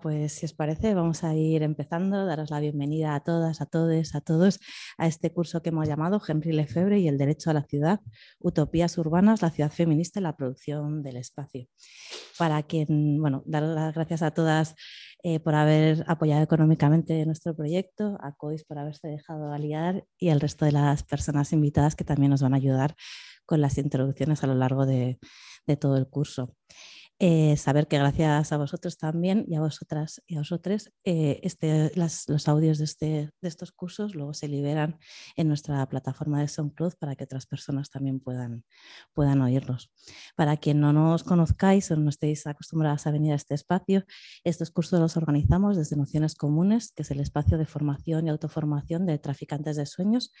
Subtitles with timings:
[0.00, 2.24] Pues si os parece, vamos a ir empezando.
[2.24, 4.60] Daros la bienvenida a todas, a todos, a todos
[4.96, 8.00] a este curso que hemos llamado Henry Lefebvre y el derecho a la ciudad,
[8.38, 11.66] utopías urbanas, la ciudad feminista y la producción del espacio.
[12.38, 14.76] Para quien, bueno, dar las gracias a todas
[15.24, 20.40] eh, por haber apoyado económicamente nuestro proyecto, a COIS por haberse dejado aliar y al
[20.40, 22.94] resto de las personas invitadas que también nos van a ayudar
[23.46, 25.18] con las introducciones a lo largo de
[25.80, 26.54] todo el curso.
[27.18, 31.92] Eh, saber que gracias a vosotros también y a vosotras y a vosotros, eh, este,
[31.94, 33.06] los audios de, este,
[33.40, 34.98] de, estos cursos luego se liberan
[35.36, 38.64] en nuestra plataforma de SoundCloud para que otras personas también puedan,
[39.12, 39.92] puedan oírlos.
[40.34, 44.04] Para quien no nos conozcáis o no estéis acostumbradas a venir a este espacio,
[44.42, 49.06] estos cursos los organizamos desde Nociones Comunes, que es el espacio de formación y autoformación
[49.06, 50.32] de traficantes de sueños,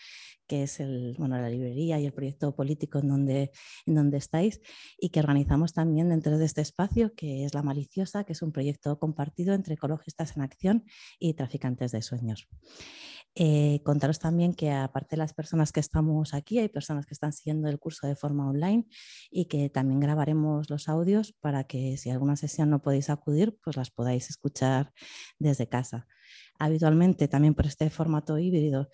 [0.46, 3.52] que es el, bueno, la librería y el proyecto político en donde,
[3.86, 4.60] en donde estáis,
[4.98, 8.52] y que organizamos también dentro de este espacio, que es La Maliciosa, que es un
[8.52, 10.84] proyecto compartido entre ecologistas en acción
[11.18, 12.48] y traficantes de sueños.
[13.34, 17.32] Eh, contaros también que aparte de las personas que estamos aquí, hay personas que están
[17.32, 18.86] siguiendo el curso de forma online
[19.30, 23.76] y que también grabaremos los audios para que si alguna sesión no podéis acudir, pues
[23.76, 24.92] las podáis escuchar
[25.38, 26.06] desde casa.
[26.58, 28.88] Habitualmente, también por este formato híbrido,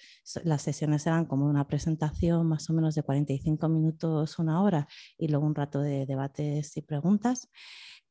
[0.44, 5.28] las sesiones serán como una presentación más o menos de 45 minutos, una hora, y
[5.28, 7.48] luego un rato de debates y preguntas.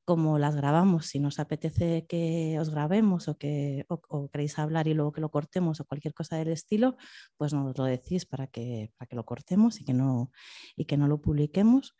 [0.05, 4.93] Como las grabamos, si nos apetece que os grabemos o que o, queréis hablar y
[4.93, 6.95] luego que lo cortemos o cualquier cosa del estilo,
[7.35, 10.31] pues nos lo decís para que, para que lo cortemos y que no,
[10.77, 11.95] y que no lo publiquemos.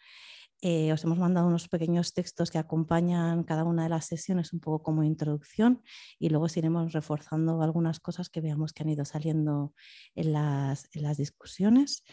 [0.61, 4.59] Eh, os hemos mandado unos pequeños textos que acompañan cada una de las sesiones, un
[4.59, 5.83] poco como introducción,
[6.17, 9.73] y luego iremos reforzando algunas cosas que veamos que han ido saliendo
[10.15, 12.03] en las, discusiones.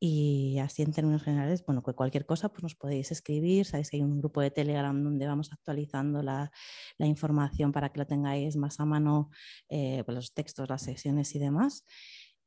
[0.00, 4.02] Y así en términos generales, bueno, cualquier cosa pues nos podéis escribir, sabéis que hay
[4.04, 6.52] un grupo de Telegram donde vamos actualizando la,
[6.98, 9.30] información para que lo tengáis más a mano,
[9.68, 11.84] eh, pues los textos, las sesiones y demás.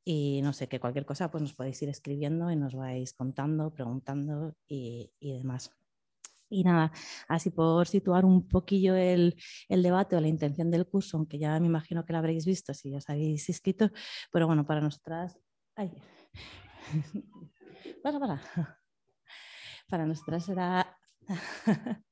[0.04, 3.72] Y no sé, que cualquier cosa pues nos podéis ir escribiendo y nos vais contando,
[3.72, 5.72] preguntando y, demás.
[6.50, 6.92] Y nada,
[7.28, 9.36] así por situar un poquillo el,
[9.70, 12.94] debate o la intención del curso, aunque ya me imagino que lo habréis visto si
[12.94, 13.90] os habéis inscrito,
[14.32, 15.40] pero bueno, para nosotras...
[15.76, 15.92] Ay.
[18.04, 18.42] para, para.
[19.88, 20.98] Para nosotras era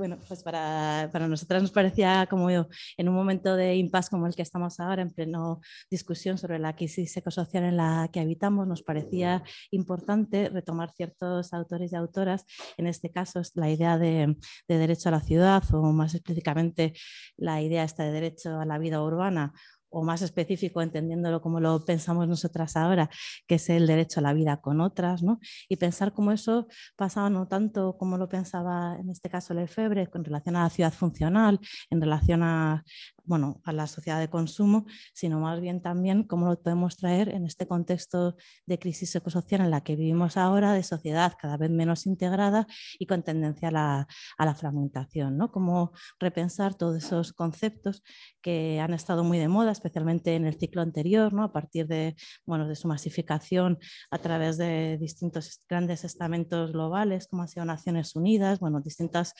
[0.00, 4.34] bueno, pues para, para, nosotras nos parecía como en un momento de impasse como el
[4.34, 8.82] que estamos ahora, en pleno discusión sobre la crisis ecosocial en la que habitamos, nos
[8.82, 12.46] parecía importante retomar ciertos autores y autoras,
[12.78, 16.94] en este caso la idea de, de derecho a la ciudad o más específicamente
[17.36, 19.52] la idea esta de derecho a la vida urbana
[19.90, 23.10] o más específico, entendiéndolo como lo pensamos nosotras ahora,
[23.46, 25.40] que es el derecho a la vida con otras, ¿no?
[25.68, 30.24] y pensar cómo eso pasaba no tanto como lo pensaba en este caso Lefebvre, con
[30.24, 32.84] relación a la ciudad funcional, en relación a,
[33.24, 37.46] bueno, a la sociedad de consumo, sino más bien también cómo lo podemos traer en
[37.46, 38.36] este contexto
[38.66, 42.66] de crisis ecosocial en la que vivimos ahora, de sociedad cada vez menos integrada
[42.98, 45.50] y con tendencia a la, a la fragmentación, ¿no?
[45.50, 48.02] Cómo repensar todos esos conceptos
[48.42, 51.44] que han estado muy de moda, especialmente en el ciclo anterior, ¿no?
[51.44, 52.16] a partir de,
[52.46, 53.78] bueno, de su masificación
[54.10, 59.34] a través de distintos grandes estamentos globales, como han sido Naciones Unidas, bueno, distintas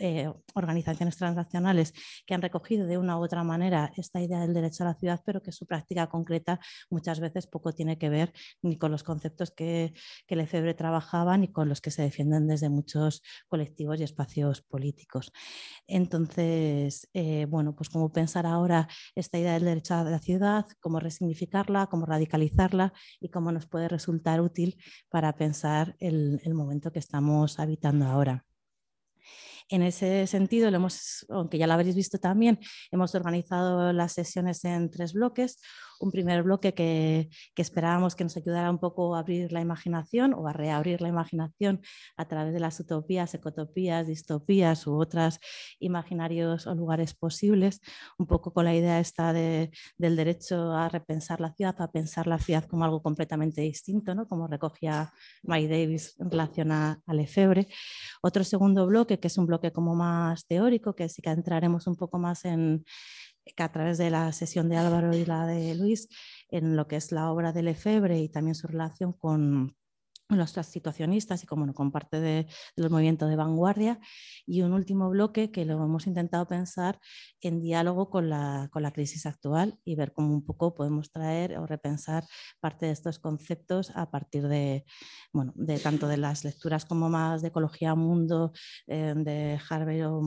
[0.00, 1.92] eh, organizaciones transnacionales
[2.26, 5.20] que han recogido de una u otra manera esta idea del derecho a la ciudad,
[5.26, 9.50] pero que su práctica concreta muchas veces poco tiene que ver ni con los conceptos
[9.50, 9.92] que,
[10.26, 15.32] que Lefebvre trabajaba ni con los que se defienden desde muchos colectivos y espacios políticos.
[15.86, 20.98] Entonces, eh, bueno, pues cómo pensar ahora esta idea del derecho a la ciudad, cómo
[21.00, 24.76] resignificarla, cómo radicalizarla y cómo nos puede resultar útil
[25.10, 28.49] para pensar el momento que estamos habitando ahora.
[29.70, 32.58] En ese sentido, lo hemos, aunque ya lo habréis visto también,
[32.90, 35.60] hemos organizado las sesiones en tres bloques
[36.00, 40.48] un primer bloque que, esperábamos que nos ayudara un poco a abrir la imaginación o
[40.48, 41.82] a reabrir la imaginación
[42.16, 45.38] a través de las utopías, ecotopías, distopías u otros
[45.78, 47.80] imaginarios o lugares posibles,
[48.18, 52.38] un poco con la idea esta del derecho a repensar la ciudad, a pensar la
[52.38, 54.26] ciudad como algo completamente distinto, ¿no?
[54.26, 55.12] como recogía
[55.42, 57.68] Mike Davis en relación a, a Lefebvre.
[58.22, 61.96] Otro segundo bloque, que es un bloque como más teórico, que sí que entraremos un
[61.96, 62.84] poco más en,
[63.54, 66.08] que a través de la sesión de Álvaro y la de Luis,
[66.48, 69.74] en lo que es la obra de Lefebvre y también su relación con,
[70.36, 73.98] los situacionistas y como con parte de, los movimientos de vanguardia.
[74.46, 77.00] Y un último bloque que lo hemos intentado pensar
[77.40, 81.58] en diálogo con la, con la, crisis actual y ver cómo un poco podemos traer
[81.58, 82.24] o repensar
[82.60, 84.84] parte de estos conceptos a partir de,
[85.32, 88.52] bueno, de tanto de las lecturas como más de ecología mundo,
[88.86, 90.22] eh, de Harvey o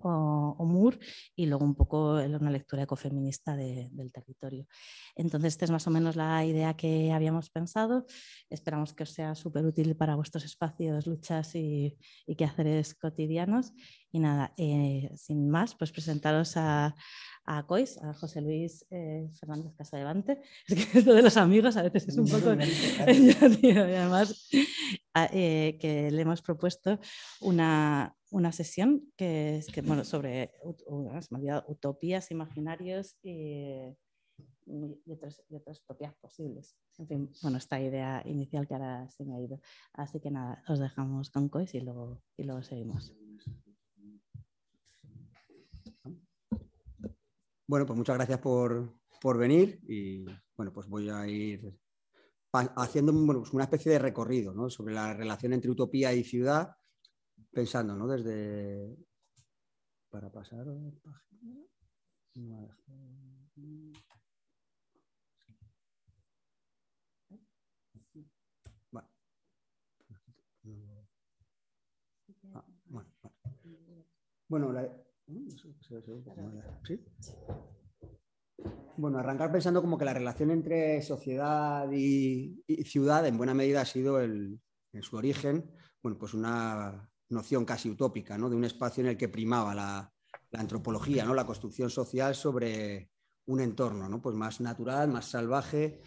[0.00, 0.98] o, Moore
[1.34, 4.66] y luego un poco una lectura ecofeminista del territorio.
[5.14, 8.06] Entonces, esta es más o menos la idea que habíamos pensado.
[8.50, 11.96] Esperamos que os sea súper útil para vuestros espacios, luchas y,
[12.26, 13.72] y quehaceres cotidianos.
[14.16, 16.96] Y nada, eh, sin más, pues presentaros a,
[17.44, 20.40] a COIS, a José Luis eh, Fernández Casadevante.
[20.66, 22.54] Es que esto de los amigos a veces es un poco...
[23.62, 24.48] y además,
[25.34, 26.98] eh, que le hemos propuesto
[27.42, 30.54] una, una sesión que es que, bueno, sobre
[31.68, 33.82] utopías, imaginarios y,
[34.64, 36.74] y, otras, utopías posibles.
[36.96, 39.60] En fin, bueno, esta idea inicial que ahora se me ha ido.
[39.92, 43.14] Así que nada, os dejamos con COIS y luego, y luego seguimos.
[47.68, 48.94] Bueno, pues muchas gracias por,
[49.36, 50.24] venir y
[50.56, 51.76] bueno, pues voy a ir
[52.52, 56.76] haciendo pues una especie de recorrido sobre la relación entre utopía y ciudad,
[57.50, 58.06] pensando ¿no?
[58.06, 58.96] desde...
[60.08, 60.64] Para pasar
[74.48, 74.88] Bueno, la,
[78.96, 83.86] bueno, arrancar pensando como que la relación entre sociedad y, ciudad en buena medida ha
[83.86, 84.60] sido en
[85.02, 85.70] su origen,
[86.02, 88.48] bueno, pues una noción casi utópica, ¿no?
[88.48, 90.12] De un espacio en el que primaba la,
[90.52, 91.34] antropología, ¿no?
[91.34, 93.10] La construcción social sobre
[93.46, 94.22] un entorno, ¿no?
[94.22, 96.00] Pues más natural, más salvaje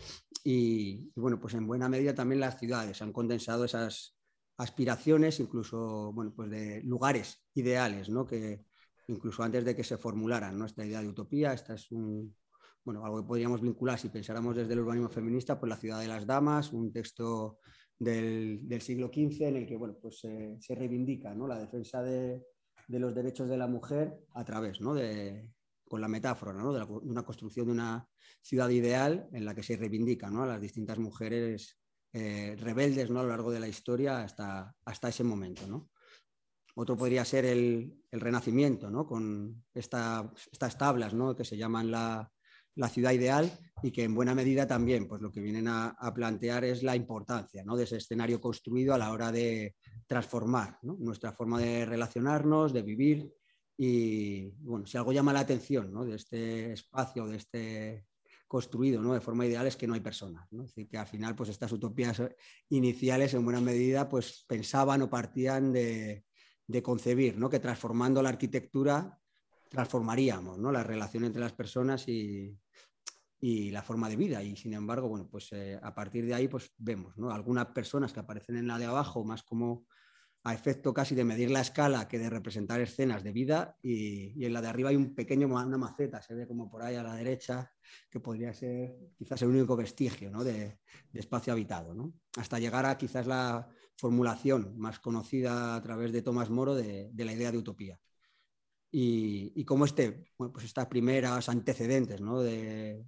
[0.43, 4.17] y, y, bueno, pues en buena medida también las ciudades han condensado esas
[4.57, 8.25] aspiraciones, incluso, bueno, pues de lugares ideales, ¿no?
[8.25, 8.65] Que,
[9.09, 11.53] incluso antes de que se formularan nuestra idea de utopía.
[11.53, 12.35] Esta es un,
[12.83, 16.07] bueno, algo que podríamos vincular si pensáramos desde el urbanismo feminista, pues la ciudad de
[16.07, 17.59] las damas, un texto
[17.97, 21.47] del, siglo XV en el que bueno, pues, se reivindica ¿no?
[21.47, 22.45] la defensa de,
[22.87, 24.93] los derechos de la mujer a través, ¿no?
[24.93, 25.49] de,
[25.87, 26.71] con la metáfora ¿no?
[26.71, 28.07] de, una construcción de una
[28.41, 30.43] ciudad ideal en la que se reivindica ¿no?
[30.43, 31.77] a las distintas mujeres
[32.13, 33.19] eh, rebeldes ¿no?
[33.19, 35.67] a lo largo de la historia hasta, hasta ese momento.
[35.67, 35.89] ¿no?
[36.79, 39.05] Otro podría ser el, Renacimiento, ¿no?
[39.05, 41.35] con estas tablas ¿no?
[41.35, 42.31] que se llaman la,
[42.89, 43.51] ciudad ideal
[43.83, 47.63] y que en buena medida también pues, lo que vienen a, plantear es la importancia
[47.65, 47.75] ¿no?
[47.75, 49.75] de ese escenario construido a la hora de
[50.07, 53.29] transformar nuestra forma de relacionarnos, de vivir.
[53.77, 56.05] Y bueno, si algo llama la atención ¿no?
[56.05, 58.05] de este espacio, de este
[58.47, 59.13] construido ¿no?
[59.13, 60.47] de forma ideal es que no hay personas.
[60.51, 60.63] ¿no?
[60.63, 62.21] Es decir, que al final pues, estas utopías
[62.69, 66.23] iniciales en buena medida pues, pensaban o partían de,
[66.69, 67.49] de concebir, ¿no?
[67.49, 69.19] que transformando la arquitectura
[69.69, 70.71] transformaríamos ¿no?
[70.71, 72.55] la relación entre las personas y,
[73.41, 74.43] la forma de vida.
[74.43, 77.31] Y sin embargo, bueno, pues eh, a partir de ahí pues vemos ¿no?
[77.31, 79.87] algunas personas que aparecen en la de abajo más como
[80.43, 84.53] a efecto casi de medir la escala que de representar escenas de vida y, en
[84.53, 87.15] la de arriba hay un pequeño, una maceta, se ve como por ahí a la
[87.15, 87.71] derecha,
[88.09, 90.43] que podría ser quizás el único vestigio ¿no?
[90.43, 90.79] de,
[91.11, 92.13] de, espacio habitado, ¿no?
[92.37, 97.33] hasta llegar a quizás la formulación más conocida a través de Tomás Moro de, la
[97.33, 97.99] idea de utopía.
[98.91, 102.41] Y, y como este, pues estas primeras antecedentes ¿no?
[102.41, 103.05] del,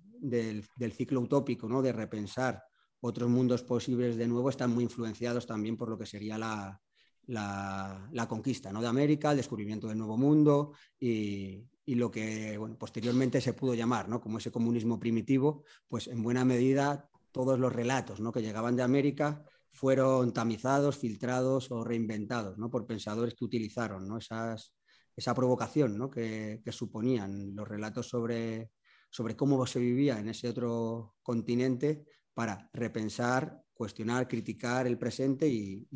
[0.93, 1.81] ciclo utópico, ¿no?
[1.81, 2.63] de repensar
[2.99, 6.79] otros mundos posibles de nuevo, están muy influenciados también por lo que sería la,
[7.25, 8.81] la, conquista ¿no?
[8.81, 14.21] de América, el descubrimiento del nuevo mundo y, lo que posteriormente se pudo llamar ¿no?
[14.21, 18.31] como ese comunismo primitivo, pues en buena medida todos los relatos ¿no?
[18.31, 22.69] que llegaban de América fueron tamizados, filtrados o reinventados ¿no?
[22.69, 24.17] por pensadores que utilizaron ¿no?
[24.17, 24.73] Esas,
[25.15, 26.09] esa provocación ¿no?
[26.09, 28.71] que, suponían los relatos sobre,
[29.09, 35.87] sobre cómo se vivía en ese otro continente para repensar, cuestionar, criticar el presente y,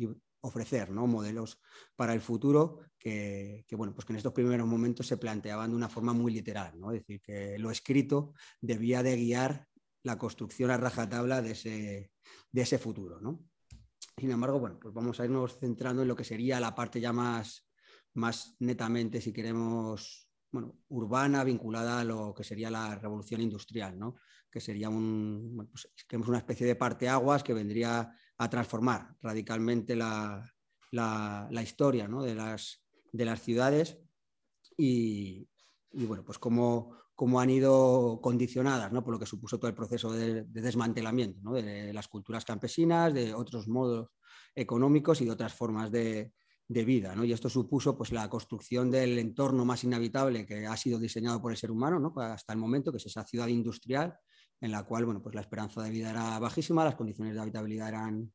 [0.42, 1.08] ofrecer ¿no?
[1.08, 1.58] modelos
[1.96, 5.76] para el futuro que, que, bueno, pues que en estos primeros momentos se planteaban de
[5.76, 6.92] una forma muy literal, ¿no?
[6.92, 9.66] es decir, que lo escrito debía de guiar
[10.04, 12.12] la construcción a rajatabla de ese,
[12.52, 13.20] de ese futuro.
[13.20, 13.44] ¿no?
[14.18, 17.12] Sin embargo, bueno, pues vamos a irnos centrando en lo que sería la parte ya
[17.12, 17.68] más,
[18.14, 24.16] más netamente, si queremos, bueno, urbana, vinculada a lo que sería la revolución industrial, ¿no?
[24.50, 25.86] que sería un, pues,
[26.26, 30.42] una especie de parteaguas que vendría a transformar radicalmente la,
[31.62, 32.82] historia de, las,
[33.12, 33.98] de las ciudades
[34.78, 35.46] y,
[35.92, 39.02] bueno, pues cómo, cómo han ido condicionadas ¿no?
[39.02, 43.66] por lo que supuso todo el proceso de, desmantelamiento de las culturas campesinas, de otros
[43.66, 44.10] modos
[44.54, 46.32] económicos y de otras formas de,
[46.68, 47.14] vida.
[47.24, 51.52] Y esto supuso pues, la construcción del entorno más inhabitable que ha sido diseñado por
[51.52, 54.18] el ser humano hasta el momento, que es esa ciudad industrial
[54.60, 57.88] en la cual bueno, pues la esperanza de vida era bajísima, las condiciones de habitabilidad
[57.88, 58.32] eran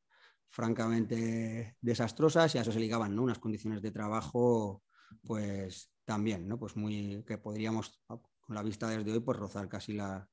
[0.50, 4.84] francamente desastrosas y a eso se ligaban unas condiciones de trabajo
[5.24, 6.58] pues también, ¿no?
[6.58, 8.02] pues muy que podríamos
[8.54, 10.28] la vista desde hoy pues rozar casi la,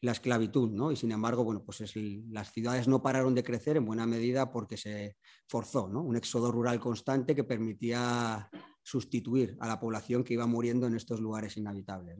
[0.00, 0.92] esclavitud, ¿no?
[0.92, 1.82] Y sin embargo, bueno, pues
[2.28, 5.16] las ciudades no pararon de crecer en buena medida porque se
[5.46, 6.02] forzó, ¿no?
[6.02, 8.50] Un éxodo rural constante que permitía
[8.84, 12.18] sustituir a la población que iba muriendo en estos lugares inhabitables.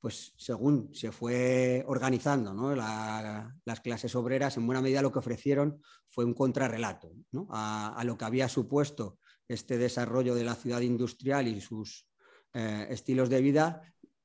[0.00, 6.24] Pues según se fue organizando las clases obreras, en buena medida lo que ofrecieron fue
[6.24, 7.12] un contrarrelato
[7.50, 12.08] a, lo que había supuesto este desarrollo de la ciudad industrial y sus
[12.54, 13.82] eh, estilos de vida,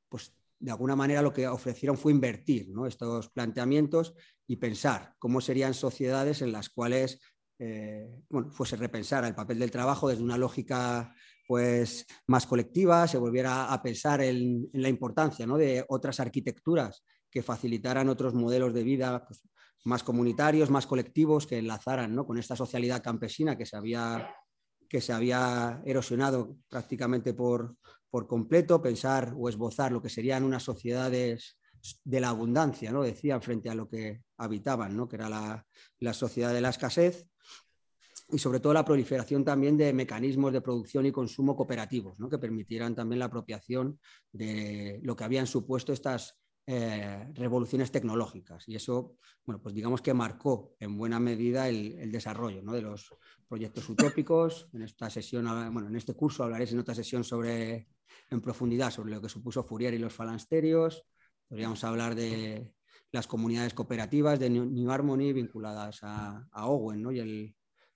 [0.07, 0.33] pues
[0.65, 4.15] de alguna manera lo que ofrecieron fue invertir estos planteamientos
[4.47, 7.19] y pensar cómo serían sociedades en las cuales
[7.59, 11.13] eh, bueno, fuese repensar el papel del trabajo desde una lógica
[11.47, 18.09] pues, más colectiva, se volviera a pensar en, la importancia de otras arquitecturas que facilitaran
[18.09, 19.43] otros modelos de vida pues,
[19.83, 24.33] más comunitarios, más colectivos, que enlazaran con esta socialidad campesina que se había,
[24.89, 27.75] que se había erosionado prácticamente por,
[28.09, 31.57] por completo, pensar o esbozar lo que serían unas sociedades
[32.03, 33.03] de la abundancia, ¿no?
[33.03, 35.07] decían, frente a lo que habitaban, ¿no?
[35.07, 35.65] que era la,
[35.99, 37.27] la sociedad de la escasez
[38.29, 42.29] y sobre todo la proliferación también de mecanismos de producción y consumo cooperativos, ¿no?
[42.29, 43.99] que permitieran también la apropiación
[44.31, 48.67] de lo que habían supuesto estas eh, revoluciones tecnológicas.
[48.67, 53.13] Y eso, bueno, pues digamos que marcó en buena medida el, desarrollo de los
[53.47, 54.67] proyectos utópicos.
[54.73, 57.87] En esta sesión, bueno, en este curso hablaré en otra sesión sobre,
[58.29, 61.03] en profundidad sobre lo que supuso Fourier y los falansterios.
[61.47, 62.73] Podríamos hablar de
[63.11, 67.11] las comunidades cooperativas de New Harmony vinculadas a, a Owen ¿no?
[67.11, 67.55] y el,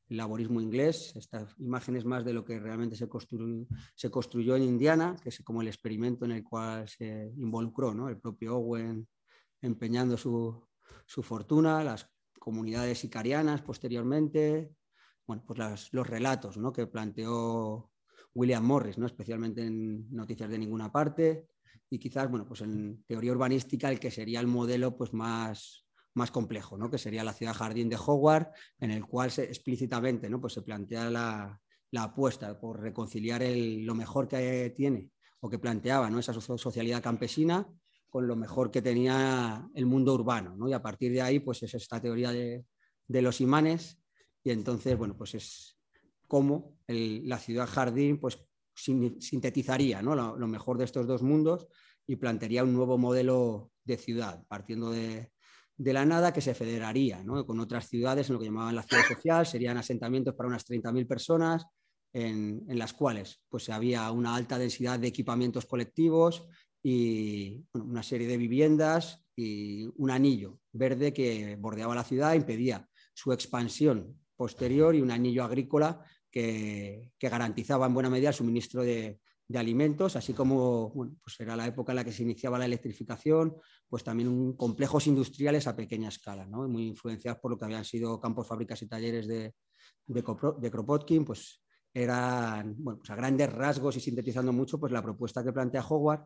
[0.10, 1.14] el laborismo inglés.
[1.16, 5.30] Esta imagen es más de lo que realmente se construyó, se construyó en Indiana, que
[5.30, 8.10] es como el experimento en el cual se involucró ¿no?
[8.10, 9.08] el propio Owen
[9.62, 10.66] empeñando su,
[11.06, 14.72] fortuna, las comunidades sicarianas posteriormente,
[15.28, 16.72] bueno, pues los relatos ¿no?
[16.72, 17.92] que planteó
[18.34, 19.06] William Morris, ¿no?
[19.06, 21.48] especialmente en Noticias de Ninguna Parte,
[21.90, 25.86] y quizás bueno, pues en teoría urbanística el que sería el modelo pues más,
[26.20, 26.92] más complejo, ¿no?
[26.92, 30.40] que sería la ciudad jardín de Howard, en el cual se, explícitamente ¿no?
[30.40, 31.60] pues se plantea la,
[31.98, 35.10] apuesta por reconciliar lo mejor que tiene
[35.40, 36.20] o que planteaba ¿no?
[36.20, 37.68] esa socialidad campesina
[38.10, 40.56] con lo mejor que tenía el mundo urbano.
[40.56, 40.68] ¿no?
[40.68, 42.66] Y a partir de ahí, pues es esta teoría de,
[43.08, 44.00] los imanes
[44.44, 45.78] y entonces, bueno, pues es
[46.28, 48.40] cómo la ciudad jardín pues
[48.76, 50.16] sintetizaría ¿no?
[50.16, 51.68] lo, mejor de estos dos mundos
[52.06, 55.32] y plantearía un nuevo modelo de ciudad, partiendo de,
[55.80, 59.04] de la nada que se federaría con otras ciudades en lo que llamaban la ciudad
[59.08, 61.66] social, serían asentamientos para unas 30.000 personas,
[62.12, 66.46] en, las cuales pues, había una alta densidad de equipamientos colectivos
[66.84, 73.32] y una serie de viviendas y un anillo verde que bordeaba la ciudad, impedía su
[73.32, 79.22] expansión posterior y un anillo agrícola que, que garantizaba en buena medida el suministro de,
[79.50, 82.66] de alimentos, así como bueno, pues era la época en la que se iniciaba la
[82.66, 83.58] electrificación,
[83.90, 86.68] pues también complejos industriales a pequeña escala, ¿no?
[86.70, 89.56] muy influenciados por lo que habían sido campos, fábricas y talleres de,
[90.06, 95.44] de, Kropotkin, pues eran bueno, pues a grandes rasgos y sintetizando mucho pues la propuesta
[95.44, 96.26] que plantea Howard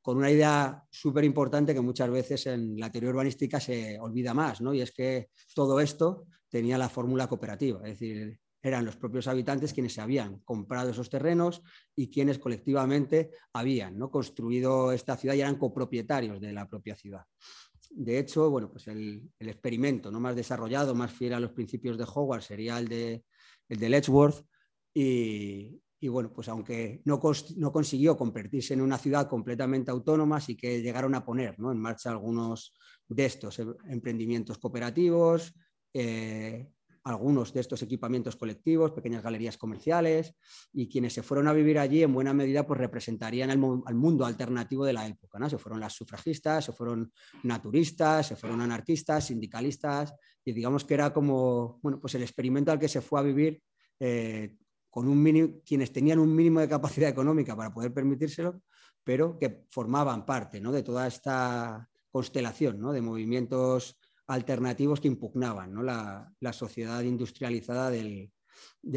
[0.00, 4.60] con una idea súper importante que muchas veces en la teoría urbanística se olvida más,
[4.60, 4.72] ¿no?
[4.72, 9.72] y es que todo esto tenía la fórmula cooperativa, es decir, eran los propios habitantes
[9.72, 11.62] quienes se habían comprado esos terrenos
[11.96, 14.10] y quienes colectivamente habían ¿no?
[14.10, 17.24] construido esta ciudad y eran copropietarios de la propia ciudad.
[17.90, 20.20] De hecho, bueno, pues el, experimento ¿no?
[20.20, 23.24] más desarrollado, más fiel a los principios de Howard sería el de,
[23.68, 24.46] el de Letchworth
[24.94, 27.20] y, bueno, pues aunque no,
[27.56, 31.72] no, consiguió convertirse en una ciudad completamente autónoma, sí que llegaron a poner ¿no?
[31.72, 32.74] en marcha algunos
[33.08, 35.54] de estos emprendimientos cooperativos,
[35.94, 36.68] eh,
[37.04, 40.34] algunos de estos equipamientos colectivos, pequeñas galerías comerciales,
[40.72, 44.84] y quienes se fueron a vivir allí en buena medida pues representarían al mundo alternativo
[44.84, 45.48] de la época.
[45.48, 51.12] Se fueron las sufragistas, se fueron naturistas, se fueron anarquistas, sindicalistas, y digamos que era
[51.12, 53.62] como bueno, pues el experimento al que se fue a vivir
[53.98, 54.56] eh,
[54.90, 58.62] con un mínimo, quienes tenían un mínimo de capacidad económica para poder permitírselo,
[59.02, 60.70] pero que formaban parte ¿no?
[60.70, 62.92] de toda esta constelación ¿no?
[62.92, 68.30] de movimientos alternativos que impugnaban la, sociedad industrializada del,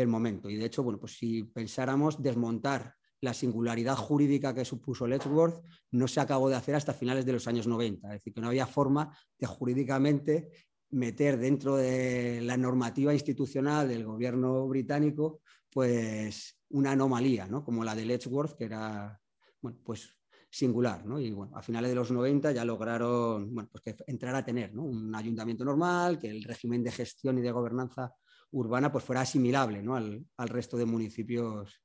[0.07, 0.49] momento.
[0.49, 6.07] Y de hecho, bueno, pues si pensáramos desmontar la singularidad jurídica que supuso Letchworth no
[6.07, 8.67] se acabó de hacer hasta finales de los años 90, es decir, que no había
[8.67, 10.49] forma de jurídicamente
[10.91, 15.41] meter dentro de la normativa institucional del gobierno británico
[15.71, 17.65] pues una anomalía, ¿no?
[17.65, 19.19] como la de Letchworth, que era
[19.61, 20.15] bueno, pues
[20.55, 21.03] singular.
[21.19, 24.77] Y bueno, a finales de los 90 ya lograron bueno, pues que entrar a tener
[24.77, 28.13] un ayuntamiento normal, que el régimen de gestión y de gobernanza
[28.51, 31.81] urbana pues fuera asimilable al, al resto de municipios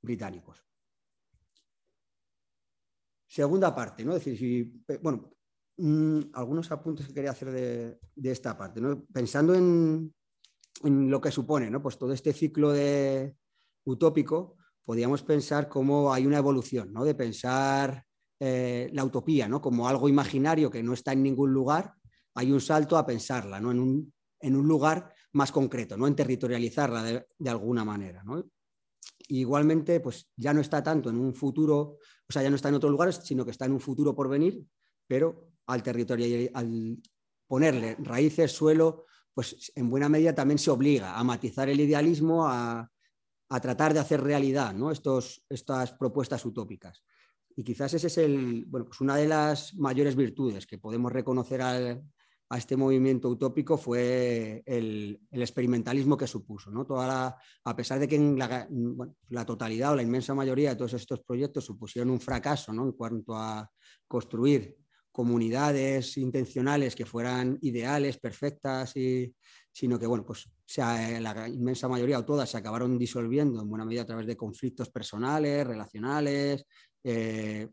[0.00, 0.66] británicos.
[3.28, 4.16] Segunda parte, ¿no?
[4.16, 5.30] Es decir, si, bueno,
[5.76, 7.98] mm, algunos apuntes que quería hacer de,
[8.30, 9.04] esta parte, ¿no?
[9.12, 10.14] Pensando en,
[10.82, 11.82] lo que supone, ¿no?
[11.82, 13.36] Pues todo este ciclo de
[13.84, 17.04] utópico, podríamos pensar cómo hay una evolución, ¿no?
[17.04, 18.05] De pensar
[18.40, 19.60] eh, la utopía, ¿no?
[19.60, 21.94] Como algo imaginario que no está en ningún lugar,
[22.34, 23.70] hay un salto a pensarla, ¿no?
[23.70, 26.06] En un, en un lugar más concreto, ¿no?
[26.06, 28.44] En territorializarla de, alguna manera, ¿no?
[29.28, 32.76] igualmente, pues ya no está tanto en un futuro, o sea, ya no está en
[32.76, 34.64] otros lugares, sino que está en un futuro por venir,
[35.06, 36.98] pero al territorio, al
[37.46, 42.90] ponerle raíces, suelo, pues en buena medida también se obliga a matizar el idealismo, a,
[43.62, 44.90] tratar de hacer realidad ¿no?
[44.90, 47.04] Estos, estas propuestas utópicas.
[47.56, 51.62] Y quizás ese es el, bueno, pues una de las mayores virtudes que podemos reconocer
[51.62, 52.04] al,
[52.48, 56.70] a este movimiento utópico fue el, experimentalismo que supuso.
[56.70, 56.86] ¿no?
[56.86, 61.64] Toda a pesar de que la, totalidad o la inmensa mayoría de todos estos proyectos
[61.64, 62.84] supusieron un fracaso ¿no?
[62.84, 63.68] en cuanto a
[64.06, 64.76] construir
[65.10, 69.34] comunidades intencionales que fueran ideales, perfectas, y,
[69.72, 73.86] sino que bueno, pues sea, la inmensa mayoría o todas se acabaron disolviendo en buena
[73.86, 76.66] medida a través de conflictos personales, relacionales,
[77.04, 77.68] eh,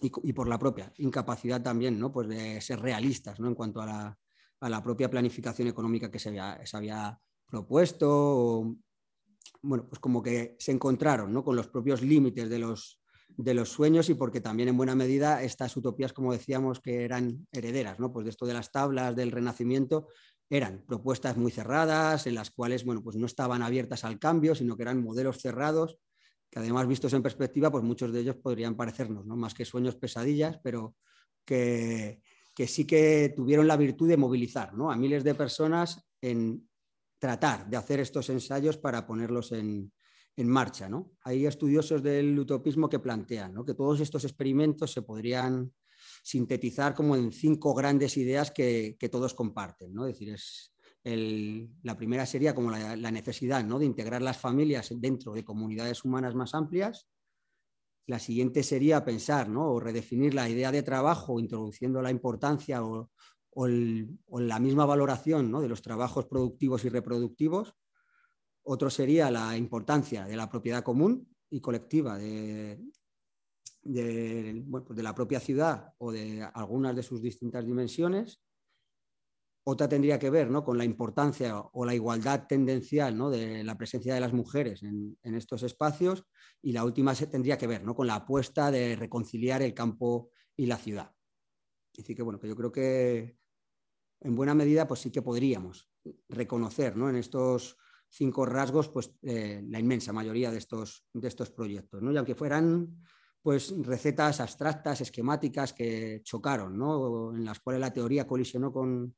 [0.00, 2.12] y, por la propia incapacidad también ¿no?
[2.12, 3.48] pues de ser realistas ¿no?
[3.48, 4.18] en cuanto a la,
[4.60, 6.38] a la, propia planificación económica que se
[6.72, 7.18] había,
[7.50, 8.76] propuesto.
[9.62, 11.42] bueno, pues como que se encontraron ¿no?
[11.42, 15.42] con los propios límites de los, de los sueños y porque también en buena medida
[15.42, 18.12] estas utopías, como decíamos, que eran herederas, ¿no?
[18.12, 20.08] pues de esto de las tablas del Renacimiento,
[20.50, 24.76] eran propuestas muy cerradas, en las cuales bueno, pues no estaban abiertas al cambio, sino
[24.76, 25.98] que eran modelos cerrados
[26.50, 29.36] que además vistos en perspectiva, pues muchos de ellos podrían parecernos, ¿no?
[29.36, 30.96] más que sueños pesadillas, pero
[31.44, 32.20] que,
[32.66, 36.68] sí que tuvieron la virtud de movilizar a miles de personas en
[37.18, 39.92] tratar de hacer estos ensayos para ponerlos en,
[40.36, 40.88] marcha.
[40.88, 41.12] ¿no?
[41.22, 45.72] Hay estudiosos del utopismo que plantean que todos estos experimentos se podrían
[46.22, 49.92] sintetizar como en cinco grandes ideas que, que todos comparten.
[49.92, 50.06] ¿no?
[50.06, 50.72] Es decir, es,
[51.16, 53.78] la primera sería como la, necesidad ¿no?
[53.78, 57.08] de integrar las familias dentro de comunidades humanas más amplias.
[58.06, 59.70] La siguiente sería pensar ¿no?
[59.70, 63.10] o redefinir la idea de trabajo, introduciendo la importancia o,
[63.56, 65.60] la misma valoración ¿no?
[65.60, 67.74] de los trabajos productivos y reproductivos.
[68.62, 72.78] Otro sería la importancia de la propiedad común y colectiva de,
[73.82, 78.40] de, pues de la propia ciudad o de algunas de sus distintas dimensiones.
[79.70, 80.64] Otra tendría que ver ¿no?
[80.64, 83.28] con la importancia o la igualdad tendencial ¿no?
[83.28, 86.24] de la presencia de las mujeres en, estos espacios
[86.62, 87.94] y la última tendría que ver ¿no?
[87.94, 91.12] con la apuesta de reconciliar el campo y la ciudad.
[91.98, 93.36] Así que bueno, que yo creo que
[94.22, 95.90] en buena medida pues sí que podríamos
[96.30, 97.76] reconocer en estos
[98.08, 102.02] cinco rasgos pues, eh, la inmensa mayoría de estos, de estos proyectos.
[102.02, 103.04] Y aunque fueran
[103.42, 109.14] pues, recetas abstractas, esquemáticas que chocaron, en las cuales la teoría colisionó con,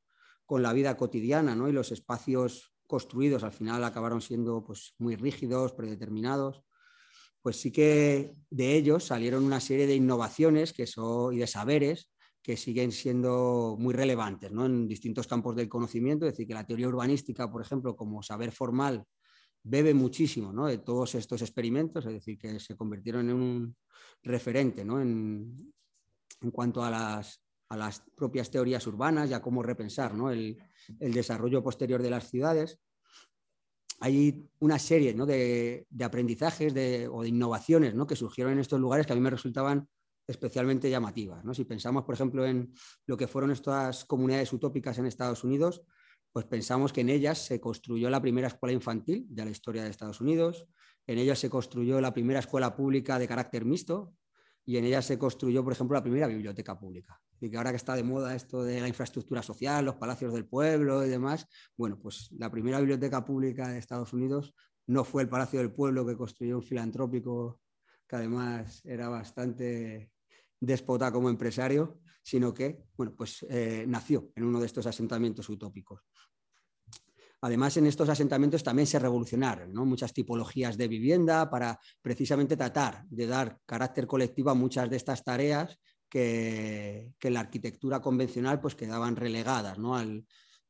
[0.51, 1.69] con la vida cotidiana, ¿no?
[1.69, 6.61] Y los espacios construidos al final acabaron siendo pues, muy rígidos, predeterminados.
[7.41, 12.09] Pues sí que de ellos salieron una serie de innovaciones que son, y de saberes
[12.41, 14.65] que siguen siendo muy relevantes ¿no?
[14.65, 16.25] en distintos campos del conocimiento.
[16.25, 19.05] Es decir, que la teoría urbanística, por ejemplo, como saber formal,
[19.63, 20.67] bebe muchísimo ¿no?
[20.67, 23.75] de todos estos experimentos, es decir, que se convirtieron en un
[24.21, 24.99] referente ¿no?
[24.99, 25.73] en,
[26.41, 30.57] en cuanto a las a las propias teorías urbanas y a cómo repensar el,
[30.99, 32.81] desarrollo posterior de las ciudades.
[34.01, 36.73] Hay una serie de, aprendizajes
[37.09, 39.87] o de innovaciones que surgieron en estos lugares que a mí me resultaban
[40.27, 41.45] especialmente llamativas.
[41.55, 42.73] Si pensamos, por ejemplo, en
[43.05, 45.81] lo que fueron estas comunidades utópicas en Estados Unidos,
[46.33, 49.91] pues pensamos que en ellas se construyó la primera escuela infantil de la historia de
[49.91, 50.67] Estados Unidos,
[51.07, 54.13] en ellas se construyó la primera escuela pública de carácter mixto
[54.65, 57.77] y en ellas se construyó, por ejemplo, la primera biblioteca pública y que ahora que
[57.77, 61.99] está de moda esto de la infraestructura social, los palacios del pueblo y demás, bueno,
[61.99, 64.53] pues la primera biblioteca pública de Estados Unidos
[64.85, 67.59] no fue el Palacio del Pueblo que construyó un filantrópico
[68.07, 70.11] que además era bastante
[70.59, 76.01] déspota como empresario, sino que, bueno, pues eh, nació en uno de estos asentamientos utópicos.
[77.43, 83.25] Además, en estos asentamientos también se revolucionaron muchas tipologías de vivienda para precisamente tratar de
[83.25, 89.15] dar carácter colectivo a muchas de estas tareas que, que la arquitectura convencional pues, quedaban
[89.15, 89.79] relegadas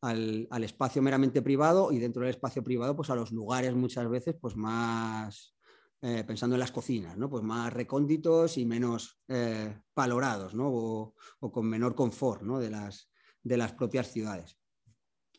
[0.01, 4.35] al, espacio meramente privado y dentro del espacio privado pues, a los lugares muchas veces
[4.39, 5.53] pues, más,
[6.01, 7.29] eh, pensando en las cocinas, ¿no?
[7.29, 11.15] pues más recónditos y menos eh, valorados o,
[11.51, 13.11] con menor confort de, las,
[13.43, 14.60] de las propias ciudades.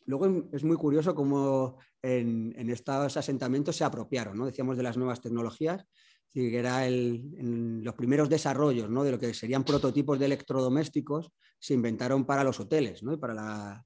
[0.06, 4.46] Luego es muy curioso cómo en, estos asentamientos se apropiaron, ¿no?
[4.46, 5.84] decíamos, de las nuevas tecnologías,
[6.32, 9.04] que era los primeros desarrollos ¿no?
[9.04, 13.20] de lo que serían prototipos de electrodomésticos, se inventaron para los hoteles ¿no?
[13.20, 13.84] para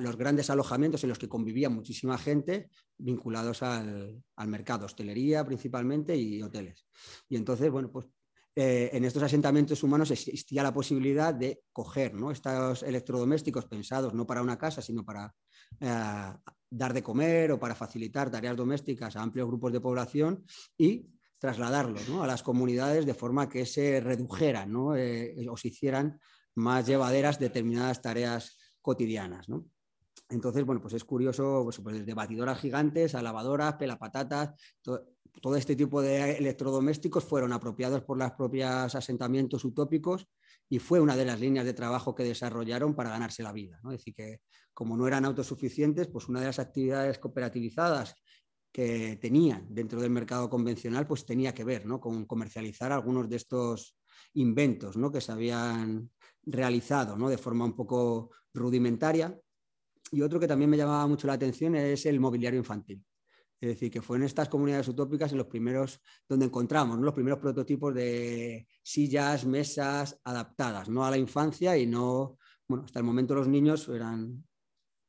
[0.00, 6.14] los grandes alojamientos en los que convivía muchísima gente vinculados al, al, mercado, hostelería principalmente
[6.14, 6.86] y hoteles.
[7.28, 8.06] Y entonces, bueno, pues
[8.56, 12.30] eh, en estos asentamientos humanos existía la posibilidad de coger ¿no?
[12.30, 15.34] estos electrodomésticos pensados no para una casa, sino para
[15.80, 16.32] eh,
[16.70, 20.44] dar de comer o para facilitar tareas domésticas a amplios grupos de población
[20.78, 26.20] y trasladarlos a las comunidades de forma que se redujeran eh, o se hicieran
[26.54, 29.48] más llevaderas determinadas tareas cotidianas.
[30.28, 35.76] Entonces, bueno, pues es curioso, pues, pues, desde batidoras gigantes a lavadoras, pelapatatas, todo este
[35.76, 40.28] tipo de electrodomésticos fueron apropiados por los propios asentamientos utópicos
[40.68, 43.78] y fue una de las líneas de trabajo que desarrollaron para ganarse la vida.
[43.82, 43.92] ¿no?
[43.92, 44.40] Es decir, que
[44.72, 48.14] como no eran autosuficientes, pues una de las actividades cooperativizadas
[48.72, 52.00] que tenían dentro del mercado convencional, pues tenía que ver ¿no?
[52.00, 53.96] con comercializar algunos de estos
[54.34, 55.12] inventos ¿no?
[55.12, 56.10] que se habían
[56.42, 57.28] realizado ¿no?
[57.28, 59.38] de forma un poco rudimentaria.
[60.12, 63.02] Y otro que también me llamaba mucho la atención es el mobiliario infantil.
[63.60, 67.38] Es decir, que fue en estas comunidades utópicas en los primeros, donde encontramos los primeros
[67.38, 72.38] prototipos de sillas, mesas adaptadas, no a la infancia y no,
[72.68, 74.44] bueno, hasta el momento los niños eran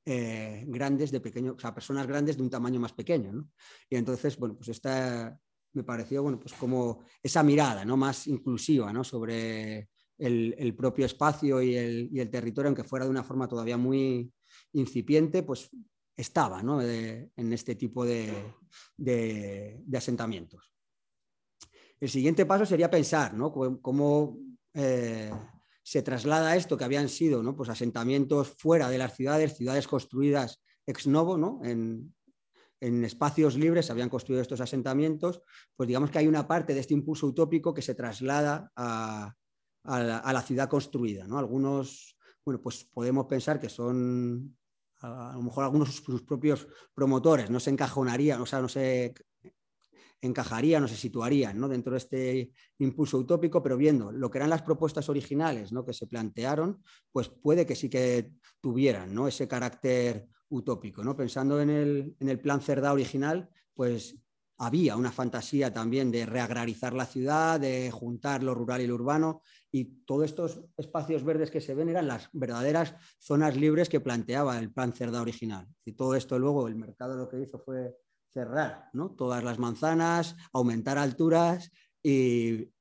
[0.06, 3.50] eh, grandes de pequeño, o sea, personas grandes de un tamaño más pequeño.
[3.90, 5.38] Y entonces, bueno, pues esta
[5.74, 7.98] me pareció, bueno, pues como esa mirada, ¿no?
[7.98, 9.04] Más inclusiva, ¿no?
[9.04, 13.76] Sobre el, propio espacio y el, y el territorio, aunque fuera de una forma todavía
[13.76, 14.32] muy
[14.76, 15.70] incipiente, pues
[16.16, 18.32] estaba en este tipo de,
[19.94, 20.74] asentamientos.
[22.00, 23.36] El siguiente paso sería pensar
[23.82, 24.38] cómo
[24.74, 25.32] eh,
[25.84, 31.08] se traslada esto que habían sido pues asentamientos fuera de las ciudades, ciudades construidas ex
[31.08, 32.14] novo, en,
[32.82, 35.42] espacios libres se habían construido estos asentamientos,
[35.76, 39.34] pues digamos que hay una parte de este impulso utópico que se traslada a,
[39.84, 41.26] la, ciudad construida.
[41.26, 44.56] Algunos, bueno, pues podemos pensar que son
[45.06, 49.14] a, lo mejor algunos sus propios promotores no se encajonarían, o sea, no se
[50.22, 51.68] encajarían o se situarían ¿no?
[51.68, 55.86] dentro de este impulso utópico, pero viendo lo que eran las propuestas originales ¿no?
[55.86, 59.28] que se plantearon, pues puede que sí que tuvieran ¿no?
[59.28, 61.04] ese carácter utópico.
[61.04, 61.16] ¿no?
[61.16, 64.16] Pensando en el, en el plan Cerdá original, pues
[64.58, 69.42] había una fantasía también de reagrarizar la ciudad, de juntar lo rural y lo urbano,
[69.72, 74.58] y todos estos espacios verdes que se ven eran las verdaderas zonas libres que planteaba
[74.58, 75.68] el plan Cerda original.
[75.84, 77.98] Y todo esto luego el mercado lo que hizo fue
[78.32, 79.12] cerrar ¿no?
[79.12, 82.72] todas las manzanas, aumentar alturas y,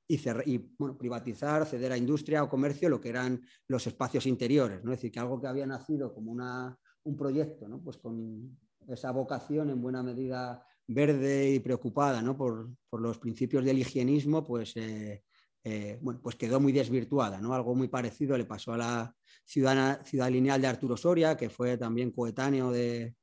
[0.98, 4.84] privatizar, ceder a industria o comercio lo que eran los espacios interiores.
[4.84, 4.92] ¿no?
[4.92, 7.82] Es decir, que algo que había nacido como una, un proyecto, ¿no?
[7.82, 8.56] pues con
[8.86, 15.22] esa vocación en buena medida verde y preocupada por, los principios del higienismo, pues, eh,
[15.64, 17.40] eh, bueno, pues quedó muy desvirtuada.
[17.40, 17.54] ¿no?
[17.54, 21.76] Algo muy parecido le pasó a la ciudad, ciudad lineal de Arturo Soria, que fue
[21.76, 23.14] también coetáneo de,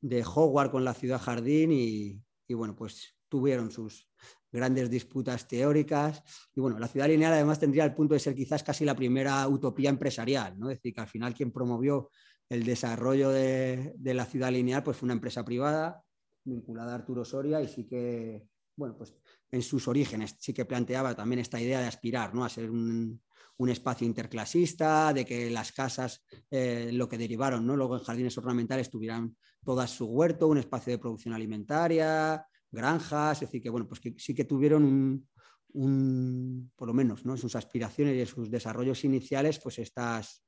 [0.00, 2.22] de Howard con la ciudad jardín y,
[2.54, 4.08] bueno, pues tuvieron sus
[4.50, 6.22] grandes disputas teóricas.
[6.54, 9.46] Y bueno, la ciudad lineal además tendría el punto de ser quizás casi la primera
[9.46, 10.70] utopía empresarial, ¿no?
[10.70, 12.10] Es decir, que al final quien promovió
[12.48, 16.02] el desarrollo de, de la ciudad lineal pues fue una empresa privada
[16.44, 19.14] vinculada a Arturo Soria y sí que, bueno, pues
[19.50, 22.44] en sus orígenes sí que planteaba también esta idea de aspirar ¿no?
[22.44, 23.20] a ser un,
[23.68, 27.76] espacio interclasista, de que las casas, eh, lo que derivaron ¿no?
[27.76, 33.48] luego en jardines ornamentales, tuvieran todas su huerto, un espacio de producción alimentaria, granjas, es
[33.48, 35.28] decir, que bueno, pues que sí que tuvieron
[35.72, 37.36] un, por lo menos, ¿no?
[37.36, 40.42] sus aspiraciones y sus desarrollos iniciales, pues estas,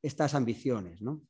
[0.00, 1.22] estas ambiciones, ¿no?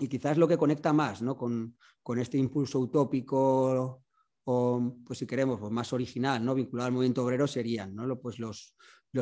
[0.00, 1.36] Y quizás lo que conecta más ¿no?
[1.36, 1.76] con,
[2.18, 4.02] este impulso utópico
[4.44, 6.54] o, pues si queremos, pues más original, ¿no?
[6.54, 8.18] vinculado al movimiento obrero, serían ¿no?
[8.18, 8.74] pues los,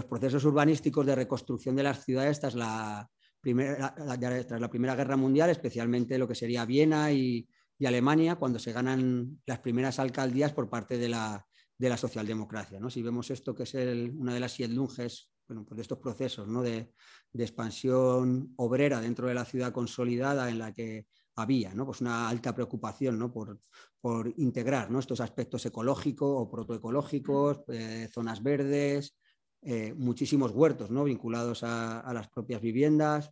[0.09, 3.11] procesos urbanísticos de reconstrucción de las ciudades tras la,
[3.41, 7.47] primera, tras la Primera Guerra Mundial, especialmente lo que sería Viena y,
[7.85, 12.81] Alemania, cuando se ganan las primeras alcaldías por parte de la, de la socialdemocracia.
[12.81, 12.91] ¿no?
[12.91, 16.63] Si vemos esto, que es una de las Siedlunges bueno, pues de estos procesos ¿no?
[16.63, 16.93] de,
[17.33, 21.07] de, expansión obrera dentro de la ciudad consolidada en la que
[21.37, 21.87] había, ¿no?
[21.87, 23.33] Pues una alta preocupación ¿no?
[23.33, 23.61] por,
[24.01, 24.99] por integrar ¿no?
[24.99, 29.17] estos aspectos ecológicos o protoecológicos, eh, zonas verdes,
[29.63, 31.05] eh, muchísimos huertos ¿no?
[31.05, 33.31] vinculados a, las propias viviendas,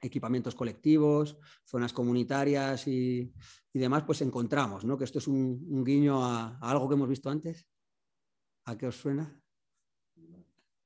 [0.00, 3.32] equipamientos colectivos, zonas comunitarias y,
[3.72, 4.98] demás, pues encontramos ¿no?
[4.98, 7.66] que esto es un, guiño a, algo que hemos visto antes.
[8.66, 9.39] ¿A qué os suena?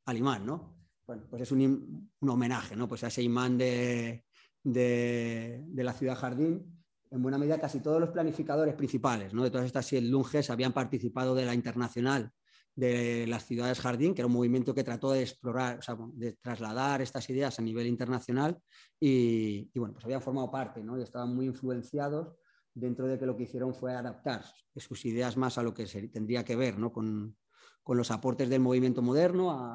[0.06, 0.74] Al imán, ¿no?
[1.06, 2.88] Bueno, pues es un, homenaje ¿no?
[2.88, 4.24] pues a ese imán de,
[4.62, 6.82] de, la ciudad jardín.
[7.10, 9.44] En buena medida, casi todos los planificadores principales ¿no?
[9.44, 12.32] de todas estas siete lunges habían participado de la internacional
[12.76, 16.32] de las ciudades jardín, que era un movimiento que trató de explorar, o sea, de
[16.32, 18.58] trasladar estas ideas a nivel internacional
[18.98, 20.98] y, bueno, pues habían formado parte ¿no?
[20.98, 22.34] y estaban muy influenciados
[22.74, 26.08] dentro de que lo que hicieron fue adaptar sus ideas más a lo que se
[26.08, 26.92] tendría que ver ¿no?
[26.92, 27.36] con,
[27.84, 29.74] con, los aportes del movimiento moderno a,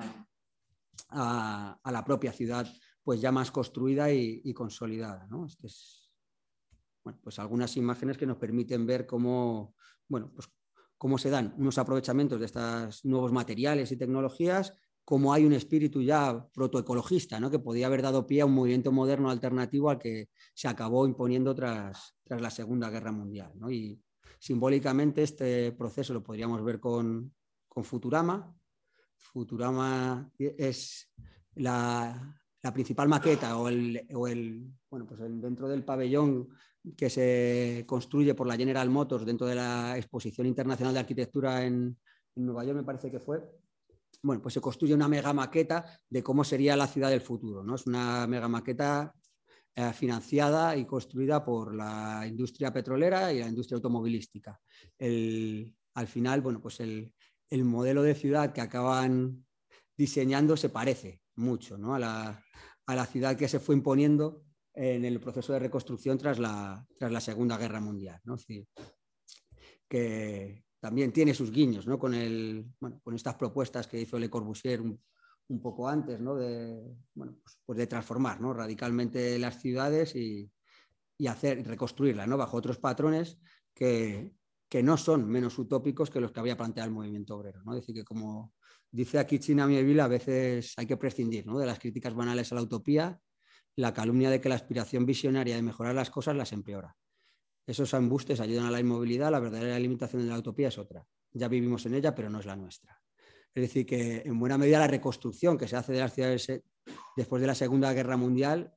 [1.12, 2.68] la propia ciudad
[3.04, 5.26] pues ya más construida y, consolidada.
[5.28, 5.46] ¿no?
[5.46, 6.12] Este es,
[7.04, 9.76] bueno, pues algunas imágenes que nos permiten ver cómo,
[10.08, 10.50] bueno, pues
[10.98, 14.74] cómo se dan unos aprovechamientos de estos nuevos materiales y tecnologías,
[15.06, 17.50] cómo hay un espíritu ya protoecologista, ¿no?
[17.50, 21.56] que podía haber dado pie a un movimiento moderno alternativo al que se acabó imponiendo
[21.56, 23.54] tras, tras la Segunda Guerra Mundial.
[23.56, 23.72] ¿no?
[23.72, 24.00] Y
[24.40, 27.34] simbólicamente este proceso lo podríamos ver con,
[27.70, 28.54] con Futurama.
[29.16, 31.10] Futurama es
[31.56, 32.36] la,
[32.74, 36.50] principal maqueta o el, o el bueno, pues dentro del pabellón
[36.96, 41.98] que se construye por la General Motors dentro de la Exposición Internacional de Arquitectura en,
[42.36, 43.44] Nueva York, me parece que fue,
[44.24, 47.64] bueno, pues se construye una mega maqueta de cómo sería la ciudad del futuro.
[47.64, 47.76] ¿no?
[47.76, 49.14] Es una mega maqueta
[49.76, 54.58] eh, financiada y construida por la industria petrolera y la industria automovilística.
[55.00, 57.12] al final, bueno, pues el,
[57.50, 59.46] el, modelo de ciudad que acaban
[59.98, 61.96] diseñando se parece mucho ¿no?
[61.96, 62.44] a, la,
[62.86, 67.12] a la ciudad que se fue imponiendo en el proceso de reconstrucción tras la, tras
[67.12, 68.22] la Segunda Guerra Mundial.
[69.88, 72.00] que también tiene sus guiños ¿no?
[72.00, 75.02] con, el, bueno, con estas propuestas que hizo Le Corbusier un,
[75.50, 76.36] un poco antes ¿no?
[76.36, 78.54] de, bueno, pues, pues de transformar ¿no?
[78.54, 80.50] radicalmente las ciudades y,
[81.18, 82.38] y hacer, reconstruirlas ¿no?
[82.38, 83.38] bajo otros patrones
[83.74, 84.34] que,
[84.70, 87.62] que, no son menos utópicos que los que había planteado el movimiento obrero.
[87.64, 87.74] ¿no?
[87.74, 88.54] Es decir, que como
[88.92, 91.58] dice aquí China Mieville, a veces hay que prescindir ¿no?
[91.58, 93.20] de las críticas banales a la utopía
[93.80, 96.98] la calumnia de que la aspiración visionaria de mejorar las cosas las empeora.
[97.66, 101.06] Esos embustes ayudan a la inmovilidad, la verdadera limitación de la utopía es otra.
[101.32, 103.00] Ya vivimos en ella, pero no es la nuestra.
[103.54, 106.62] Es decir, que en buena medida la reconstrucción que se hace de las ciudades
[107.16, 108.74] después de la Segunda Guerra Mundial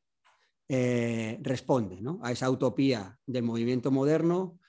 [0.69, 4.61] eh, responde a esa utopía del movimiento moderno,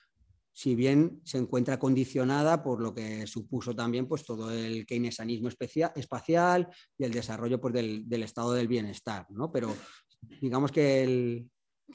[0.54, 6.68] si bien se encuentra condicionada por lo que supuso también pues, todo el keynesianismo espacial
[6.96, 9.26] y el desarrollo pues, del, estado del bienestar.
[9.30, 9.50] ¿no?
[9.50, 9.74] Pero
[10.40, 11.44] digamos que,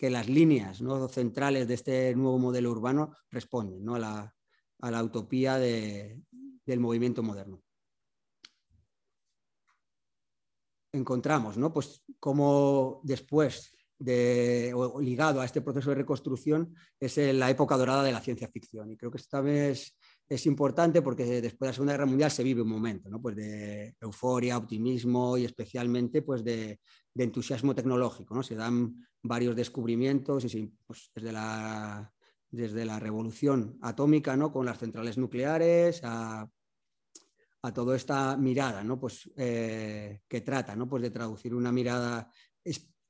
[0.01, 4.33] las líneas centrales de este nuevo modelo urbano responden a,
[4.91, 7.63] la, utopía del movimiento moderno.
[10.91, 11.71] Encontramos ¿no?
[11.71, 18.21] pues, cómo después ligado a este proceso de reconstrucción es la época dorada de la
[18.21, 18.91] ciencia ficción.
[18.91, 19.95] Y creo que esta vez
[20.27, 23.95] es importante porque después de la Segunda Guerra Mundial se vive un momento pues de
[23.99, 26.79] euforia, optimismo y especialmente pues de,
[27.15, 28.33] entusiasmo tecnológico.
[28.35, 28.43] ¿no?
[28.43, 30.45] Se dan varios descubrimientos
[30.85, 32.13] pues desde, la,
[32.49, 34.53] desde la revolución atómica ¿no?
[34.53, 36.49] con las centrales nucleares a,
[37.73, 38.97] toda esta mirada ¿no?
[38.97, 40.87] pues, eh, que trata ¿no?
[40.87, 42.31] pues de traducir una mirada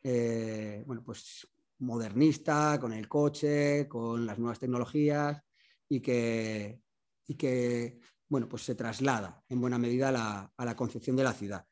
[0.04, 1.48] eh, bueno, pues
[1.80, 5.42] modernista con el coche, con las nuevas tecnologías
[5.88, 6.82] y que,
[7.28, 11.66] y que bueno, pues se traslada en buena medida a la, concepción de la ciudad.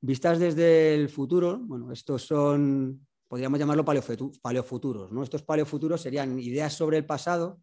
[0.00, 5.22] Vistas desde el futuro, bueno, estos son, podríamos llamarlo paleofuturos, ¿no?
[5.22, 7.60] Estos paleofuturos serían ideas sobre el pasado,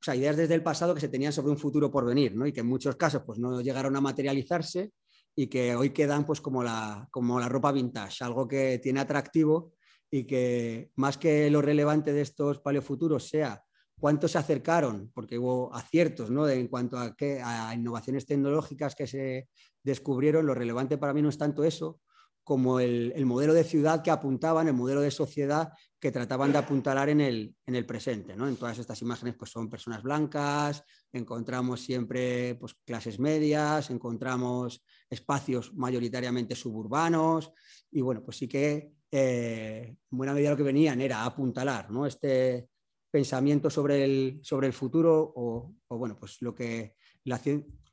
[0.00, 2.46] o sea, ideas desde el pasado que se tenían sobre un futuro por venir, ¿no?
[2.46, 4.92] Y que en muchos casos pues no llegaron a materializarse
[5.34, 9.74] y que hoy quedan pues como la, como la ropa vintage, algo que tiene atractivo
[10.10, 13.64] y que más que lo relevante de estos paleofuturos sea
[13.98, 16.48] cuántos se acercaron, porque hubo aciertos ¿no?
[16.48, 17.14] en cuanto a,
[17.44, 19.48] a innovaciones tecnológicas que se
[19.82, 22.00] descubrieron, lo relevante para mí no es tanto eso
[22.44, 27.08] como el, modelo de ciudad que apuntaban, el modelo de sociedad que trataban de apuntalar
[27.08, 28.34] en el, en el presente.
[28.34, 28.48] ¿no?
[28.48, 35.72] En todas estas imágenes pues, son personas blancas, encontramos siempre pues, clases medias, encontramos espacios
[35.74, 37.52] mayoritariamente suburbanos
[37.90, 42.06] y bueno, pues sí que eh, en buena medida lo que venían era apuntalar ¿no?
[42.06, 42.68] este,
[43.12, 47.38] pensamiento sobre el, sobre el futuro o, bueno, pues lo que la,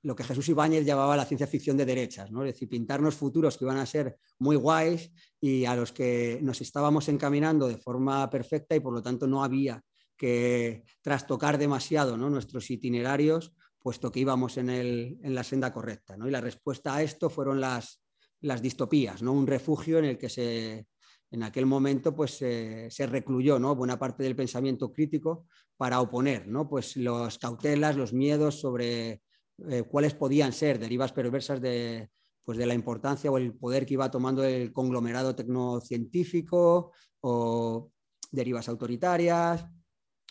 [0.02, 2.44] lo que Jesús Ibáñez llamaba la ciencia ficción de derechas, ¿no?
[2.44, 6.62] es decir, pintarnos futuros que iban a ser muy guays y a los que nos
[6.62, 9.82] estábamos encaminando de forma perfecta y por lo tanto no había
[10.16, 16.18] que trastocar demasiado nuestros itinerarios, puesto que íbamos en, la senda correcta.
[16.18, 18.02] Y la respuesta a esto fueron las,
[18.42, 19.32] las distopías, ¿no?
[19.32, 20.88] un refugio en el que se,
[21.32, 23.76] en aquel momento pues, se recluyó ¿no?
[23.76, 25.46] buena parte del pensamiento crítico
[25.78, 26.68] para oponer ¿no?
[26.68, 29.22] pues, las cautelas, los miedos sobre
[29.70, 32.10] eh, cuáles podían ser derivas perversas de,
[32.50, 36.92] pues, de la importancia o el poder que iba tomando el conglomerado tecnocientífico
[37.22, 37.92] o
[38.32, 39.66] derivas autoritarias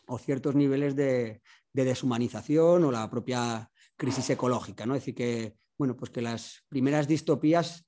[0.08, 4.84] o ciertos niveles de, deshumanización o la propia crisis ecológica.
[4.84, 4.96] ¿no?
[4.96, 7.86] Es decir, que, bueno, pues que las primeras distopías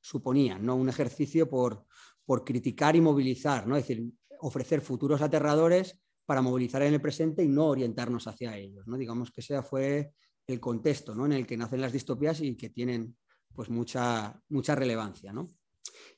[0.00, 0.76] suponían ¿no?
[0.76, 1.84] un ejercicio por,
[2.24, 3.76] por criticar y movilizar, ¿no?
[3.76, 4.04] es decir,
[4.38, 8.86] ofrecer futuros aterradores para movilizar en el presente y no orientarnos hacia ellos.
[8.86, 8.96] ¿no?
[8.96, 10.12] Digamos que ese fue
[10.46, 11.26] el contexto ¿no?
[11.26, 13.16] en el que nacen las distopías y que tienen
[13.54, 15.32] pues, mucha, mucha relevancia.
[15.32, 15.48] ¿no?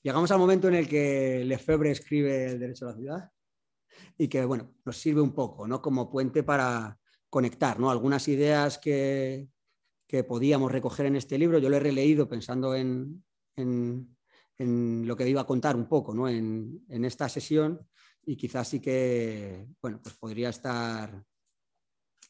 [0.02, 3.30] Llegamos al momento en el que Lefebvre escribe El derecho a la ciudad
[4.18, 5.80] y que bueno, nos sirve un poco ¿no?
[5.80, 7.90] como puente para conectar ¿no?
[7.90, 9.48] algunas ideas que,
[10.06, 11.58] que podíamos recoger en este libro.
[11.58, 13.24] Yo lo he releído pensando en,
[13.56, 14.16] en,
[14.58, 16.28] en lo que iba a contar un poco ¿no?
[16.28, 17.80] en, en, esta sesión
[18.24, 21.24] y quizás sí que bueno, pues podría estar.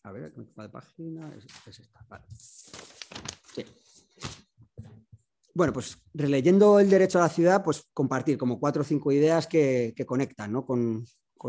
[0.04, 0.34] A ver,
[0.70, 1.32] página?
[1.66, 2.04] Es, esta.
[2.08, 2.24] Vale.
[2.36, 3.64] Sí.
[5.54, 9.46] Bueno, pues releyendo el derecho a la ciudad, pues compartir como cuatro o cinco ideas
[9.46, 10.66] que, conectan ¿no?
[10.66, 11.06] con,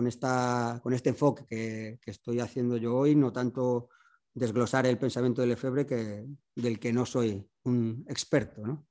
[0.08, 3.90] esta, con este enfoque que, estoy haciendo yo hoy, no tanto
[4.34, 8.66] desglosar el pensamiento de Lefebvre, que, del que no soy un experto.
[8.66, 8.88] ¿no?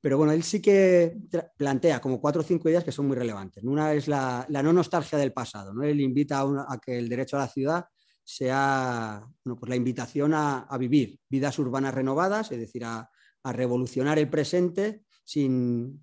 [0.00, 1.16] Pero bueno, él sí que
[1.56, 3.62] plantea como cuatro o cinco ideas que son muy relevantes.
[3.62, 5.72] Una es la, no nostalgia del pasado.
[5.72, 5.84] ¿no?
[5.84, 7.86] Él invita a, que el derecho a la ciudad
[8.26, 13.08] sea pues la invitación a, vivir vidas urbanas renovadas, es decir, a,
[13.44, 16.00] revolucionar el presente sin,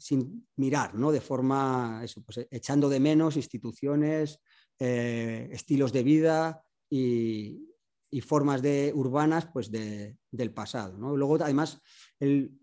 [0.55, 1.11] mirar, ¿no?
[1.11, 4.39] de forma, pues, echando de menos instituciones,
[4.79, 7.73] eh, estilos de vida y,
[8.13, 10.97] y formas de, urbanas pues de, del pasado.
[10.97, 11.17] ¿no?
[11.17, 11.81] Luego, además,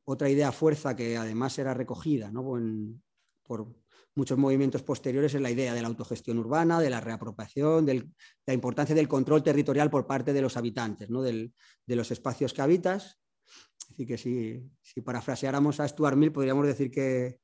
[0.04, 2.44] otra idea fuerza que además era recogida ¿no?
[3.42, 3.79] por
[4.14, 8.08] muchos movimientos posteriores es la idea de la autogestión urbana, de la reapropiación, de
[8.46, 11.22] la importancia del control territorial por parte de los habitantes, ¿no?
[11.22, 11.52] de
[11.86, 13.20] los espacios que habitas.
[13.92, 17.40] Así que si, si parafraseáramos a Stuart Mill, podríamos decir que,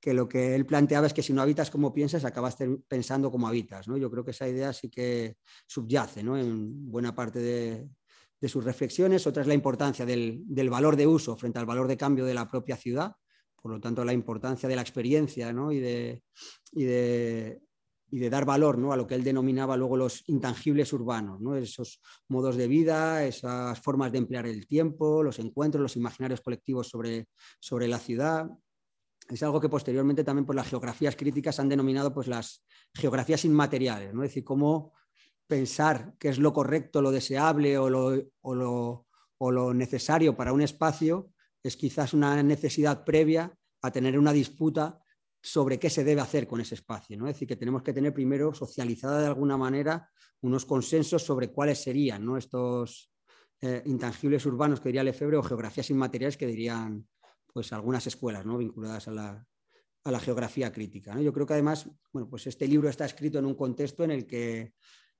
[0.00, 3.48] que lo que él planteaba es que si no habitas como piensas, acabas pensando como
[3.48, 3.88] habitas.
[3.88, 3.96] ¿no?
[3.96, 6.38] Yo creo que esa idea sí que subyace ¿no?
[6.38, 7.88] en buena parte de,
[8.48, 9.26] sus reflexiones.
[9.26, 12.48] Otra es la importancia del, valor de uso frente al valor de cambio de la
[12.48, 13.12] propia ciudad.
[13.60, 17.60] Por lo tanto, la importancia de la experiencia y, de,
[18.30, 18.92] dar valor ¿no?
[18.92, 21.56] a lo que él denominaba luego los intangibles urbanos, ¿no?
[21.56, 26.88] esos modos de vida, esas formas de emplear el tiempo, los encuentros, los imaginarios colectivos
[26.88, 27.26] sobre,
[27.88, 28.48] la ciudad
[29.28, 34.14] es algo que posteriormente también por las geografías críticas han denominado pues, las geografías inmateriales,
[34.14, 34.22] ¿no?
[34.22, 34.94] es decir, cómo
[35.48, 41.30] pensar qué es lo correcto, lo deseable o lo, necesario para un espacio
[41.68, 43.52] es quizás una necesidad previa
[43.82, 45.00] a tener una disputa
[45.40, 47.16] sobre qué se debe hacer con ese espacio.
[47.16, 47.28] ¿no?
[47.28, 51.80] Es decir, que tenemos que tener primero socializada de alguna manera unos consensos sobre cuáles
[51.80, 52.36] serían ¿no?
[52.36, 53.12] estos
[53.60, 57.06] eh, intangibles urbanos que diría Lefebvre o geografías inmateriales que dirían
[57.52, 58.58] pues algunas escuelas ¿no?
[58.58, 59.46] vinculadas a la,
[60.04, 61.14] a la geografía crítica.
[61.14, 61.20] ¿no?
[61.20, 64.26] Yo creo que además, bueno, pues este libro está escrito en un contexto en el
[64.26, 64.74] que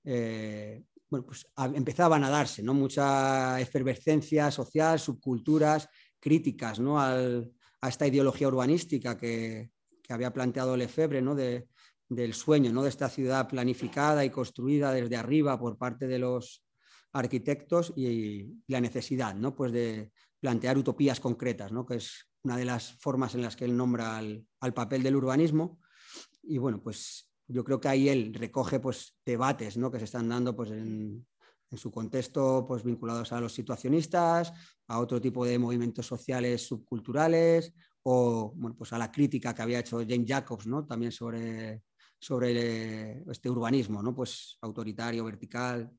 [0.04, 2.74] eh, bueno, pues empezaban a darse ¿no?
[2.74, 5.88] mucha efervescencia social, subculturas
[6.20, 7.00] críticas ¿no?
[7.00, 9.70] Al, a esta ideología urbanística que,
[10.02, 11.34] que había planteado Lefebvre, ¿no?
[11.34, 11.68] De,
[12.08, 12.82] del sueño ¿no?
[12.82, 16.64] de esta ciudad planificada y construida desde arriba por parte de los
[17.12, 19.54] arquitectos y, la necesidad ¿no?
[19.54, 21.84] pues de, plantear utopías concretas, ¿no?
[21.84, 25.80] que es una de las formas en las que él nombra al, papel del urbanismo.
[26.42, 29.90] Y bueno, pues yo creo que ahí él recoge pues, debates ¿no?
[29.90, 31.26] que se están dando pues, en,
[31.76, 34.52] su contexto pues, vinculados a los situacionistas,
[34.86, 39.80] a otro tipo de movimientos sociales subculturales o bueno, pues a la crítica que había
[39.80, 40.86] hecho James Jacobs ¿no?
[40.86, 41.82] también sobre,
[42.18, 44.14] sobre este urbanismo ¿no?
[44.14, 45.90] pues, autoritario, vertical.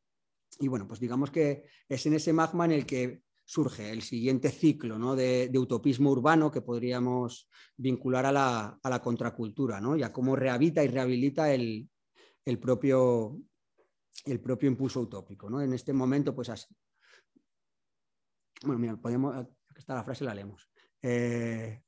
[0.59, 4.51] Y bueno, pues digamos que es en ese magma en el que surge el siguiente
[4.51, 9.97] ciclo de, utopismo urbano que podríamos vincular a la, contracultura ¿no?
[9.97, 11.89] y a cómo rehabita y rehabilita el,
[12.61, 13.39] propio,
[14.25, 15.49] el propio impulso utópico.
[15.49, 15.61] ¿no?
[15.61, 16.67] En este momento, pues así.
[18.63, 20.69] Bueno, mira, podemos, aquí está la frase, la leemos.
[21.01, 21.81] Eh,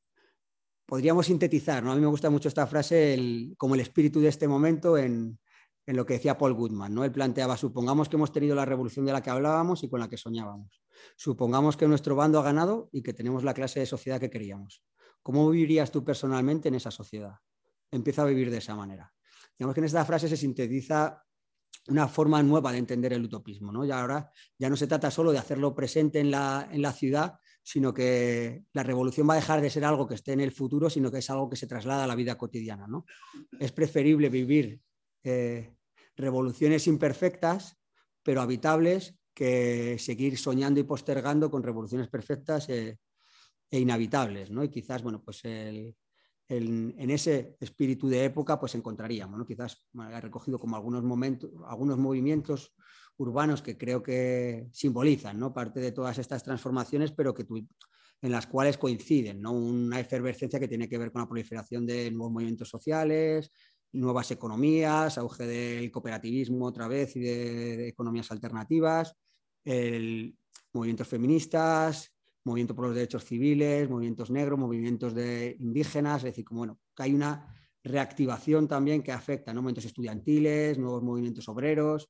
[0.85, 1.91] podríamos sintetizar, ¿no?
[1.91, 5.39] a mí me gusta mucho esta frase como el espíritu de este momento en,
[5.85, 6.93] lo que decía Paul Goodman.
[6.93, 7.03] ¿no?
[7.03, 10.07] Él planteaba, supongamos que hemos tenido la revolución de la que hablábamos y con la
[10.07, 10.81] que soñábamos.
[11.17, 14.83] Supongamos que nuestro bando ha ganado y que tenemos la clase de sociedad que queríamos.
[15.21, 17.35] ¿Cómo vivirías tú personalmente en esa sociedad?
[17.91, 19.13] Empieza a vivir de esa manera.
[19.57, 21.23] Digamos que en esta frase se sintetiza
[21.87, 23.71] una forma nueva de entender el utopismo.
[23.71, 23.85] ¿no?
[23.85, 27.39] Y ahora ya no se trata solo de hacerlo presente en la, en la ciudad,
[27.63, 30.89] sino que la revolución va a dejar de ser algo que esté en el futuro,
[30.89, 32.87] sino que es algo que se traslada a la vida cotidiana.
[32.87, 33.05] ¿no?
[33.59, 34.81] Es preferible vivir
[35.23, 35.75] eh,
[36.15, 37.77] revoluciones imperfectas,
[38.23, 42.99] pero habitables, que seguir soñando y postergando con revoluciones perfectas eh,
[43.69, 44.51] e inhabitables.
[44.51, 44.63] ¿no?
[44.63, 45.95] Y quizás, bueno, pues el,
[46.57, 49.45] en, ese espíritu de época, pues encontraríamos, ¿no?
[49.45, 52.73] quizás he recogido como algunos momentos, algunos movimientos
[53.17, 55.53] urbanos que creo que simbolizan ¿no?
[55.53, 59.53] parte de todas estas transformaciones, pero que en las cuales coinciden, ¿no?
[59.53, 63.51] una efervescencia que tiene que ver con la proliferación de nuevos movimientos sociales,
[63.93, 69.15] nuevas economías, auge del cooperativismo otra vez y de, economías alternativas,
[69.63, 70.35] el,
[70.73, 72.11] movimientos feministas,
[72.43, 77.03] movimiento por los derechos civiles, movimientos negros, movimientos de indígenas, es decir, como bueno, que
[77.03, 82.09] hay una reactivación también que afecta a movimientos estudiantiles, nuevos movimientos obreros.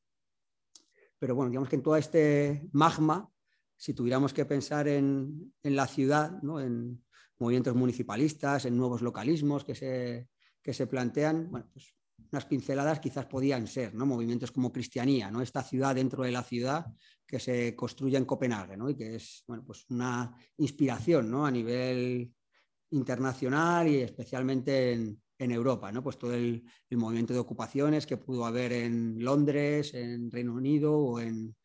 [1.20, 3.30] Pero bueno, digamos que en todo este magma,
[3.78, 6.60] si tuviéramos que pensar en, la ciudad, ¿no?
[6.60, 7.04] en
[7.40, 10.30] movimientos municipalistas, en nuevos localismos que se,
[10.62, 11.96] que se plantean, bueno, pues
[12.32, 14.06] unas pinceladas quizás podían ser, ¿no?
[14.06, 15.42] Movimientos como Cristianía, ¿no?
[15.42, 16.86] Esta ciudad dentro de la ciudad
[17.26, 18.90] que se construye en Copenhague, ¿no?
[18.90, 21.46] Y que es, bueno, pues una inspiración, ¿no?
[21.46, 22.32] A nivel
[22.92, 26.04] internacional y especialmente en, Europa, ¿no?
[26.04, 31.20] Pues todo el, movimiento de ocupaciones que pudo haber en Londres, en Reino Unido o
[31.20, 31.56] en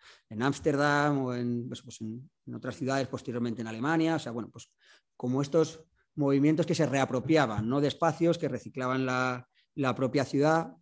[0.40, 4.72] Ámsterdam o en, pues, pues en, otras ciudades posteriormente en Alemania, o sea, bueno, pues
[5.14, 5.84] como estos
[6.14, 7.82] movimientos que se reapropiaban, ¿no?
[7.82, 9.46] De espacios que reciclaban la,
[9.76, 10.74] la propia ciudad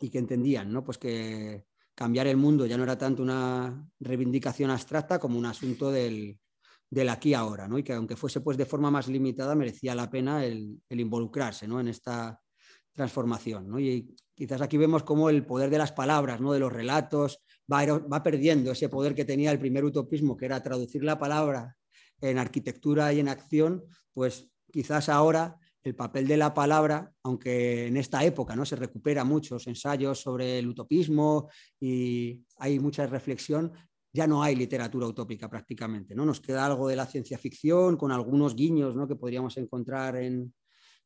[0.00, 0.84] y que entendían ¿no?
[0.84, 1.64] pues que
[1.94, 6.38] cambiar el mundo ya no era tanto una reivindicación abstracta como un asunto del,
[6.90, 7.78] del aquí ahora, ¿no?
[7.78, 11.80] y que aunque fuese pues, de forma más limitada, merecía la pena el, involucrarse ¿no?
[11.80, 12.40] en esta
[12.92, 13.70] transformación.
[13.70, 13.78] ¿no?
[13.78, 16.52] Y quizás aquí vemos cómo el poder de las palabras, ¿no?
[16.52, 17.40] de los relatos,
[17.72, 21.76] va, va perdiendo ese poder que tenía el primer utopismo, que era traducir la palabra
[22.20, 27.96] en arquitectura y en acción, pues quizás ahora el papel de la palabra, aunque en
[27.96, 28.64] esta época ¿no?
[28.64, 31.48] se recupera muchos ensayos sobre el utopismo
[31.80, 33.72] y hay mucha reflexión,
[34.12, 36.14] ya no hay literatura utópica prácticamente.
[36.14, 36.24] ¿no?
[36.24, 39.06] Nos queda algo de la ciencia ficción con algunos guiños ¿no?
[39.06, 40.52] que podríamos encontrar en,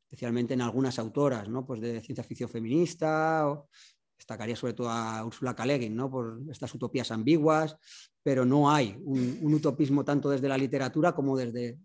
[0.04, 1.66] especialmente en algunas autoras ¿no?
[1.66, 3.48] pues de ciencia ficción feminista.
[3.48, 3.68] O,
[4.20, 5.66] destacaría sobre todo a Ursula K.
[5.66, 6.10] Le ¿no?
[6.10, 7.76] por estas utopías ambiguas,
[8.22, 11.78] pero no hay un, utopismo tanto desde la literatura como desde,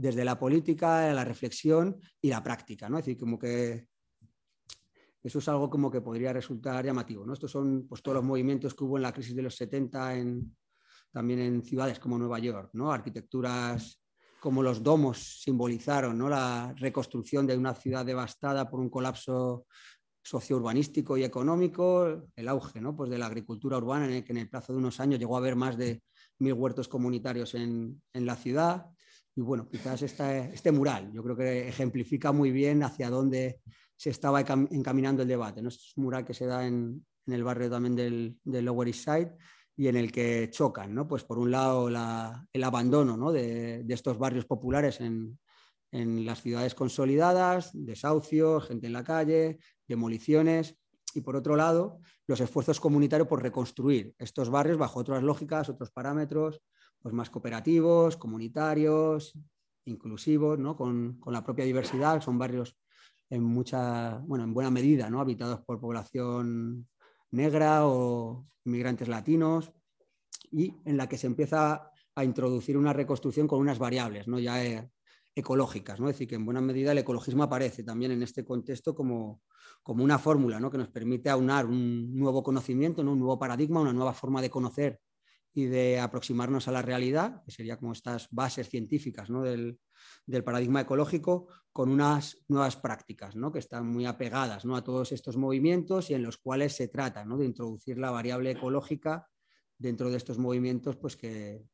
[0.00, 2.98] desde la política, la reflexión y la práctica, ¿no?
[2.98, 3.86] Es decir, como que
[5.22, 7.34] eso es algo como que podría resultar llamativo, ¿no?
[7.34, 10.56] Estos son pues, todos los movimientos que hubo en la crisis de los 70 en,
[11.12, 12.90] también en ciudades como Nueva York, ¿no?
[12.90, 14.00] Arquitecturas
[14.40, 16.30] como los domos simbolizaron ¿no?
[16.30, 19.66] la reconstrucción de una ciudad devastada por un colapso
[20.22, 22.96] sociourbanístico y económico, el auge ¿no?
[22.96, 25.36] pues de la agricultura urbana, en el que en el plazo de unos años llegó
[25.36, 26.02] a haber más de
[26.38, 28.86] mil huertos comunitarios en, en la ciudad,
[29.36, 33.60] y bueno, quizás este mural yo creo que ejemplifica muy bien hacia dónde
[33.96, 35.62] se estaba encaminando el debate.
[35.62, 35.68] ¿no?
[35.68, 39.36] Este es un mural que se da en, el barrio también del, Lower East Side
[39.76, 41.06] y en el que chocan, ¿no?
[41.06, 45.38] Pues por un lado el abandono de, estos barrios populares en,
[45.92, 50.76] en, las ciudades consolidadas, desahucios, gente en la calle, demoliciones,
[51.14, 55.90] y por otro lado los esfuerzos comunitarios por reconstruir estos barrios bajo otras lógicas, otros
[55.90, 56.60] parámetros,
[57.02, 59.38] pues más cooperativos, comunitarios,
[59.84, 60.76] inclusivos, ¿no?
[60.76, 62.20] con, la propia diversidad.
[62.20, 62.76] Son barrios
[63.28, 65.20] en mucha, bueno, en buena medida, ¿no?
[65.20, 66.88] habitados por población
[67.30, 69.72] negra o inmigrantes latinos,
[70.50, 74.38] y en la que se empieza a introducir una reconstrucción con unas variables, ¿no?
[74.38, 74.90] ya eh,
[75.34, 76.00] ecológicas.
[76.00, 76.08] ¿no?
[76.08, 79.42] Es decir, que en buena medida el ecologismo aparece también en este contexto como,
[79.82, 80.70] como una fórmula ¿no?
[80.70, 85.00] que nos permite aunar un nuevo conocimiento, un nuevo paradigma, una nueva forma de conocer
[85.52, 89.78] y de aproximarnos a la realidad, que sería como estas bases científicas del,
[90.44, 93.52] paradigma ecológico, con unas nuevas prácticas ¿no?
[93.52, 94.76] que están muy apegadas ¿no?
[94.76, 99.28] a todos estos movimientos y en los cuales se trata de introducir la variable ecológica
[99.76, 101.64] dentro de estos movimientos pues, que,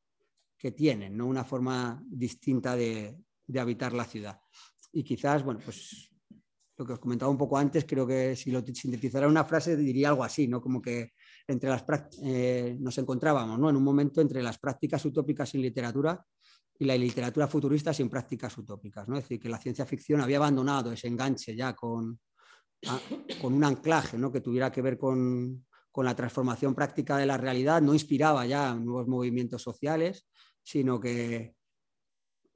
[0.56, 1.26] que tienen ¿no?
[1.26, 4.40] una forma distinta de, de, habitar la ciudad.
[4.92, 6.10] Y quizás, bueno, pues
[6.76, 10.10] lo que os comentaba un poco antes, creo que si lo sintetizara una frase diría
[10.10, 10.60] algo así, ¿no?
[10.60, 11.12] como que
[11.46, 11.84] entre las
[12.22, 13.70] eh, nos encontrábamos ¿no?
[13.70, 16.22] en un momento entre las prácticas utópicas en literatura
[16.78, 19.08] y la literatura futurista sin prácticas utópicas.
[19.08, 19.16] ¿no?
[19.16, 22.20] Es decir, que la ciencia ficción había abandonado ese enganche ya con,
[23.40, 24.30] con un anclaje ¿no?
[24.30, 25.64] que tuviera que ver con,
[25.96, 30.28] la transformación práctica de la realidad, no inspiraba ya nuevos movimientos sociales,
[30.62, 31.55] sino que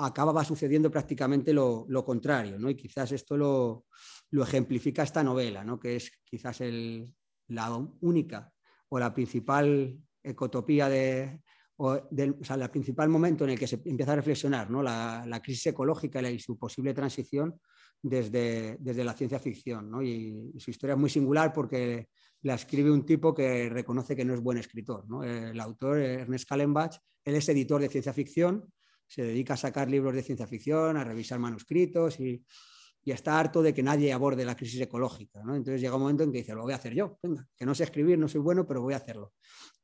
[0.06, 2.58] acababa sucediendo prácticamente lo, contrario.
[2.58, 2.70] ¿no?
[2.70, 3.86] Y quizás esto lo,
[4.32, 5.78] ejemplifica esta novela, ¿no?
[5.78, 7.12] que es quizás el,
[7.48, 7.70] la
[8.00, 8.52] única
[8.88, 11.42] o la principal ecotopía de,
[11.76, 11.98] o,
[12.42, 14.82] sea, el principal momento en el que se empieza a reflexionar ¿no?
[14.82, 17.60] la, crisis ecológica y su posible transición
[18.02, 19.90] desde, desde la ciencia ficción.
[19.90, 20.02] ¿no?
[20.02, 22.08] Y, su historia es muy singular porque
[22.42, 25.06] la escribe un tipo que reconoce que no es buen escritor.
[25.08, 25.22] ¿no?
[25.22, 28.72] El autor, Ernest Kallenbach, él es editor de ciencia ficción,
[29.10, 32.44] se dedica a sacar libros de ciencia ficción, a revisar manuscritos y,
[33.04, 35.42] está harto de que nadie aborde la crisis ecológica.
[35.42, 35.56] ¿no?
[35.56, 37.74] Entonces llega un momento en que dice, lo voy a hacer yo, venga, que no
[37.74, 39.32] sé escribir, no soy bueno, pero voy a hacerlo.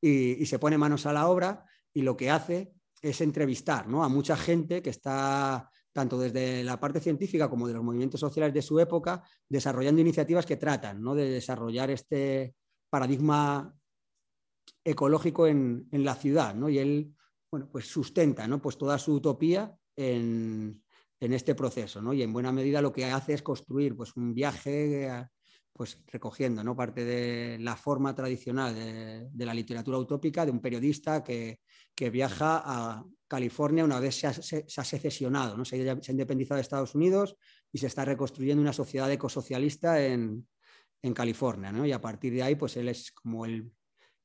[0.01, 2.73] Y, y se pone manos a la obra y lo que hace
[3.03, 4.05] es entrevistar ¿no?
[4.05, 8.55] a mucha gente que está tanto desde la parte científica como de los movimientos sociales
[8.55, 11.17] de su época, desarrollando iniciativas que tratan ¿no?
[11.17, 12.55] de desarrollar este
[12.89, 13.75] paradigma
[14.85, 16.55] ecológico en, en la ciudad.
[16.55, 16.69] ¿no?
[16.69, 17.16] Y él
[17.51, 18.61] bueno, pues sustenta ¿no?
[18.61, 20.83] pues toda su utopía en,
[21.21, 22.13] en este proceso, ¿no?
[22.13, 25.27] Y en buena medida lo que hace es construir pues, un viaje
[25.73, 26.77] pues, recogiendo ¿no?
[26.77, 31.61] parte de la forma tradicional de, la literatura utópica de un periodista que,
[31.95, 34.33] que, viaja a California una vez se ha,
[34.85, 35.65] secesionado, ¿no?
[35.65, 37.37] se, ha, independizado de Estados Unidos
[37.73, 40.47] y se está reconstruyendo una sociedad ecosocialista en,
[41.03, 41.73] en California.
[41.73, 41.87] ¿no?
[41.87, 43.71] Y a partir de ahí, pues él es como el,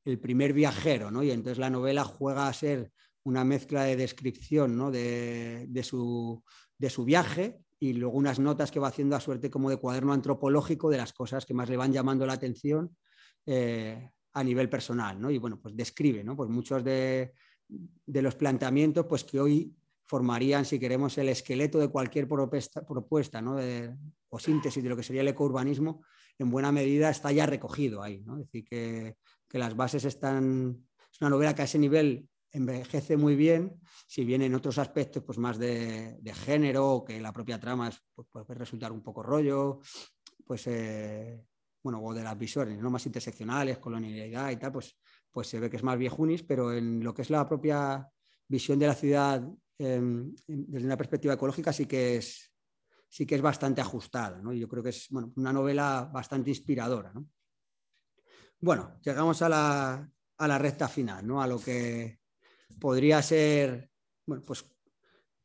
[0.04, 1.24] el primer viajero, ¿no?
[1.24, 2.92] y entonces la novela juega a ser
[3.24, 4.92] una mezcla de descripción ¿no?
[4.92, 6.44] de, de, su,
[6.78, 10.14] de su viaje y luego unas notas que va haciendo a suerte como de cuaderno
[10.14, 12.96] antropológico de las cosas que más le van llamando la atención
[13.46, 15.20] eh, a nivel personal.
[15.20, 15.32] ¿no?
[15.32, 16.36] Y bueno, pues describe ¿no?
[16.36, 17.34] pues muchos de,
[17.68, 22.84] de, los planteamientos pues que hoy formarían, si queremos, el esqueleto de cualquier propuesta,
[24.30, 26.04] o síntesis de lo que sería el ecourbanismo,
[26.38, 28.24] en buena medida está ya recogido ahí.
[28.28, 29.16] Es decir, que,
[29.48, 30.86] que las bases están...
[31.12, 35.24] Es una novela que a ese nivel envejece muy bien, si bien en otros aspectos
[35.24, 39.80] pues más de, género, que la propia trama pues, puede resultar un poco rollo,
[40.46, 41.46] pues eh,
[41.82, 42.90] bueno, o de las visiones ¿no?
[42.90, 44.98] más interseccionales, colonialidad y tal, pues,
[45.32, 48.08] pues se ve que es más viejunis, pero en lo que es la propia
[48.48, 49.42] visión de la ciudad
[49.78, 52.54] em, desde una perspectiva ecológica sí que es,
[53.08, 54.54] sí que es bastante ajustada, ¿no?
[54.54, 57.28] Yo creo que es bueno, una novela bastante inspiradora, ¿no?
[58.60, 61.42] Bueno, llegamos a la, a la recta final, ¿no?
[61.42, 62.21] A lo que
[62.80, 63.90] podría ser,
[64.26, 64.66] bueno, pues,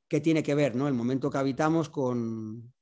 [0.08, 0.88] ¿qué tiene que ver ¿no?
[0.88, 2.72] el momento que habitamos con,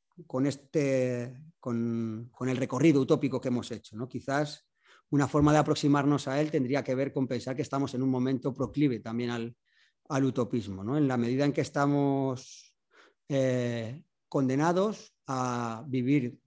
[0.44, 3.96] este, con, el recorrido utópico que hemos hecho?
[3.96, 4.08] ¿no?
[4.08, 4.66] Quizás
[5.10, 8.10] una forma de aproximarnos a él tendría que ver con pensar que estamos en un
[8.10, 9.56] momento proclive también al,
[10.24, 10.98] utopismo, ¿no?
[10.98, 12.76] en la medida en que estamos
[13.28, 16.38] eh, condenados a vivir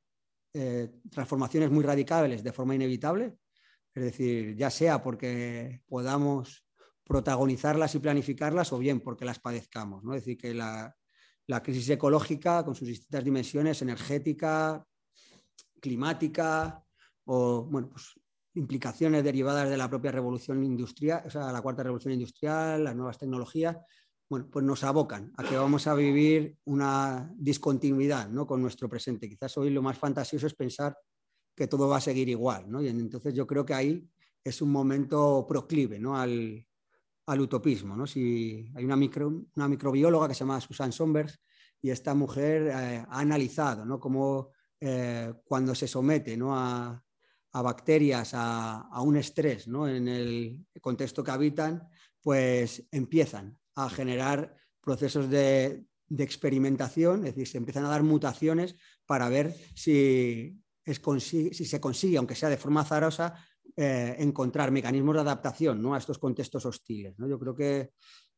[0.54, 3.38] eh, transformaciones muy radicales de forma inevitable,
[3.94, 6.67] es decir, ya sea porque podamos
[7.08, 10.04] protagonizarlas y planificarlas o bien porque las padezcamos.
[10.04, 10.14] ¿no?
[10.14, 10.94] Es decir, que la,
[11.64, 14.86] crisis ecológica con sus distintas dimensiones, energética,
[15.80, 16.84] climática
[17.26, 18.14] o bueno, pues,
[18.56, 23.18] implicaciones derivadas de la propia revolución industrial, o sea, la cuarta revolución industrial, las nuevas
[23.18, 23.78] tecnologías,
[24.30, 28.46] bueno, pues nos abocan a que vamos a vivir una discontinuidad ¿no?
[28.46, 29.30] con nuestro presente.
[29.30, 30.98] Quizás hoy lo más fantasioso es pensar
[31.56, 32.82] que todo va a seguir igual, ¿no?
[32.82, 34.08] Y entonces yo creo que ahí
[34.44, 36.18] es un momento proclive ¿no?
[36.18, 36.68] al,
[37.28, 37.96] al utopismo.
[37.96, 38.08] ¿no?
[38.08, 41.40] Si hay una, micro, una microbióloga que se llama Susan Sombers
[41.82, 44.00] y esta mujer eh, ha analizado ¿no?
[44.00, 46.58] cómo eh, cuando se somete ¿no?
[46.58, 47.04] a,
[47.52, 49.88] bacterias a, un estrés ¿no?
[49.88, 51.88] en el contexto que habitan,
[52.22, 55.86] pues empiezan a generar procesos de,
[56.20, 58.76] experimentación, es decir, se empiezan a dar mutaciones
[59.08, 63.34] para ver si, es, si se consigue, aunque sea de forma azarosa,
[63.80, 65.94] eh, encontrar mecanismos de adaptación ¿no?
[65.94, 67.14] a estos contextos hostiles.
[67.20, 67.28] ¿no?
[67.28, 67.92] Yo creo que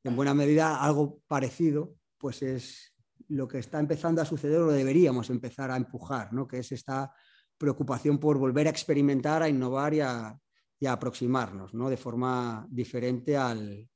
[0.03, 2.93] en buena medida algo parecido pues es
[3.29, 6.45] lo que está empezando a suceder o deberíamos empezar a empujar, ¿no?
[6.45, 7.13] que es esta
[7.57, 10.37] preocupación por volver a experimentar, a innovar y a,
[10.85, 11.89] aproximarnos ¿no?
[11.89, 13.89] de forma diferente al,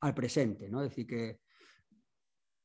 [0.00, 0.68] al presente.
[0.68, 0.82] ¿no?
[0.82, 1.40] Es decir, que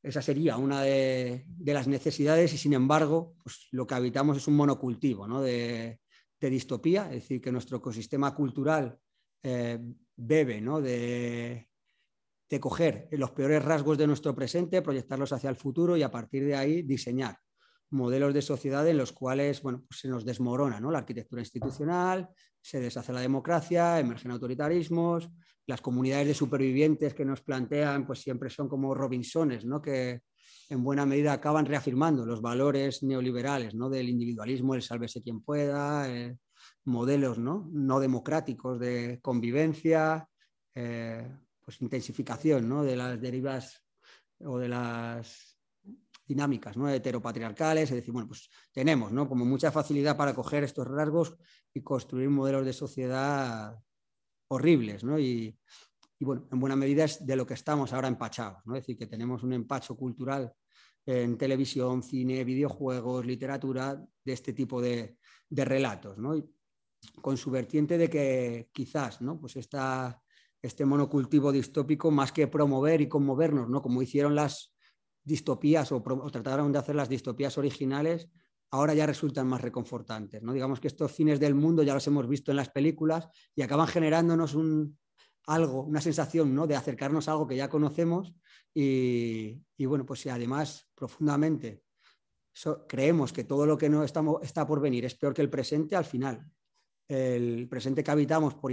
[0.04, 4.58] esa sería una de, las necesidades y sin embargo pues, lo que habitamos es un
[4.58, 5.42] monocultivo ¿no?
[5.42, 6.01] de,
[6.42, 8.98] de distopía, es decir, que nuestro ecosistema cultural
[9.44, 9.80] eh,
[10.16, 10.82] bebe ¿no?
[10.82, 11.68] de,
[12.60, 16.56] coger los peores rasgos de nuestro presente, proyectarlos hacia el futuro y a partir de
[16.56, 17.38] ahí diseñar
[17.92, 20.92] modelos de sociedad en los cuales bueno, pues se nos desmorona ¿no?
[20.92, 22.30] la arquitectura institucional,
[22.60, 25.30] se deshace la democracia, emergen autoritarismos,
[25.68, 29.82] las comunidades de supervivientes que nos plantean pues siempre son como Robinsones, ¿no?
[29.82, 30.22] que
[30.72, 33.90] en buena medida acaban reafirmando los valores neoliberales ¿no?
[33.90, 36.38] del individualismo, el sálvese quien pueda, eh,
[36.86, 37.70] modelos ¿no?
[37.74, 40.30] no democráticos de convivencia,
[40.74, 42.84] eh, pues intensificación ¿no?
[42.84, 43.84] de las derivas
[44.40, 45.58] o de las
[46.26, 46.88] dinámicas ¿no?
[46.90, 49.28] heteropatriarcales, es decir, bueno, pues tenemos ¿no?
[49.28, 51.36] como mucha facilidad para coger estos rasgos
[51.74, 53.78] y construir modelos de sociedad
[54.48, 55.20] horribles, ¿no?
[55.20, 55.58] Y,
[56.20, 58.76] bueno, en buena medida es de lo que estamos ahora empachados, ¿no?
[58.76, 60.54] Es decir, que tenemos un empacho cultural
[61.06, 65.18] en televisión, cine, videojuegos, literatura, de este tipo de,
[65.50, 66.34] relatos, ¿no?
[67.22, 69.40] con su vertiente de que quizás, ¿no?
[69.40, 73.82] Pues este monocultivo distópico, más que promover y conmovernos, ¿no?
[73.82, 74.76] Como hicieron las
[75.24, 78.30] distopías o, trataron de hacer las distopías originales,
[78.70, 80.54] ahora ya resultan más reconfortantes, ¿no?
[80.54, 83.88] Digamos que estos fines del mundo ya los hemos visto en las películas y acaban
[83.88, 84.98] generándonos un,
[85.48, 86.68] algo, una sensación ¿no?
[86.68, 88.34] de acercarnos a algo que ya conocemos
[88.74, 91.82] y, bueno, pues si además profundamente
[92.88, 95.96] creemos que todo lo que no estamos, está por venir es peor que el presente,
[95.96, 96.46] al final
[97.08, 98.72] el presente que habitamos, por,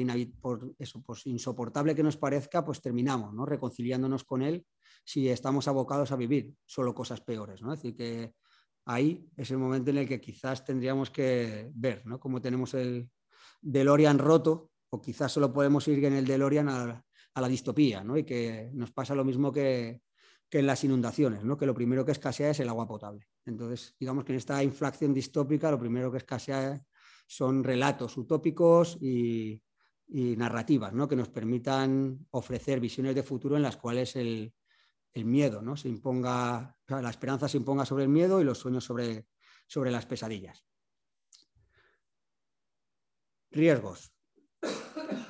[1.24, 3.46] insoportable que nos parezca, pues terminamos ¿no?
[3.46, 4.66] reconciliándonos con él
[5.04, 7.62] si estamos abocados a vivir solo cosas peores.
[7.62, 7.70] ¿no?
[7.70, 8.34] Decir, que
[8.84, 12.20] ahí es el momento en el que quizás tendríamos que ver ¿no?
[12.20, 13.10] cómo tenemos el
[13.60, 17.04] DeLorean roto o quizás solo podemos ir en el DeLorean a,
[17.34, 18.18] a la distopía, ¿no?
[18.18, 20.02] y que nos pasa lo mismo que,
[20.50, 21.58] en las inundaciones, ¿no?
[21.58, 23.28] que lo primero que escasea es el agua potable.
[23.44, 26.82] Entonces, digamos que en esta inflación distópica lo primero que escasea
[27.26, 29.62] son relatos utópicos y,
[30.10, 31.06] narrativas ¿no?
[31.06, 34.54] que nos permitan ofrecer visiones de futuro en las cuales el,
[35.14, 35.76] miedo ¿no?
[35.76, 39.26] se imponga, la esperanza se imponga sobre el miedo y los sueños sobre,
[39.66, 40.64] sobre las pesadillas.
[43.50, 44.12] Riesgos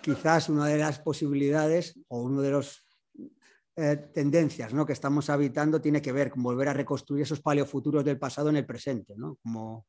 [0.03, 2.88] quizás una de las posibilidades o una de las
[3.81, 4.85] eh, tendencias ¿no?
[4.85, 8.57] que estamos habitando tiene que ver con volver a reconstruir esos paleofuturos del pasado en
[8.57, 9.15] el presente.
[9.17, 9.39] ¿no?
[9.41, 9.87] Como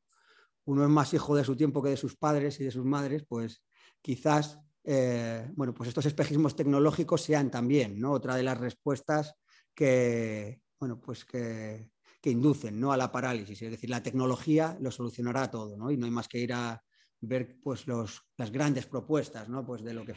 [0.65, 3.25] uno es más hijo de su tiempo que de sus padres y de sus madres,
[3.27, 3.63] pues
[3.99, 8.11] quizás eh, bueno, pues estos espejismos tecnológicos sean también ¿no?
[8.11, 9.33] otra de las respuestas
[9.73, 11.89] que, bueno, pues que,
[12.21, 12.91] que inducen ¿no?
[12.91, 13.59] a la parálisis.
[13.59, 15.89] Es decir, la tecnología lo solucionará todo ¿no?
[15.89, 16.79] y no hay más que ir a,
[17.21, 19.65] ver pues, las grandes propuestas, ¿no?
[19.65, 20.15] pues de lo que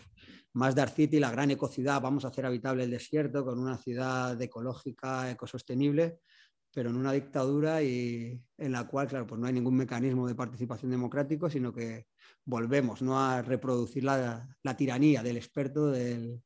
[0.55, 4.41] más Dark City, la gran ecociudad, vamos a hacer habitable el desierto con una ciudad
[4.41, 6.19] ecológica, ecosostenible,
[6.73, 10.35] pero en una dictadura y en la cual, claro, pues no hay ningún mecanismo de
[10.35, 12.07] participación democrático, sino que
[12.45, 13.21] volvemos ¿no?
[13.21, 16.43] a reproducir la, tiranía del experto, del,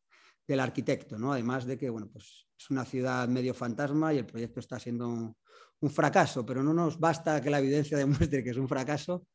[0.58, 1.32] arquitecto, ¿no?
[1.32, 5.36] además de que bueno, pues es una ciudad medio fantasma y el proyecto está siendo
[5.80, 9.26] un fracaso, pero no nos basta que la evidencia demuestre que es un fracaso,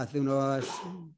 [0.00, 0.66] hace unas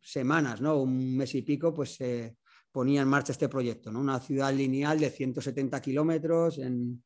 [0.00, 0.78] semanas, ¿no?
[0.78, 2.36] un mes y pico, pues se
[2.70, 4.00] ponía en marcha este proyecto, ¿no?
[4.00, 7.02] una ciudad lineal de 170 kilómetros en,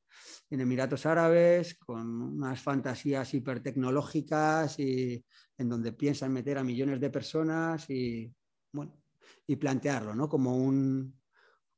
[0.48, 5.22] Emiratos Árabes, con unas fantasías hipertecnológicas y
[5.58, 8.32] en donde piensan meter a millones de personas y,
[8.72, 8.96] bueno,
[9.44, 10.28] y plantearlo ¿no?
[10.28, 11.18] como, un,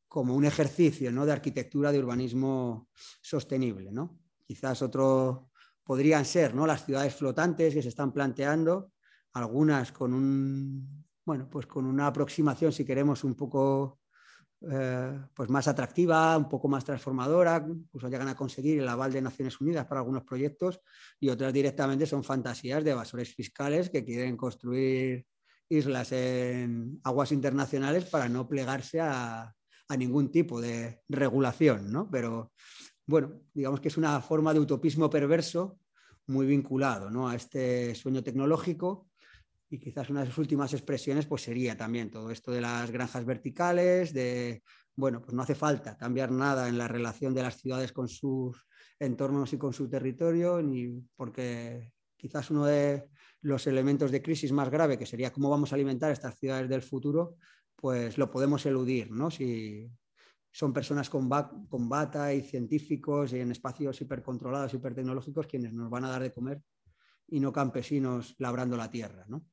[0.07, 1.25] como un ejercicio ¿no?
[1.25, 2.91] de arquitectura de urbanismo
[3.23, 3.91] sostenible.
[3.91, 4.21] ¿no?
[4.47, 5.51] Quizás otro
[5.83, 6.67] podrían ser ¿no?
[6.67, 8.93] las ciudades flotantes que se están planteando,
[9.33, 10.99] algunas con un
[11.29, 14.01] bueno, pues con una aproximación, si queremos, un poco
[14.63, 19.21] eh, pues más atractiva, un poco más transformadora, incluso llegan a conseguir el aval de
[19.21, 20.81] Naciones Unidas para algunos proyectos
[21.21, 25.27] y otras directamente son fantasías de evasores fiscales que quieren construir
[25.69, 29.55] islas en aguas internacionales para no plegarse a,
[29.89, 32.11] a ningún tipo de regulación, ¿no?
[32.11, 32.53] Pero
[33.07, 35.79] bueno, digamos que es una forma de utopismo perverso
[36.29, 37.29] muy vinculado ¿no?
[37.29, 39.08] a este sueño tecnológico
[39.71, 43.25] y quizás una de sus últimas expresiones pues sería también todo esto de las granjas
[43.25, 44.63] verticales, de,
[44.97, 48.67] bueno, pues no hace falta cambiar nada en la relación de las ciudades con sus
[48.99, 53.09] entornos y con su territorio, ni porque quizás uno de
[53.43, 56.83] los elementos de crisis más grave, que sería cómo vamos a alimentar estas ciudades del
[56.83, 57.37] futuro,
[57.77, 59.31] pues lo podemos eludir, ¿no?
[59.31, 59.89] Si
[60.51, 61.29] son personas con,
[61.69, 66.33] con bata y científicos y en espacios hipercontrolados, hipertecnológicos, quienes nos van a dar de
[66.33, 66.61] comer
[67.29, 69.45] y no campesinos labrando la tierra, ¿no?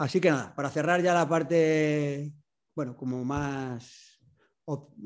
[0.00, 2.32] Así que nada, para cerrar ya la parte,
[2.74, 4.18] bueno, como más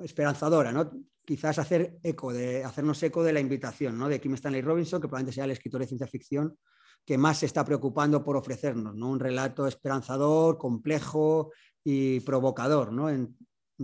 [0.04, 0.88] esperanzadora, ¿no?
[1.24, 4.08] Quizás hacer eco de, hacernos eco de la invitación ¿no?
[4.08, 6.56] de Kim Stanley Robinson, que probablemente sea el escritor de ciencia ficción
[7.04, 9.10] que más se está preocupando por ofrecernos, ¿no?
[9.10, 11.50] Un relato esperanzador, complejo
[11.82, 13.10] y provocador, ¿no?
[13.10, 13.36] En,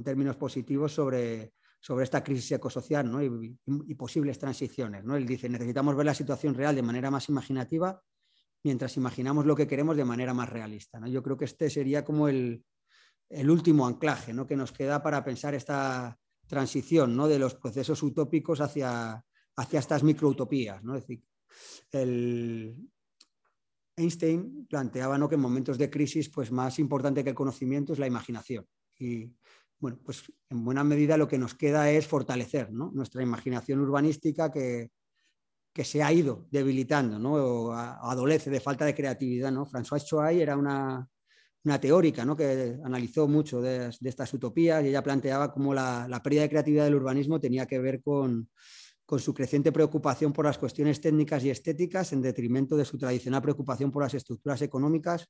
[0.04, 3.20] términos positivos sobre, sobre esta crisis ecosocial ¿no?
[3.20, 5.04] y, y, posibles transiciones.
[5.04, 5.16] ¿no?
[5.16, 8.00] Él dice, necesitamos ver la situación real de manera más imaginativa
[8.62, 11.00] mientras imaginamos lo que queremos de manera más realista.
[11.00, 11.08] ¿no?
[11.08, 12.64] Yo creo que este sería como el,
[13.30, 14.46] último anclaje ¿no?
[14.46, 17.28] que nos queda para pensar esta transición ¿no?
[17.28, 19.24] de los procesos utópicos hacia,
[19.56, 20.82] hacia estas microutopías.
[20.82, 20.94] ¿no?
[20.94, 21.22] Decir,
[23.96, 25.28] Einstein planteaba ¿no?
[25.28, 28.66] que en momentos de crisis pues, más importante que el conocimiento es la imaginación.
[28.98, 29.32] Y
[29.78, 34.90] bueno, pues en buena medida lo que nos queda es fortalecer nuestra imaginación urbanística que,
[35.72, 37.34] que se ha ido debilitando, ¿no?
[37.34, 39.52] O adolece de falta de creatividad.
[39.52, 39.66] ¿no?
[39.66, 41.08] François Choay era una,
[41.64, 42.36] una teórica ¿no?
[42.36, 46.84] que analizó mucho de, estas utopías y ella planteaba cómo la, la, pérdida de creatividad
[46.84, 48.48] del urbanismo tenía que ver con,
[49.06, 53.42] con, su creciente preocupación por las cuestiones técnicas y estéticas en detrimento de su tradicional
[53.42, 55.28] preocupación por las estructuras económicas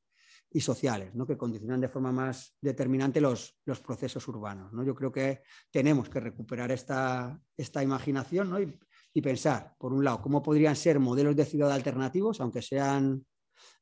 [0.52, 1.26] y sociales, ¿no?
[1.26, 4.72] que condicionan de forma más determinante los, los procesos urbanos.
[4.72, 4.82] ¿no?
[4.84, 8.60] Yo creo que tenemos que recuperar esta, esta imaginación ¿no?
[8.60, 8.78] y,
[9.12, 13.24] y, pensar, por un lado, cómo podrían ser modelos de ciudad alternativos, aunque sean,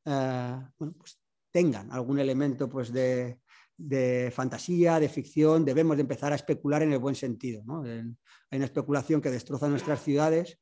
[0.05, 1.20] eh, bueno, pues
[1.51, 3.41] tengan algún elemento pues, de,
[3.76, 7.62] de, fantasía, de ficción, debemos de empezar a especular en el buen sentido.
[7.64, 7.83] ¿no?
[7.83, 10.59] hay una especulación que destroza nuestras ciudades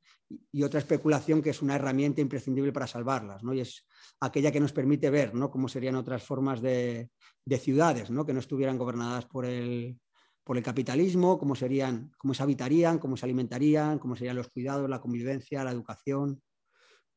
[0.53, 3.55] y otra especulación que es una herramienta imprescindible para salvarlas, ¿no?
[3.55, 3.87] y es
[4.21, 5.51] aquella que nos permite ver ¿no?
[5.51, 7.11] cómo serían otras formas de,
[7.45, 8.27] de ciudades ¿no?
[8.27, 9.99] que no estuvieran gobernadas por el,
[10.47, 14.89] por el capitalismo, cómo, serían, cómo se habitarían, cómo se alimentarían, cómo serían los cuidados,
[14.89, 16.41] la convivencia, la educación,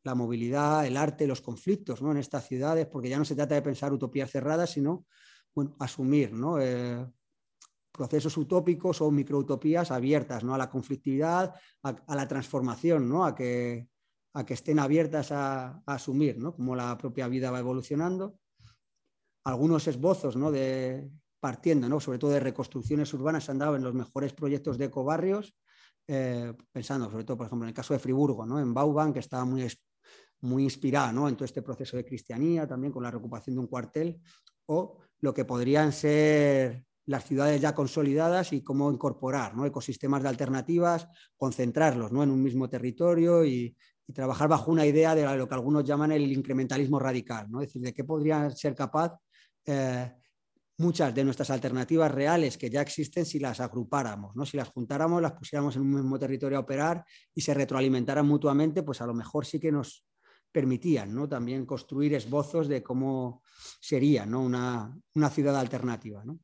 [0.03, 2.09] la movilidad, el arte, los conflictos ¿no?
[2.09, 5.05] en estas ciudades, porque ya no se trata de pensar utopías cerradas, sino
[5.53, 6.59] bueno, asumir ¿no?
[6.59, 7.05] Eh,
[7.91, 10.55] procesos utópicos o microutopías abiertas ¿no?
[10.55, 11.53] a la conflictividad,
[11.83, 13.25] a, la transformación, ¿no?
[13.25, 13.89] a, que,
[14.33, 16.55] a que estén abiertas a, asumir ¿no?
[16.55, 18.39] cómo la propia vida va evolucionando.
[19.43, 20.51] Algunos esbozos ¿no?
[20.51, 21.99] de, partiendo, ¿no?
[21.99, 25.55] sobre todo de reconstrucciones urbanas, se han dado en los mejores proyectos de ecobarrios,
[26.07, 28.59] eh, pensando sobre todo, por ejemplo, en el caso de Friburgo, ¿no?
[28.59, 29.67] en Bauban, que estaba muy,
[30.41, 31.27] muy inspirada ¿no?
[31.29, 34.19] en todo este proceso de cristianía, también con la recuperación de un cuartel,
[34.65, 39.65] o lo que podrían ser las ciudades ya consolidadas y cómo incorporar ¿no?
[39.65, 42.21] ecosistemas de alternativas, concentrarlos ¿no?
[42.21, 43.75] en un mismo territorio y,
[44.11, 47.61] trabajar bajo una idea de lo que algunos llaman el incrementalismo radical, ¿no?
[47.61, 49.15] es decir, de qué podría ser capaz
[49.67, 50.11] eh,
[50.79, 54.45] muchas de nuestras alternativas reales que ya existen si las agrupáramos, ¿no?
[54.45, 57.05] si las juntáramos, las pusiéramos en un mismo territorio a operar
[57.35, 60.05] y se retroalimentaran mutuamente, pues a lo mejor sí que nos
[60.51, 61.27] permitían ¿no?
[61.27, 63.43] también construir esbozos de cómo
[63.81, 64.41] sería ¿no?
[64.41, 66.23] una, una, ciudad alternativa.
[66.23, 66.39] ¿no?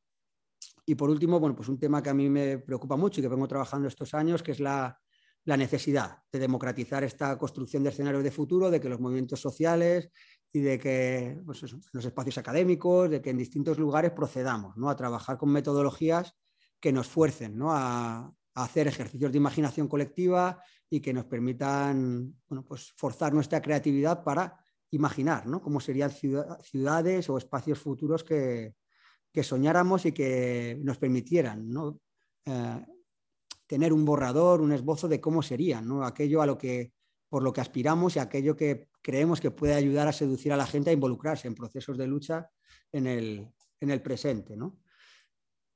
[0.86, 3.30] Y por último, bueno, pues un tema que a mí me preocupa mucho y que
[3.30, 5.00] vengo trabajando estos años, que es la,
[5.46, 10.10] la necesidad de democratizar esta construcción de escenarios de futuro, de que los movimientos sociales
[10.52, 14.90] y de que pues los espacios académicos, de que en distintos lugares procedamos ¿no?
[14.90, 16.34] a trabajar con metodologías
[16.80, 17.72] que nos fuercen ¿no?
[17.72, 24.24] a, hacer ejercicios de imaginación colectiva y que nos permitan bueno, pues forzar nuestra creatividad
[24.24, 24.58] para
[24.92, 25.62] imaginar ¿no?
[25.62, 28.76] cómo serían ciudades o espacios futuros que,
[29.34, 32.00] que soñáramos y que nos permitieran ¿no?
[32.46, 32.86] Eh,
[33.68, 36.06] tener un borrador, un esbozo de cómo serían, ¿no?
[36.06, 36.94] aquello a lo que,
[37.36, 40.66] por lo que aspiramos y aquello que creemos que puede ayudar a seducir a la
[40.66, 42.50] gente a involucrarse en procesos de lucha
[42.94, 44.56] en el, en el presente.
[44.56, 44.78] ¿no?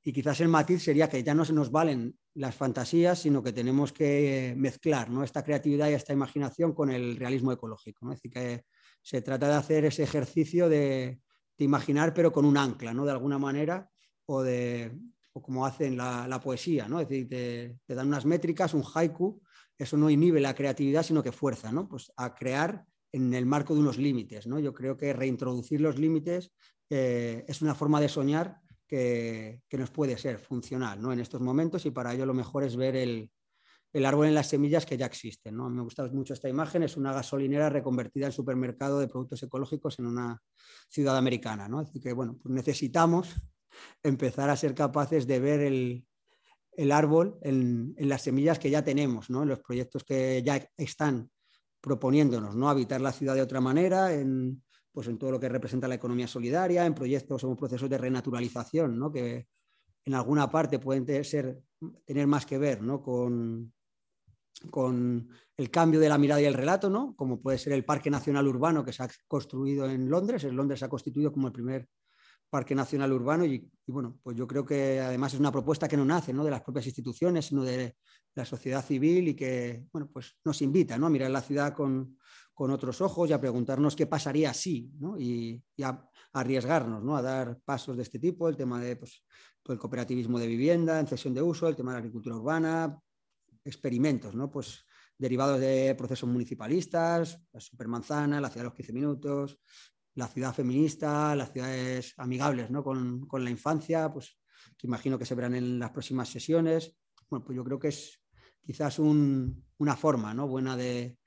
[0.01, 3.51] Y quizás el matiz sería que ya no se nos valen las fantasías, sino que
[3.51, 5.21] tenemos que mezclar ¿no?
[5.21, 8.05] esta creatividad y esta imaginación con el realismo ecológico.
[8.05, 8.13] ¿no?
[8.13, 8.63] Es decir, que
[9.01, 11.19] se trata de hacer ese ejercicio de,
[11.57, 13.03] de imaginar, pero con un ancla, ¿no?
[13.03, 13.91] De alguna manera,
[14.27, 14.97] o, de,
[15.33, 17.01] o como hacen la, la poesía, ¿no?
[17.01, 19.41] Es decir, te, dan unas métricas, un haiku,
[19.79, 21.89] eso no inhibe la creatividad, sino que fuerza, ¿no?
[21.89, 24.59] Pues a crear en el marco de unos límites, ¿no?
[24.59, 26.51] Yo creo que reintroducir los límites
[26.91, 31.11] eh, es una forma de soñar que, que, nos puede ser funcional, ¿no?
[31.11, 33.31] En estos momentos y para ello lo mejor es ver el,
[33.93, 35.55] el árbol en las semillas que ya existen.
[35.55, 35.69] ¿no?
[35.69, 40.07] Me gusta mucho esta imagen, es una gasolinera reconvertida en supermercado de productos ecológicos en
[40.07, 40.41] una
[40.89, 41.67] ciudad americana.
[41.67, 41.79] ¿no?
[41.79, 43.35] Así que bueno, pues necesitamos
[44.03, 46.05] empezar a ser capaces de ver el,
[46.79, 49.43] el árbol en, en, las semillas que ya tenemos, ¿no?
[49.43, 51.29] en los proyectos que ya están
[51.81, 52.69] proponiéndonos, ¿no?
[52.69, 54.63] habitar la ciudad de otra manera, en,
[54.93, 58.97] pues en todo lo que representa la economía solidaria, en proyectos o procesos de renaturalización,
[58.97, 59.11] ¿no?
[59.11, 59.47] que
[60.05, 61.61] en alguna parte pueden ser,
[62.05, 63.03] tener más que ver ¿no?
[63.03, 63.73] con,
[64.71, 65.27] con
[65.57, 67.13] el cambio de la mirada y el relato, ¿no?
[67.13, 70.45] como puede ser el Parque Nacional Urbano que se ha construido en Londres.
[70.45, 71.89] En Londres se ha constituido como el primer
[72.49, 76.05] Parque Nacional Urbano y, bueno, pues yo creo que además es una propuesta que no
[76.05, 76.43] nace ¿no?
[76.43, 77.95] de las propias instituciones, sino de
[78.35, 81.07] la sociedad civil y que bueno, pues nos invita ¿no?
[81.07, 82.17] a mirar la ciudad con,
[82.53, 85.19] con otros ojos y a preguntarnos qué pasaría si ¿no?
[85.19, 87.15] y, a, arriesgarnos ¿no?
[87.15, 89.23] a dar pasos de este tipo, el tema de pues,
[89.61, 92.99] pues el cooperativismo de vivienda en cesión de uso, el tema de la agricultura urbana,
[93.63, 94.49] experimentos, ¿no?
[94.49, 94.85] Pues
[95.17, 99.59] derivados de procesos municipalistas, la supermanzana, la ciudad de los 15 minutos,
[100.15, 102.83] la ciudad feminista, las ciudades amigables ¿no?
[102.83, 104.37] con, con, la infancia, pues
[104.77, 106.95] que imagino que se verán en las próximas sesiones.
[107.29, 108.19] Bueno, pues yo creo que es
[108.69, 110.47] quizás una forma ¿no?
[110.47, 111.17] buena de,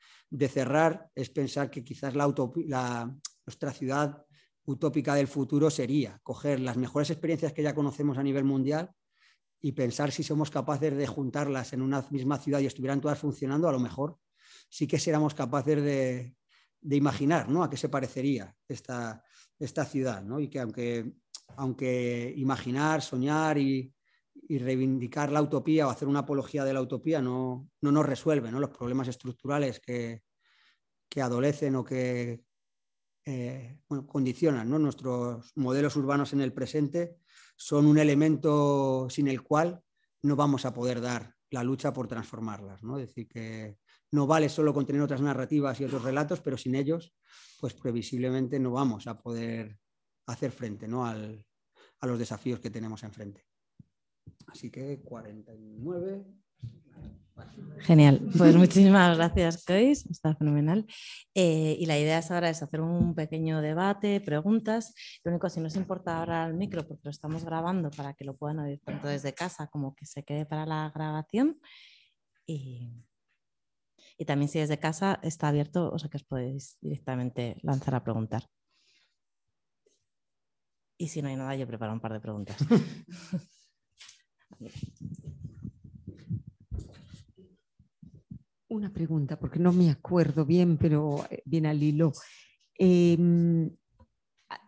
[0.49, 3.15] cerrar es pensar que quizás la,
[3.45, 4.25] nuestra ciudad
[4.65, 8.91] utópica del futuro sería coger las mejores experiencias que ya conocemos a nivel mundial
[9.61, 13.69] y pensar si somos capaces de juntarlas en una misma ciudad y estuvieran todas funcionando,
[13.69, 14.19] a lo mejor
[14.69, 16.35] sí que seríamos capaces de,
[16.91, 17.63] imaginar ¿no?
[17.63, 19.25] a qué se parecería esta,
[19.59, 20.23] esta ciudad.
[20.23, 20.41] ¿no?
[20.41, 21.13] Y que aunque,
[21.57, 23.93] aunque imaginar, soñar y,
[24.49, 28.61] reivindicar la utopía o hacer una apología de la utopía no, no nos resuelve ¿no?
[28.61, 30.25] los problemas estructurales que,
[31.09, 32.43] que adolecen o que
[33.25, 37.19] eh, condicionan nuestros modelos urbanos en el presente,
[37.57, 39.83] son un elemento sin el cual
[40.23, 42.83] no vamos a poder dar la lucha por transformarlas.
[42.83, 42.99] ¿no?
[42.99, 43.79] Es decir, que
[44.13, 47.15] no vale solo con tener otras narrativas y otros relatos, pero sin ellos,
[47.61, 49.79] pues previsiblemente no vamos a poder
[50.27, 51.05] hacer frente ¿no?
[51.05, 51.45] Al,
[52.01, 53.47] a los desafíos que tenemos enfrente.
[54.47, 56.25] Así que 49.
[57.81, 60.87] Genial, pues muchísimas gracias, Cois, está fenomenal.
[61.35, 64.95] Eh, y la idea es ahora es hacer un pequeño debate, preguntas.
[65.25, 68.37] Lo único, si nos importa ahora el micro, porque lo estamos grabando para que lo
[68.37, 71.59] puedan oír tanto desde casa como que se quede para la grabación.
[72.47, 72.93] Y,
[74.23, 78.05] y también si desde casa está abierto, o sea que os podéis directamente lanzar a
[78.05, 78.49] preguntar.
[80.97, 82.57] Y si no hay nada, yo preparo un par de preguntas.
[88.69, 92.13] una pregunta, porque no me acuerdo bien, pero eh, viene al hilo.
[92.79, 93.77] Em,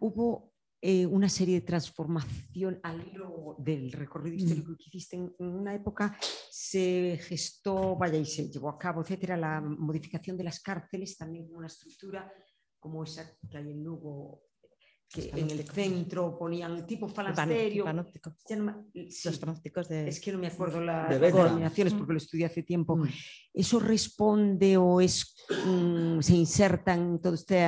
[0.01, 0.54] hubo
[0.87, 4.77] eh, una serie de transformación al hilo del recorrido histórico mm.
[4.77, 6.15] que hiciste en, una época,
[6.51, 11.49] se gestó, vaya, y se llevó a cabo, etcétera, la modificación de las cárceles, también
[11.55, 12.31] una estructura
[12.79, 14.43] como esa que hay en Lugo,
[15.09, 17.87] que en el centro ponían tipo falasterio.
[17.87, 20.07] Los panópticos de...
[20.07, 22.95] Es que no me acuerdo las denominaciones porque lo estudié hace tiempo.
[22.95, 23.09] Mm.
[23.55, 27.67] ¿Eso responde o es, mm, se inserta en todo este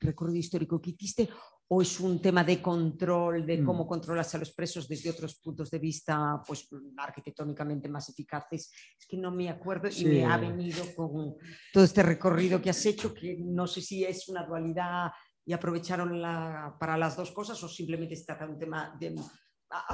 [0.00, 1.30] recorrido histórico que hiciste?
[1.70, 3.88] ¿O es un tema de control, de cómo mm.
[3.88, 6.66] controlas a los presos desde otros puntos de vista, pues
[6.96, 8.72] arquitectónicamente más eficaces?
[8.98, 11.36] Es que no me acuerdo y me ha venido con
[11.72, 15.10] todo este recorrido que has hecho, que no sé si es una dualidad
[15.44, 19.14] y aprovecharon la, para las dos cosas o simplemente se trata de un tema de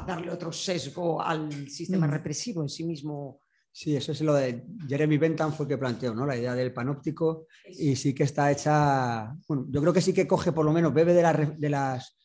[0.06, 2.10] darle otro sesgo al sistema mm.
[2.10, 3.40] represivo en sí mismo.
[3.76, 6.24] Sí, eso es lo de Jeremy Bentham fue el que planteó, ¿no?
[6.24, 10.28] La idea del panóptico y sí que está hecha, bueno, yo creo que sí que
[10.28, 12.16] coge por lo menos, bebe de, de, las,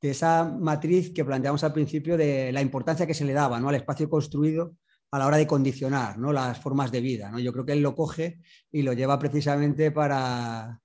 [0.00, 3.68] de esa matriz que planteamos al principio de la importancia que se le daba, ¿no?
[3.68, 4.76] Al espacio construido
[5.10, 6.32] a la hora de condicionar, ¿no?
[6.32, 7.40] Las formas de vida, ¿no?
[7.40, 8.40] Yo creo que él lo coge
[8.72, 10.80] y lo lleva precisamente para,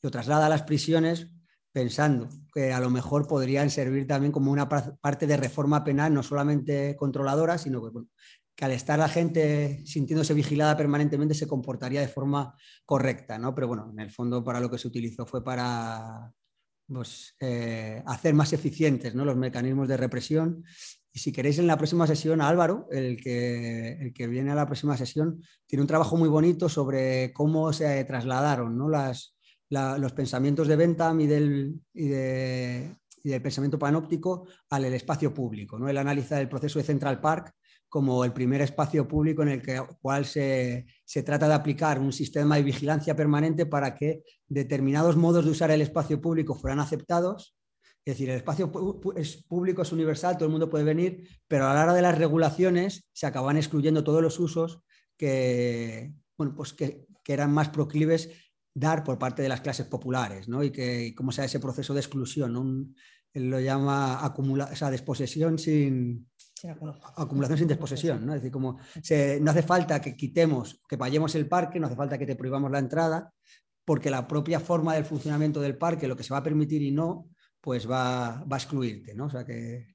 [0.00, 1.26] lo traslada a las prisiones
[1.72, 6.22] pensando que a lo mejor podrían servir también como una parte de reforma penal, no
[6.22, 8.00] solamente controladora, sino que,
[8.64, 12.54] al estar la gente sintiéndose vigilada permanentemente se comportaría de forma
[12.84, 13.54] correcta, ¿no?
[13.54, 16.32] Pero bueno, en el fondo para lo que se utilizó fue para
[16.86, 19.24] pues, eh, hacer más eficientes ¿no?
[19.24, 20.64] los mecanismos de represión.
[21.12, 24.66] Y si queréis en la próxima sesión, Álvaro, el que, el que viene a la
[24.66, 28.88] próxima sesión, tiene un trabajo muy bonito sobre cómo se trasladaron ¿no?
[28.88, 35.78] los pensamientos de Bentham y del, y, del pensamiento panóptico al espacio público.
[35.78, 35.88] ¿no?
[35.88, 37.54] Él analiza el proceso de Central Park
[37.90, 40.86] como el primer espacio público en el que, cual se,
[41.24, 45.82] trata de aplicar un sistema de vigilancia permanente para que determinados modos de usar el
[45.82, 47.56] espacio público fueran aceptados.
[48.04, 48.72] Es decir, el espacio
[49.16, 52.16] es público es universal, todo el mundo puede venir, pero a la hora de las
[52.16, 54.82] regulaciones se acaban excluyendo todos los usos
[55.18, 58.30] que, bueno, pues que, que eran más proclives
[58.72, 60.62] dar por parte de las clases populares, ¿no?
[60.62, 62.94] Y que cómo sea ese proceso de exclusión,
[63.32, 66.28] él lo llama acumula, o desposesión sin,
[67.16, 68.34] acumulación sin desposesión, ¿no?
[68.34, 68.78] Es decir, como
[69.40, 72.70] no hace falta que quitemos, que vayamos el parque, no hace falta que te prohibamos
[72.70, 73.32] la entrada,
[73.84, 76.92] porque la propia forma del funcionamiento del parque, lo que se va a permitir y
[76.92, 77.28] no,
[77.60, 79.26] pues va, va a excluirte, ¿no?
[79.26, 79.94] O sea que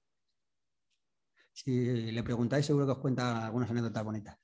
[1.54, 4.38] si le preguntáis seguro que os cuenta algunas anécdotas bonitas.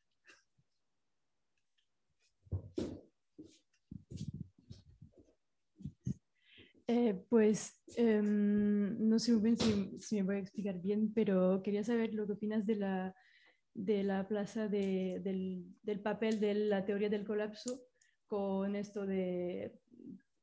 [6.93, 11.85] Eh, pues em, no sé muy bien si, me voy a explicar bien, pero quería
[11.85, 13.15] saber lo que opinas de la,
[13.73, 17.81] de la plaza de, del, del, papel de la teoría del colapso
[18.27, 19.79] con esto de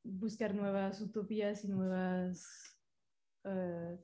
[0.03, 2.43] buscar nuevas utopías y nuevas
[3.43, 3.99] eh,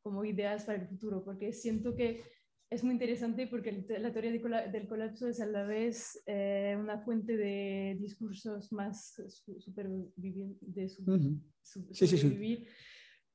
[0.00, 2.24] como ideas para el futuro, porque siento que
[2.70, 7.36] es muy interesante porque la teoría del colapso es a la vez eh, una fuente
[7.36, 9.14] de discursos más
[9.58, 12.66] supervivientes, de su, sí, sí, sí.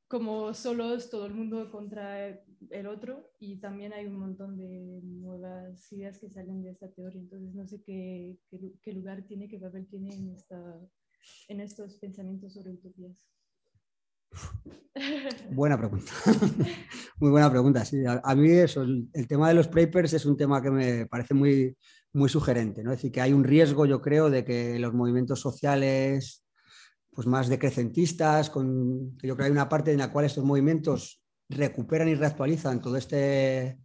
[0.08, 2.28] como solos, todo el mundo contra
[2.70, 7.22] el otro, y también hay un montón de nuevas ideas que salen de esta teoría,
[7.22, 8.38] entonces no sé qué,
[8.82, 10.80] qué, lugar tiene, qué papel tiene en, esta,
[11.48, 13.30] en estos pensamientos sobre utopías.
[15.52, 16.12] Buena pregunta.
[17.20, 17.86] muy buena pregunta.
[17.86, 21.34] Sí, a, mí eso, el, tema de los papers es un tema que me parece
[21.34, 21.76] muy,
[22.14, 22.84] muy sugerente.
[22.84, 22.92] ¿no?
[22.92, 26.46] Es decir, que hay un riesgo, yo creo, de que los movimientos sociales
[27.12, 31.22] pues más decrecentistas, con, yo creo que hay una parte en la cual estos movimientos
[31.50, 33.80] recuperan y reactualizan todo este,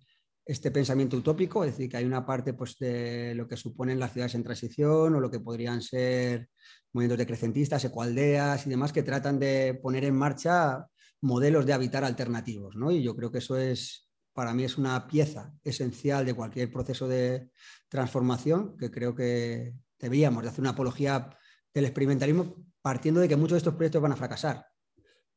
[0.47, 4.13] este pensamiento utópico, es decir, que hay una parte pues, de lo que suponen las
[4.13, 6.49] ciudades en transición o lo que podrían ser
[6.93, 10.87] movimientos decrecentistas, ecoaldeas y demás, que tratan de poner en marcha
[11.23, 12.77] modelos de habitar alternativos.
[12.77, 12.91] ¿no?
[12.91, 17.09] Y yo creo que eso es, para mí, es una pieza esencial de cualquier proceso
[17.09, 17.51] de
[17.89, 21.31] transformación, que creo que debíamos de hacer una apología
[21.73, 24.67] del experimentalismo partiendo de que muchos de estos proyectos van a fracasar.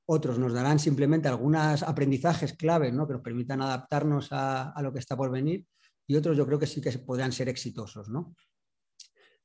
[0.09, 3.05] Otros nos darán simplemente algunos aprendizajes claves ¿no?
[3.05, 5.65] que nos permitan adaptarnos a, lo que está por venir
[6.07, 8.07] y otros yo creo que sí que podrán ser exitosos.
[8.07, 8.33] ¿no?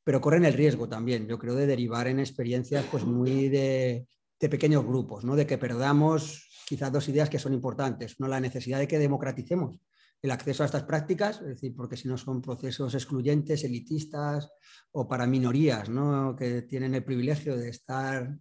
[0.04, 4.06] Pero corren el riesgo también, yo creo, de derivar en experiencias pues, muy de,
[4.38, 5.34] pequeños grupos, ¿no?
[5.34, 8.14] de que perdamos quizás dos ideas que son importantes.
[8.20, 9.80] Uno, la necesidad de que democraticemos
[10.22, 14.48] el acceso a estas prácticas, es decir, porque si no son procesos excluyentes, elitistas
[14.92, 16.36] o para minorías ¿no?
[16.36, 18.32] que tienen el privilegio de estar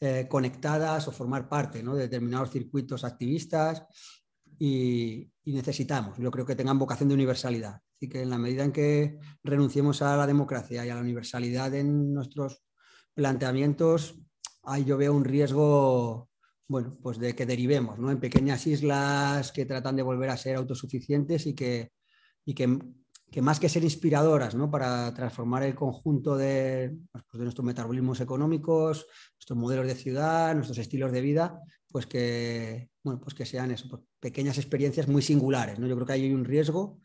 [0.00, 3.84] eh, conectadas o formar parte de determinados circuitos activistas
[4.58, 7.80] y, necesitamos, yo creo que tengan vocación de universalidad.
[7.96, 11.74] Así que en la medida en que renunciemos a la democracia y a la universalidad
[11.74, 12.62] en nuestros
[13.14, 14.14] planteamientos,
[14.62, 16.30] ahí yo veo un riesgo
[16.66, 21.46] bueno, pues de que derivemos en pequeñas islas que tratan de volver a ser autosuficientes
[21.46, 21.90] y que,
[22.44, 22.78] y que,
[23.40, 24.70] más que ser inspiradoras ¿no?
[24.70, 29.06] para transformar el conjunto de, pues de, nuestros metabolismos económicos,
[29.36, 33.88] nuestros modelos de ciudad, nuestros estilos de vida, pues que, bueno, pues que sean eso,
[33.88, 35.78] pues pequeñas experiencias muy singulares.
[35.78, 35.86] ¿no?
[35.86, 36.98] Yo creo que hay un riesgo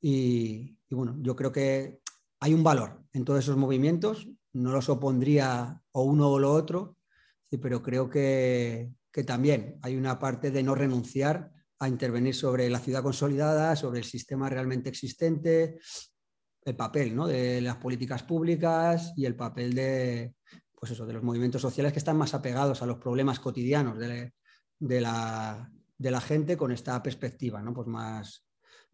[0.00, 2.00] y, bueno, yo creo que
[2.40, 6.96] hay un valor en todos esos movimientos, no los opondría o uno o lo otro,
[7.60, 8.90] pero creo que,
[9.26, 11.52] también hay una parte de no renunciar
[11.82, 15.80] a intervenir sobre la ciudad consolidada, sobre el sistema realmente existente,
[16.64, 20.36] el papel de las políticas públicas y el papel de,
[20.78, 24.32] pues eso, de los movimientos sociales que están más apegados a los problemas cotidianos de,
[25.00, 25.68] la,
[26.20, 27.74] gente con esta perspectiva ¿no?
[27.74, 28.46] pues más,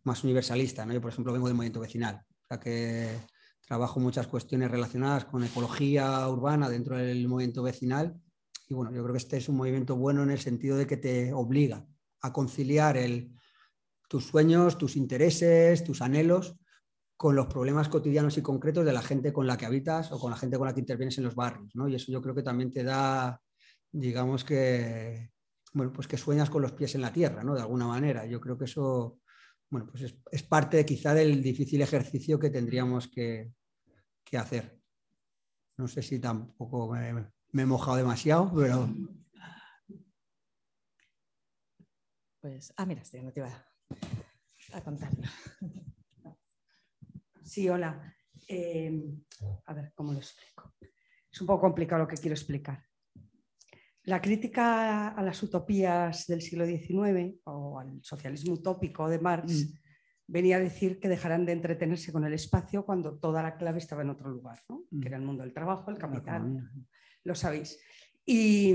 [0.05, 0.87] más universalista.
[0.87, 0.95] ¿no?
[0.95, 3.11] Yo, por ejemplo, vengo del movimiento vecinal, o sea que
[3.67, 8.19] trabajo muchas cuestiones relacionadas con ecología urbana dentro del movimiento vecinal
[8.67, 10.97] y bueno, yo creo que este es un movimiento bueno en el sentido de que
[10.97, 11.87] te obliga
[12.23, 12.99] a conciliar
[14.09, 16.57] tus sueños, tus intereses, tus anhelos
[17.17, 20.31] con los problemas cotidianos y concretos de la gente con la que habitas o con
[20.31, 21.75] la gente con la que intervienes en los barrios.
[21.75, 21.89] ¿no?
[21.89, 23.41] Y eso yo creo que también te da,
[23.91, 25.33] digamos que,
[25.73, 27.55] bueno, pues que sueñas con los pies en la tierra, ¿no?
[27.55, 28.25] de alguna manera.
[28.25, 29.19] Yo creo que eso
[29.71, 33.53] bueno, pues es, parte quizá del difícil ejercicio que tendríamos que,
[34.25, 34.81] que hacer.
[35.77, 38.89] No sé si tampoco me, me he mojado demasiado, pero...
[42.41, 43.67] Pues, ah, mira, estoy, no te iba
[44.73, 45.11] a contar.
[47.43, 48.15] Sí, hola.
[48.47, 48.93] Eh,
[49.65, 50.75] a ver, ¿cómo lo explico?
[51.33, 52.85] Es un poco complicado lo que quiero explicar.
[54.05, 59.79] La crítica a las utopías del siglo XIX o al socialismo utópico de Marx mm.
[60.27, 64.03] venía a decir que dejarán de entretenerse con el espacio cuando toda la clave estaba
[64.03, 64.85] en otro lugar, ¿no?
[64.91, 65.07] que mm.
[65.07, 66.71] era el mundo del trabajo, el capital
[67.25, 67.79] lo sabéis.
[68.25, 68.75] Y,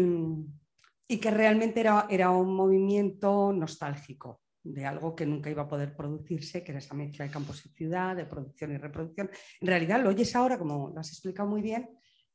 [1.07, 6.63] que realmente era, era un movimiento nostálgico de algo que nunca iba a poder producirse,
[6.63, 9.29] que era esa mezcla de campos y ciudad, de producción y reproducción.
[9.59, 11.89] En realidad lo oyes ahora, como lo has explicado muy bien,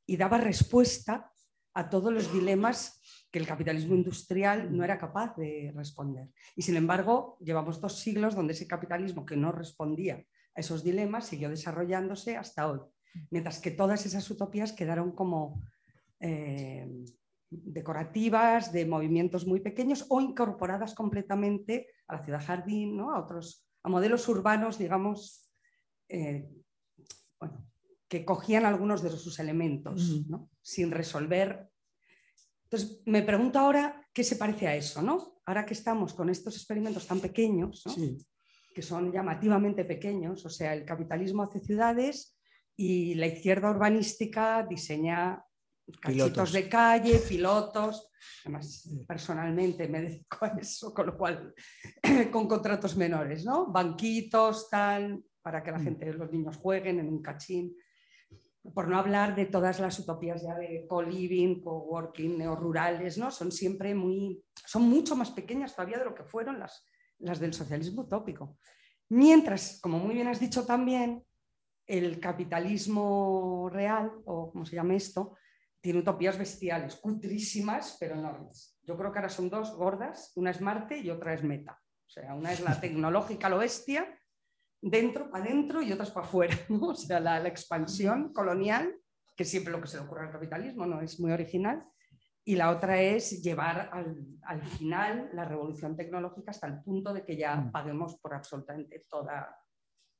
[0.05, 1.31] y daba respuesta
[1.73, 3.01] a todos los dilemas
[3.31, 6.29] que el capitalismo industrial no era capaz de responder.
[6.55, 10.15] Y sin embargo, llevamos dos siglos donde ese capitalismo que no respondía
[10.55, 12.79] a esos dilemas siguió desarrollándose hasta hoy,
[13.29, 15.61] mientras que todas esas utopías quedaron como
[16.19, 16.87] eh,
[17.49, 23.89] decorativas, de movimientos muy pequeños o incorporadas completamente a la ciudad jardín, a otros, a
[23.89, 25.49] modelos urbanos, digamos,
[26.07, 26.49] eh,
[28.07, 30.25] que cogían algunos de sus elementos,
[30.61, 31.69] sin resolver.
[32.63, 35.41] Entonces, me pregunto ahora qué se parece a eso, ¿no?
[35.45, 37.83] Ahora que estamos con estos experimentos tan pequeños,
[38.73, 42.35] que son llamativamente pequeños, o sea, el capitalismo hace ciudades
[42.75, 45.43] y la izquierda urbanística diseña
[46.01, 48.11] cachitos de calle, pilotos.
[48.43, 51.53] Además, personalmente me dedico a eso, con lo cual,
[52.31, 53.67] con contratos menores, ¿no?
[53.67, 55.83] Banquitos, tal, para que la mm.
[55.83, 57.75] gente, los niños jueguen en un cachín.
[58.73, 63.31] por no hablar de todas las utopías ya de co-living, co-working, neorurales, ¿no?
[63.31, 66.85] Son siempre muy, son mucho más pequeñas todavía de lo que fueron las,
[67.19, 68.57] las del socialismo utópico.
[69.09, 71.23] Mientras, como muy bien has dicho también,
[71.87, 75.35] el capitalismo real, o como se llama esto,
[75.81, 78.77] tiene utopías bestiales, cutrísimas, pero enormes.
[78.83, 81.79] Yo creo que ahora son dos gordas, una es Marte y otra es Meta.
[82.05, 84.19] O sea, una es la tecnológica, lo bestia,
[84.81, 86.55] dentro, para adentro y otras para afuera.
[86.81, 88.93] O sea, la, expansión colonial,
[89.35, 91.85] que siempre lo que se le ocurre al capitalismo, no es muy original.
[92.43, 97.37] Y la otra es llevar al, final la revolución tecnológica hasta el punto de que
[97.37, 97.71] ya mm.
[97.71, 99.55] paguemos por absolutamente toda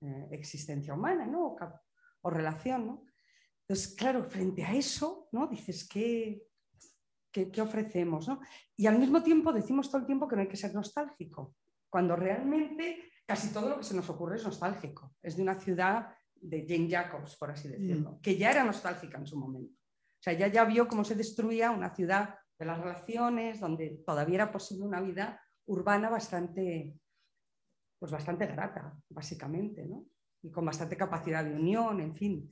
[0.01, 1.57] eh, existencia humana ¿no?
[2.21, 2.85] o, relación.
[2.85, 3.03] ¿no?
[3.69, 5.45] Entonces, claro, frente a eso, ¿no?
[5.45, 6.41] dices, ¿qué,
[7.31, 8.27] qué, qué ofrecemos?
[8.27, 8.39] ¿no?
[8.75, 11.55] Y al mismo tiempo decimos todo el tiempo que no hay que ser nostálgico,
[11.87, 15.13] cuando realmente casi todo lo que se nos ocurre es nostálgico.
[15.21, 18.21] Es de una ciudad de Jane Jacobs, por así decirlo, mm.
[18.21, 19.75] que ya era nostálgica en su momento.
[19.75, 24.35] O sea, ya ya vio cómo se destruía una ciudad de las relaciones, donde todavía
[24.35, 26.99] era posible una vida urbana bastante,
[27.99, 30.07] pues bastante grata, básicamente, ¿no?
[30.41, 32.51] Y con bastante capacidad de unión, en fin.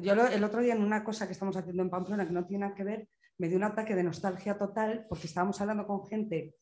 [0.00, 2.64] Yo el otro día en una cosa que estamos haciendo en Pamplona que no tiene
[2.64, 3.08] nada que ver,
[3.38, 6.54] me dio un ataque de nostalgia total porque estábamos hablando con gente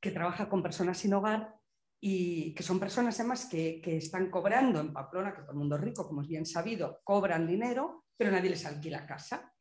[0.00, 1.54] que trabaja con personas sin hogar
[2.00, 5.76] y que son personas además que, que, están cobrando en Pamplona, que todo el mundo
[5.76, 9.52] es rico, como es bien sabido, cobran dinero, pero nadie les alquila casa.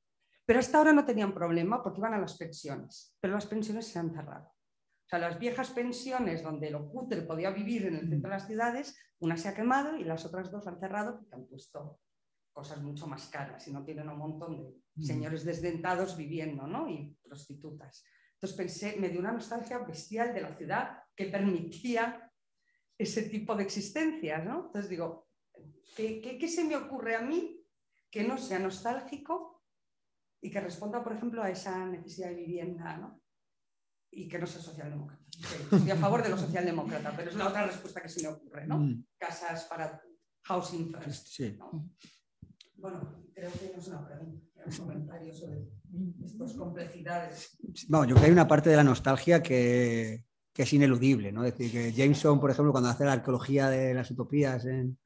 [0.46, 4.00] Pero hasta ahora no tenían problema porque iban a las pensiones, pero las pensiones se
[4.00, 4.48] han cerrado.
[4.48, 8.46] O sea, las viejas pensiones donde el cutre podía vivir en el centro de las
[8.46, 12.00] ciudades, una se ha quemado y las otras dos han cerrado porque han puesto
[12.58, 15.04] cosas mucho más caras y no tienen un montón de mm.
[15.04, 16.90] señores desdentados viviendo, ¿no?
[16.90, 18.04] Y prostitutas.
[18.34, 22.34] Entonces pensé, me dio una nostalgia bestial de la ciudad que permitía
[22.98, 24.66] ese tipo de existencias, ¿no?
[24.66, 25.28] Entonces digo,
[25.96, 27.64] ¿qué, se me ocurre a mí
[28.10, 29.64] que no sea nostálgico
[30.42, 33.22] y que responda, por ejemplo, a esa necesidad de vivienda, ¿no?
[34.10, 35.24] Y que no sea socialdemócrata.
[35.74, 38.66] Estoy a favor de lo socialdemócrata, pero es la otra respuesta que se me ocurre,
[38.66, 38.80] ¿no?
[38.80, 39.06] Mm.
[39.16, 40.02] Casas para
[40.46, 41.28] housing first.
[41.28, 41.56] Sí.
[42.78, 45.70] Bueno, creo que no es una pregunta, un comentario sobre
[46.24, 47.58] estas complejidades.
[47.88, 50.26] Vamos, yo creo que hay una parte de la nostalgia que,
[50.58, 51.32] que es ineludible.
[51.32, 51.46] ¿no?
[51.46, 54.98] Es decir, que Jameson, por ejemplo, cuando hace la arqueología de las utopías en,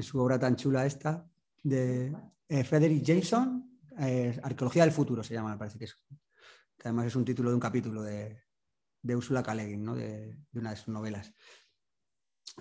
[0.00, 1.28] su obra tan chula esta,
[1.64, 2.14] de
[2.48, 5.98] eh, Frederick Jameson, eh, Arqueología del futuro se llama, me parece que es.
[6.78, 8.40] Que además es un título de un capítulo de,
[9.02, 9.52] de Ursula K.
[9.54, 9.96] ¿no?
[9.96, 11.34] de, una de sus novelas.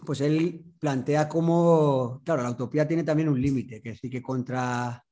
[0.06, 5.06] Pues él plantea cómo, claro, la utopía tiene también un límite, que es que contra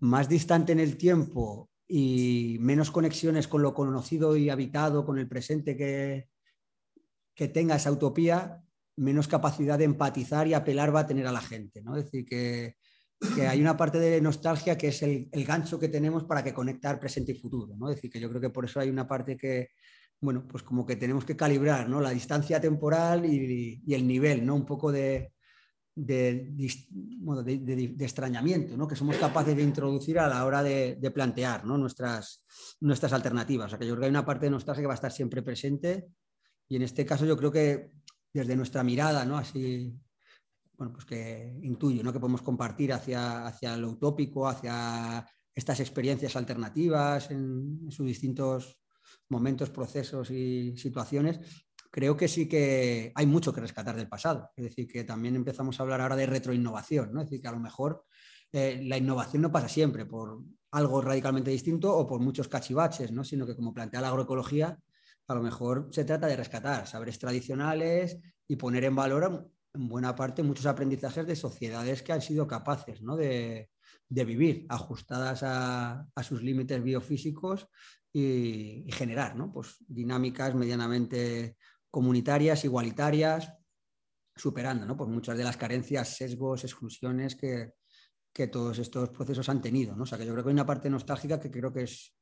[0.00, 5.28] más distante en el tiempo y menos conexiones con lo conocido y habitado, con el
[5.28, 6.28] presente que,
[7.34, 8.62] que tenga esa utopía,
[8.96, 11.82] menos capacidad de empatizar y apelar va a tener a la gente.
[11.82, 11.96] ¿no?
[11.96, 12.76] Es decir, que,
[13.48, 17.32] hay una parte de nostalgia que es el, gancho que tenemos para que conectar presente
[17.32, 17.74] y futuro.
[17.76, 17.88] ¿no?
[17.88, 19.70] Es decir, que yo creo que por eso hay una parte que,
[20.24, 22.00] bueno, pues como que tenemos que calibrar ¿no?
[22.00, 24.54] la distancia temporal y, y el nivel, ¿no?
[24.54, 25.32] un poco de,
[25.94, 28.88] de, de, extrañamiento ¿no?
[28.88, 31.76] que somos capaces de introducir a la hora de, plantear ¿no?
[31.76, 32.42] nuestras,
[32.80, 33.66] nuestras alternativas.
[33.66, 35.12] O sea, que yo creo que hay una parte de nostalgia que va a estar
[35.12, 36.08] siempre presente
[36.68, 37.90] y en este caso yo creo que
[38.32, 39.36] desde nuestra mirada, ¿no?
[39.36, 39.94] así,
[40.76, 42.12] bueno, pues que intuyo ¿no?
[42.12, 48.83] que podemos compartir hacia, hacia lo utópico, hacia estas experiencias alternativas en, en sus distintos
[49.28, 51.40] momentos, procesos y situaciones,
[51.90, 54.50] creo que sí que hay mucho que rescatar del pasado.
[54.56, 57.20] Es decir, que también empezamos a hablar ahora de retroinnovación, ¿no?
[57.20, 58.04] Es decir, que a lo mejor
[58.52, 60.40] eh, la innovación no pasa siempre por
[60.72, 63.24] algo radicalmente distinto o por muchos cachivaches, ¿no?
[63.24, 64.78] Sino que como plantea la agroecología,
[65.26, 70.14] a lo mejor se trata de rescatar saberes tradicionales y poner en valor en buena
[70.14, 73.68] parte muchos aprendizajes de sociedades que han sido capaces de,
[74.08, 77.68] vivir ajustadas a, sus límites biofísicos
[78.16, 81.56] y, generar pues, dinámicas medianamente
[81.90, 83.52] comunitarias, igualitarias,
[84.36, 84.96] superando ¿no?
[84.96, 87.72] Pues muchas de las carencias, sesgos, exclusiones que,
[88.50, 89.94] todos estos procesos han tenido.
[89.94, 90.04] ¿no?
[90.04, 92.16] O sea, que yo creo que hay una parte nostálgica que creo que es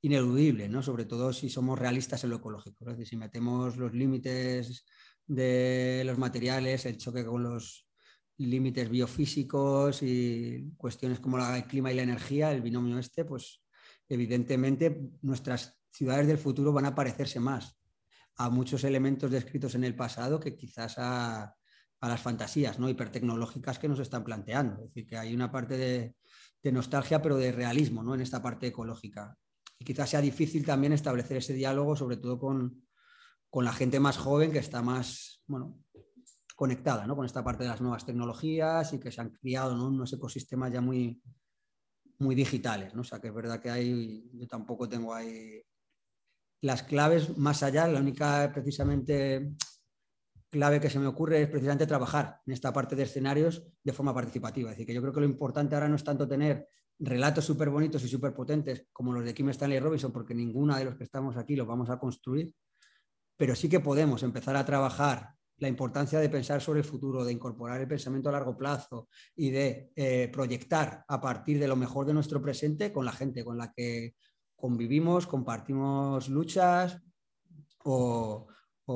[0.00, 0.82] ineludible, ¿no?
[0.82, 2.84] sobre todo si somos realistas en lo ecológico.
[2.84, 4.84] Es decir, si metemos los límites
[5.26, 7.86] de los materiales, el choque con los
[8.38, 13.60] límites biofísicos y cuestiones como el clima y la energía, el binomio este, pues
[14.08, 17.78] evidentemente nuestras ciudades del futuro van a parecerse más
[18.38, 21.54] a muchos elementos descritos en el pasado que quizás a,
[22.00, 22.88] las fantasías ¿no?
[22.88, 24.76] hipertecnológicas que nos están planteando.
[24.76, 26.14] Es decir, que hay una parte de,
[26.70, 28.14] nostalgia, pero de realismo ¿no?
[28.14, 29.36] en esta parte ecológica.
[29.78, 32.84] Y quizás sea difícil también establecer ese diálogo, sobre todo con,
[33.52, 35.80] la gente más joven que está más, bueno,
[36.54, 37.16] conectada ¿no?
[37.16, 39.88] con esta parte de las nuevas tecnologías y que se han criado ¿no?
[39.88, 41.20] unos ecosistemas ya muy,
[42.18, 42.94] muy digitales.
[42.94, 43.02] ¿no?
[43.02, 45.62] O sea, que es verdad que hay, yo tampoco tengo ahí
[46.60, 49.52] las claves más allá, la única precisamente
[50.50, 54.14] clave que se me ocurre es precisamente trabajar en esta parte de escenarios de forma
[54.14, 54.70] participativa.
[54.70, 56.68] Es decir, que yo creo que lo importante ahora no es tanto tener
[56.98, 60.86] relatos súper bonitos y súper potentes como los de Kim Stanley Robinson, porque ninguna de
[60.86, 62.52] los que estamos aquí los vamos a construir,
[63.36, 67.32] pero sí que podemos empezar a trabajar la importancia de pensar sobre el futuro, de
[67.32, 72.06] incorporar el pensamiento a largo plazo y de eh, proyectar a partir de lo mejor
[72.06, 74.14] de nuestro presente con la gente con la que
[74.54, 77.00] convivimos, compartimos luchas
[77.84, 78.46] o,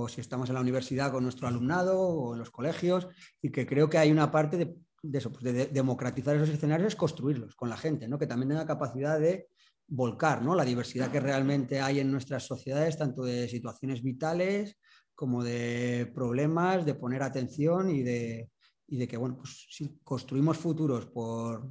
[0.08, 3.08] si estamos en la universidad con nuestro alumnado o en los colegios
[3.42, 7.54] y que creo que hay una parte de, eso, pues de, democratizar esos escenarios, construirlos
[7.54, 8.18] con la gente, ¿no?
[8.18, 9.48] que también tenga capacidad de
[9.86, 10.54] volcar ¿no?
[10.54, 14.78] la diversidad que realmente hay en nuestras sociedades, tanto de situaciones vitales
[15.14, 18.50] como de problemas, de poner atención y de,
[18.98, 21.70] de que, bueno, pues si construimos futuros por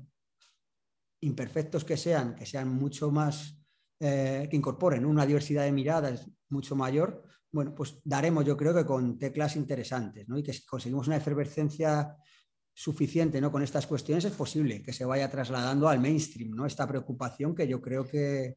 [1.21, 3.57] imperfectos que sean, que sean mucho más,
[3.99, 8.85] eh, que incorporen una diversidad de miradas mucho mayor, bueno, pues daremos yo creo que
[8.85, 10.37] con teclas interesantes, ¿no?
[10.37, 12.15] Y que si conseguimos una efervescencia
[12.73, 13.51] suficiente ¿no?
[13.51, 16.65] con estas cuestiones es posible que se vaya trasladando al mainstream, ¿no?
[16.65, 18.55] Esta preocupación que yo creo que,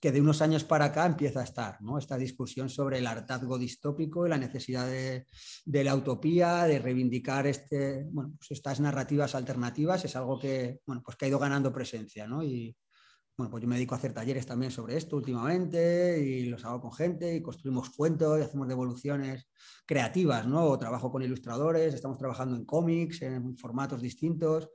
[0.00, 1.98] que de unos años para acá empieza a estar, ¿no?
[1.98, 5.24] Esta discusión sobre el hartazgo distópico y la necesidad de,
[5.84, 11.16] la utopía, de reivindicar este, bueno, pues estas narrativas alternativas, es algo que, bueno, pues
[11.16, 12.42] que ha ido ganando presencia, ¿no?
[12.42, 12.76] Y
[13.38, 16.80] bueno, pues yo me dedico a hacer talleres también sobre esto últimamente y los hago
[16.80, 19.48] con gente y construimos cuentos y hacemos devoluciones
[19.86, 20.78] creativas, ¿no?
[20.78, 24.70] Trabajo con ilustradores, estamos trabajando en cómics, en formatos distintos.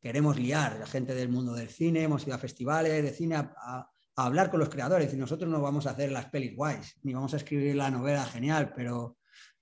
[0.00, 3.91] Queremos liar a gente del mundo del cine, hemos ido a festivales de cine a
[4.16, 5.12] hablar con los creadores.
[5.12, 8.24] Y nosotros no vamos a hacer las pelis guays, ni vamos a escribir la novela
[8.24, 9.18] genial, pero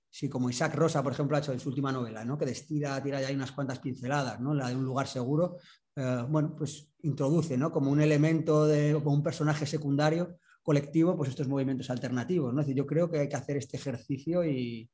[0.09, 2.37] si como Isaac Rosa, por ejemplo, ha hecho en su última novela, ¿no?
[2.37, 4.53] que destila, tira ya hay unas cuantas pinceladas, ¿no?
[4.53, 5.57] la de un lugar seguro,
[5.95, 7.71] eh, bueno, pues introduce ¿no?
[7.71, 12.53] como un elemento, de, como un personaje secundario colectivo, pues estos movimientos alternativos.
[12.53, 12.59] ¿no?
[12.59, 14.89] Es decir, yo creo que hay que hacer este ejercicio y,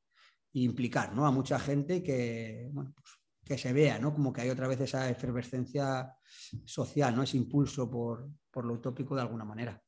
[0.54, 1.24] implicar ¿no?
[1.24, 3.17] a mucha gente que, bueno, pues,
[3.48, 4.12] que se vea, ¿no?
[4.12, 6.14] Como que hay otra vez esa efervescencia
[6.64, 7.22] social, ¿no?
[7.22, 9.82] Ese impulso por, por lo utópico de alguna manera.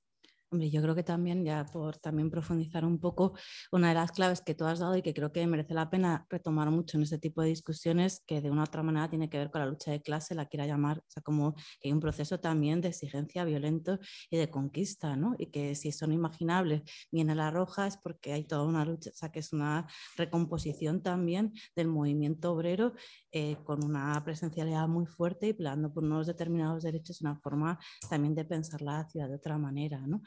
[0.52, 3.34] Hombre, yo creo que también, ya por también profundizar un poco,
[3.70, 6.26] una de las claves que tú has dado y que creo que merece la pena
[6.28, 9.38] retomar mucho en este tipo de discusiones, que de una u otra manera tiene que
[9.38, 12.00] ver con la lucha de clase, la quiera llamar, o sea, como que hay un
[12.00, 15.36] proceso también de exigencia violento y de conquista, ¿no?
[15.38, 16.82] Y que si son imaginables
[17.12, 19.86] viene la roja es porque hay toda una lucha, o sea, que es una
[20.16, 22.94] recomposición también del movimiento obrero
[23.30, 27.78] eh, con una presencialidad muy fuerte y peleando por unos determinados derechos, una forma
[28.08, 30.22] también de pensar la ciudad de otra manera, ¿no?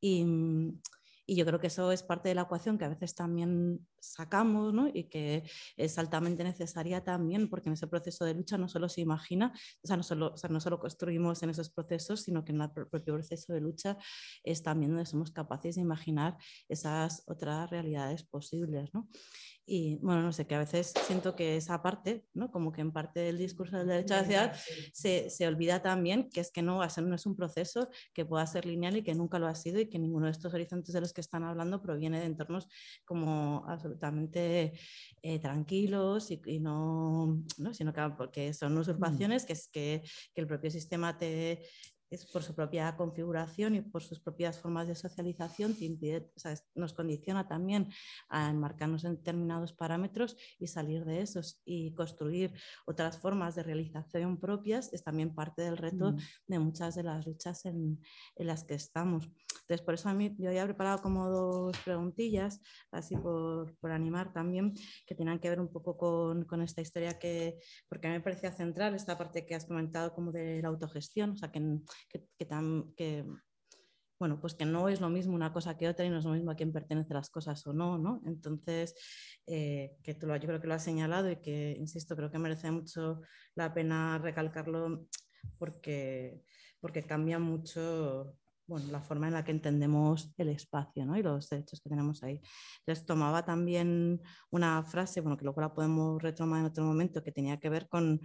[0.00, 0.24] Y,
[1.32, 4.88] yo creo que eso es parte de la ecuación que a veces también sacamos ¿no?
[4.92, 9.00] y que es altamente necesaria también, porque en ese proceso de lucha no solo se
[9.00, 12.50] imagina, o sea, no solo, o sea, no solo construimos en esos procesos, sino que
[12.50, 13.96] en el propio proceso de lucha
[14.42, 16.36] es también donde somos capaces de imaginar
[16.68, 18.92] esas otras realidades posibles.
[18.92, 19.08] ¿no?
[19.66, 22.50] Y bueno, no sé, que a veces siento que esa parte, ¿no?
[22.50, 24.56] como que en parte del discurso del derecho a la ciudad
[24.92, 28.46] se, se, olvida también que es que no, ser, no es un proceso que pueda
[28.46, 31.00] ser lineal y que nunca lo ha sido y que ninguno de estos horizontes de
[31.00, 32.66] los que están hablando proviene de entornos
[33.04, 34.72] como absolutamente
[35.22, 38.78] eh, tranquilos y, y no, no, sino que porque son mm.
[38.78, 40.02] usurpaciones, que es que,
[40.34, 41.62] que el propio sistema te
[42.10, 45.76] es por su propia configuración y por sus propias formas de socialización,
[46.74, 47.88] nos condiciona también
[48.28, 52.52] a enmarcarnos en determinados parámetros y salir de esos y construir
[52.86, 56.18] otras formas de realización propias es también parte del reto mm.
[56.48, 58.00] de muchas de las luchas en,
[58.36, 59.28] en, las que estamos.
[59.62, 62.60] Entonces, por eso a mí yo había preparado como dos preguntillas,
[62.90, 64.74] así por, por animar también,
[65.06, 68.22] que tenían que ver un poco con, con, esta historia que, porque a mí me
[68.22, 71.60] parecía central esta parte que has comentado como de la autogestión, o sea, que
[72.08, 73.24] que, tan, que,
[74.18, 76.32] bueno, pues que no es lo mismo una cosa que otra y no es lo
[76.32, 78.20] mismo a quién pertenecen las cosas o no, ¿no?
[78.26, 78.94] Entonces,
[79.46, 82.38] eh, que tú lo, yo creo que lo has señalado y que, insisto, creo que
[82.38, 83.22] merece mucho
[83.54, 85.06] la pena recalcarlo
[85.58, 86.42] porque,
[86.80, 88.36] porque cambia mucho
[88.70, 91.16] bueno, la forma en la que entendemos el espacio ¿no?
[91.16, 92.40] y los derechos que tenemos ahí.
[92.78, 97.32] Entonces tomaba también una frase, bueno, que luego la podemos retomar en otro momento, que
[97.32, 98.20] tenía que ver con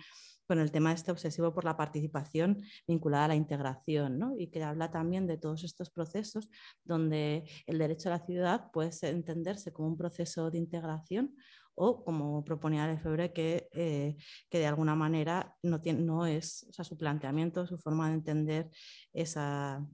[0.48, 4.36] con el tema este obsesivo por la participación vinculada a la integración, ¿no?
[4.38, 6.50] y que habla también de todos estos procesos
[6.84, 11.36] donde el derecho a la ciudad puede entenderse como un proceso de integración
[11.76, 14.16] o como proponía Lefebvre, que, eh,
[14.50, 18.16] que de alguna manera no, tiene, no es, o sea, su planteamiento, su forma de
[18.16, 18.72] entender
[19.14, 19.86] esa,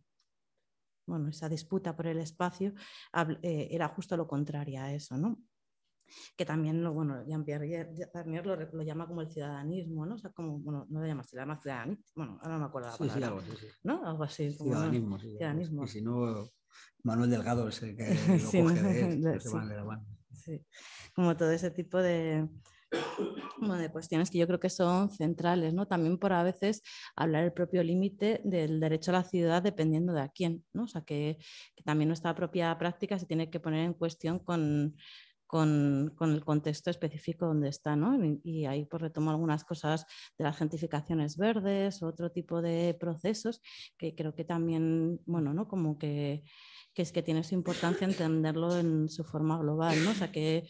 [1.08, 2.74] bueno, esa disputa por el espacio
[3.42, 5.18] eh, era justo lo contrario a eso.
[5.18, 5.40] ¿no?
[6.36, 7.94] Que también bueno, Jean-Pierre
[8.44, 10.16] lo, lo, llama como el ciudadanismo, ¿no?
[10.16, 12.90] O sea, como, bueno, no lo llama, se llama ciudadanismo, bueno, ahora no me acuerdo
[12.90, 13.68] la palabra, sí, algo, así, sí.
[13.84, 14.06] ¿no?
[14.06, 14.58] Algo así.
[14.58, 15.84] Como, ciudadanismo, sí, ciudadanismo.
[15.84, 16.50] Y si no,
[17.04, 18.04] Manuel Delgado es el que
[18.54, 20.06] lo coge de él, se van de la mano.
[20.34, 20.66] Sí,
[21.14, 22.48] como todo ese tipo de,
[22.92, 25.88] de cuestiones que yo creo que son centrales, ¿no?
[25.88, 26.82] También por a veces
[27.16, 30.84] hablar el propio límite del derecho a la ciudad dependiendo de a quién, ¿no?
[30.84, 31.38] O sea, que,
[31.76, 34.96] que también nuestra propia práctica se tiene que poner en cuestión con,
[35.52, 38.18] con, con, el contexto específico donde está, ¿no?
[38.42, 40.06] Y, ahí pues retomo algunas cosas
[40.38, 43.62] de las gentrificaciones verdes, otro tipo de procesos
[43.98, 45.68] que creo que también, bueno, ¿no?
[45.68, 46.46] Como que,
[46.94, 50.12] que es que tiene su importancia entenderlo en su forma global, ¿no?
[50.12, 50.70] O sea, que,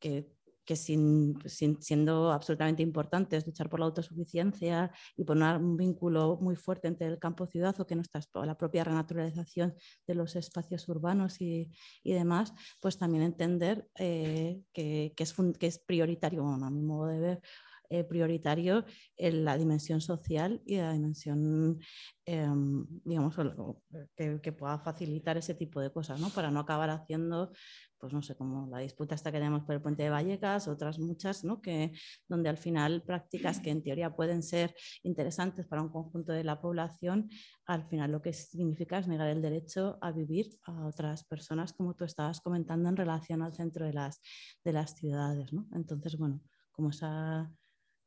[0.00, 0.37] que
[0.68, 1.38] que sin,
[1.80, 7.06] siendo absolutamente importante es luchar por la autosuficiencia y poner un vínculo muy fuerte entre
[7.06, 9.74] el campo-ciudad o que no está la propia renaturalización
[10.06, 11.70] de los espacios urbanos y,
[12.02, 17.06] y demás, pues también entender eh, que, que, es, que es prioritario, a mi modo
[17.06, 17.42] de ver,
[17.90, 18.84] eh, prioritario
[19.16, 21.80] en la dimensión social y la dimensión,
[22.26, 23.34] em, digamos,
[24.14, 26.28] que, que, pueda facilitar ese tipo de cosas, ¿no?
[26.28, 27.50] Para no acabar haciendo
[27.98, 30.98] pues no sé, como la disputa esta que tenemos por el puente de Vallecas, otras
[30.98, 31.60] muchas, ¿no?
[31.60, 31.92] que,
[32.28, 36.60] donde al final prácticas que en teoría pueden ser interesantes para un conjunto de la
[36.60, 37.28] población,
[37.66, 41.94] al final lo que significa es negar el derecho a vivir a otras personas, como
[41.94, 44.20] tú estabas comentando en relación al centro de las,
[44.64, 45.52] de las ciudades.
[45.52, 45.66] ¿no?
[45.72, 46.40] Entonces, bueno,
[46.72, 47.52] como esa...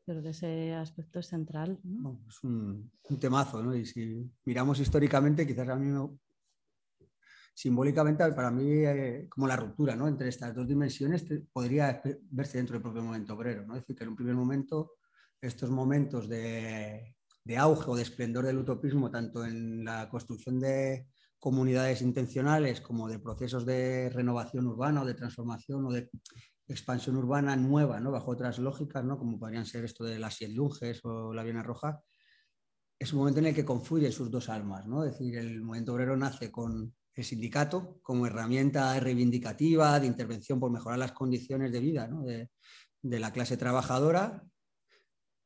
[0.03, 1.79] Creo que ese aspecto es central.
[2.27, 3.75] es un, un, temazo, ¿no?
[3.75, 5.87] Y si miramos históricamente, quizás a mí
[7.53, 10.07] simbólicamente para mí eh, como la ruptura ¿no?
[10.07, 13.65] entre estas dos dimensiones podría verse dentro del propio momento obrero.
[13.65, 13.75] ¿no?
[13.75, 14.93] Es decir, que en un primer momento
[15.39, 21.07] estos momentos de, de, auge o de esplendor del utopismo, tanto en la construcción de
[21.39, 26.09] comunidades intencionales como de procesos de renovación urbana o de transformación o de
[26.67, 28.11] expansión urbana nueva, ¿no?
[28.11, 29.17] bajo otras lógicas, ¿no?
[29.17, 32.01] como podrían ser esto de las Siedlunges o la Viena Roja,
[32.99, 34.85] es un momento en el que confluyen sus dos almas.
[34.85, 35.03] ¿no?
[35.03, 40.71] Es decir, el movimiento obrero nace con el sindicato como herramienta reivindicativa de intervención por
[40.71, 42.09] mejorar las condiciones de vida
[43.01, 44.43] de, la clase trabajadora,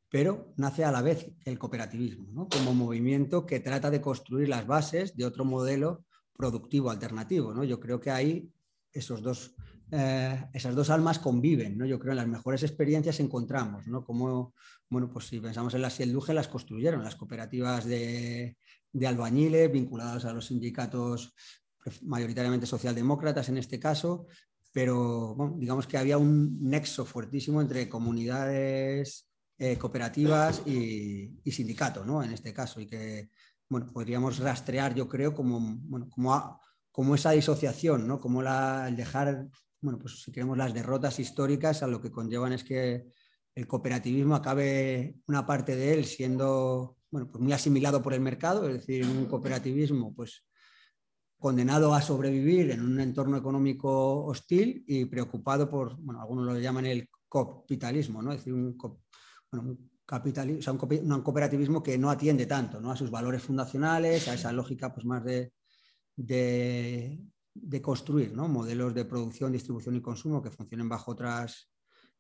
[0.10, 5.16] pero nace a la vez el cooperativismo como movimiento que trata de construir las bases
[5.16, 6.06] de otro modelo
[6.38, 7.54] productivo alternativo.
[7.54, 7.64] ¿no?
[7.64, 8.52] Yo creo que ahí
[8.92, 9.56] esos dos,
[9.92, 11.78] eh, esas dos almas conviven.
[11.78, 11.86] ¿no?
[11.86, 14.04] Yo creo que en las mejores experiencias encontramos, ¿no?
[14.06, 14.54] Como,
[14.90, 18.58] bueno, pues si pensamos en las Sielduge, las construyeron las cooperativas de,
[18.96, 21.36] de albañiles vinculados a los sindicatos
[21.84, 24.28] pues, mayoritariamente socialdemócratas en este caso,
[24.72, 32.24] pero digamos que había un nexo fuertísimo entre comunidades eh, cooperativas y, sindicato, ¿no?
[32.24, 33.30] En este caso, y que
[33.70, 36.62] bueno, podríamos rastrear, yo creo, como, bueno, como,
[36.92, 38.20] como esa disociación, ¿no?
[38.20, 39.48] Como el dejar,
[39.82, 43.08] bueno, pues si queremos las derrotas históricas, a lo que conllevan es que
[43.56, 48.68] el cooperativismo acabe una parte de él siendo bueno, pues muy asimilado por el mercado,
[48.68, 50.44] es decir, un cooperativismo pues,
[51.40, 56.88] condenado a sobrevivir en un entorno económico hostil y preocupado por, bueno, algunos lo llaman
[56.88, 58.34] el capitalismo, ¿no?
[58.34, 58.78] es decir, un,
[59.54, 62.92] un, un, cooperativismo que no atiende tanto ¿no?
[62.92, 65.54] a sus valores fundacionales, a esa lógica pues, más de,
[66.18, 71.72] de, construir modelos de producción, distribución y consumo que funcionen bajo otras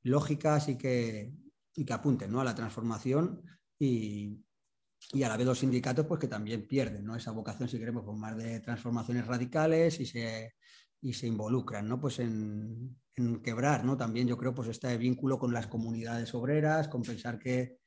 [0.03, 1.34] lógicas y que,
[1.76, 2.39] y que apunten ¿no?
[2.39, 3.41] a la transformación
[3.77, 4.44] y,
[5.13, 7.15] y a la vez los sindicatos pues que también pierden ¿no?
[7.15, 10.55] esa vocación, si queremos, por más de transformaciones radicales y se,
[11.01, 11.99] y se involucran ¿no?
[11.99, 13.97] pues en, en, quebrar ¿no?
[13.97, 17.77] también yo creo pues este vínculo con las comunidades obreras, con pensar que,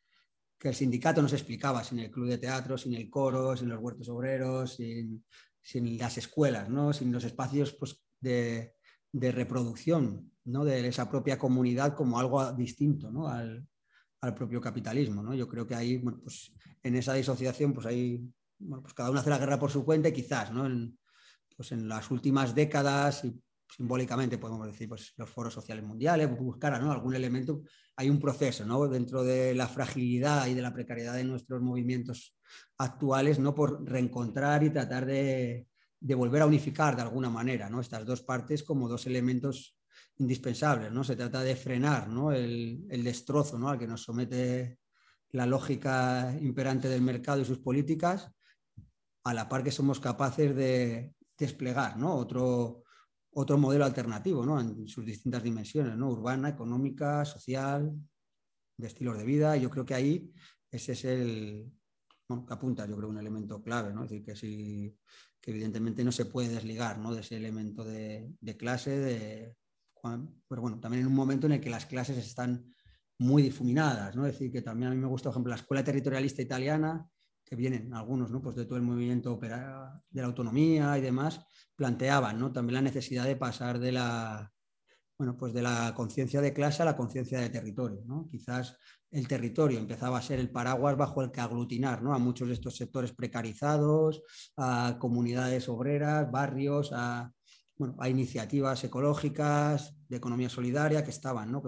[0.59, 3.69] que, el sindicato no se explicaba sin el club de teatro, sin el coro, sin
[3.69, 5.25] los huertos obreros, sin,
[5.61, 6.93] sin las escuelas, ¿no?
[6.93, 8.75] sin los espacios pues, de,
[9.13, 10.65] de reproducción ¿no?
[10.65, 13.29] de esa propia comunidad como algo distinto ¿no?
[13.29, 13.67] al,
[14.21, 15.23] al propio capitalismo.
[15.23, 15.35] ¿no?
[15.35, 18.21] Yo creo que ahí, bueno, pues en esa disociación, pues ahí,
[18.59, 20.67] pues cada uno hace la guerra por su cuenta y quizás, ¿no?
[20.67, 20.99] En,
[21.57, 23.35] pues en las últimas décadas y
[23.77, 26.91] simbólicamente podemos decir, pues los foros sociales mundiales, buscar ¿no?
[26.91, 27.63] algún elemento,
[27.97, 28.87] hay un proceso, ¿no?
[28.89, 32.37] Dentro de la fragilidad y de la precariedad de nuestros movimientos
[32.79, 33.55] actuales, ¿no?
[33.55, 35.67] Por reencontrar y tratar de,
[36.01, 37.81] de volver a unificar de alguna manera, ¿no?
[37.81, 39.78] Estas dos partes como dos elementos
[40.19, 41.05] indispensables, ¿no?
[41.05, 43.69] Se trata de frenar el, destrozo ¿no?
[43.69, 44.79] al que nos somete
[45.31, 48.31] la lógica imperante del mercado y sus políticas,
[49.25, 52.15] a la par que somos capaces de desplegar ¿no?
[52.15, 52.85] otro,
[53.33, 54.61] otro modelo alternativo ¿no?
[54.61, 56.09] en sus distintas dimensiones, ¿no?
[56.11, 57.95] urbana, económica, social,
[58.77, 59.57] de estilos de vida.
[59.57, 60.33] Yo creo que ahí
[60.71, 61.71] ese es el,
[62.29, 64.05] bueno, que apunta, yo creo, un elemento clave, ¿no?
[64.05, 64.25] Es decir,
[65.41, 67.15] que evidentemente no se puede desligar ¿no?
[67.15, 69.57] de ese elemento de, de clase, de
[70.49, 72.75] pero bueno, también en un momento en el que las clases están
[73.19, 74.27] muy difuminadas, ¿no?
[74.27, 77.07] Es decir, que también a mí me gusta, por ejemplo, la escuela territorialista italiana,
[77.45, 78.43] que vienen algunos, ¿no?
[78.43, 81.41] Pues de todo el movimiento de la autonomía y demás,
[81.75, 82.53] planteaban, ¿no?
[82.53, 84.53] También la necesidad de pasar de la,
[85.19, 88.29] bueno, pues de la conciencia de clase a la conciencia de territorio, ¿no?
[88.31, 88.79] Quizás
[89.11, 92.15] el territorio empezaba a ser el paraguas bajo el que aglutinar, ¿no?
[92.15, 94.23] A muchos de estos sectores precarizados,
[94.57, 97.33] a comunidades obreras, barrios, a,
[97.79, 101.63] bueno, a iniciativas ecológicas, de economía solidaria que estaban, ¿no?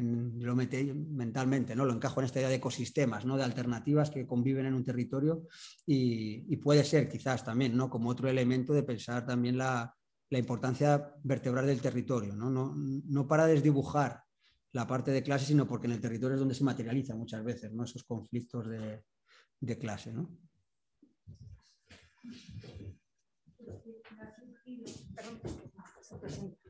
[0.00, 1.84] lo metí mentalmente, ¿no?
[1.84, 3.36] lo encajo en esta idea de ecosistemas, ¿no?
[3.36, 5.46] de alternativas que conviven en un territorio
[5.86, 7.90] y, puede ser quizás también ¿no?
[7.90, 9.94] como otro elemento de pensar también la,
[10.30, 12.50] importancia vertebral del territorio, ¿no?
[12.50, 14.22] No, no para desdibujar
[14.72, 17.72] la parte de clase, sino porque en el territorio es donde se materializa muchas veces
[17.72, 17.84] ¿no?
[17.84, 19.04] esos conflictos de,
[19.60, 20.12] de clase.
[20.12, 20.28] ¿no?
[25.14, 26.67] Perdón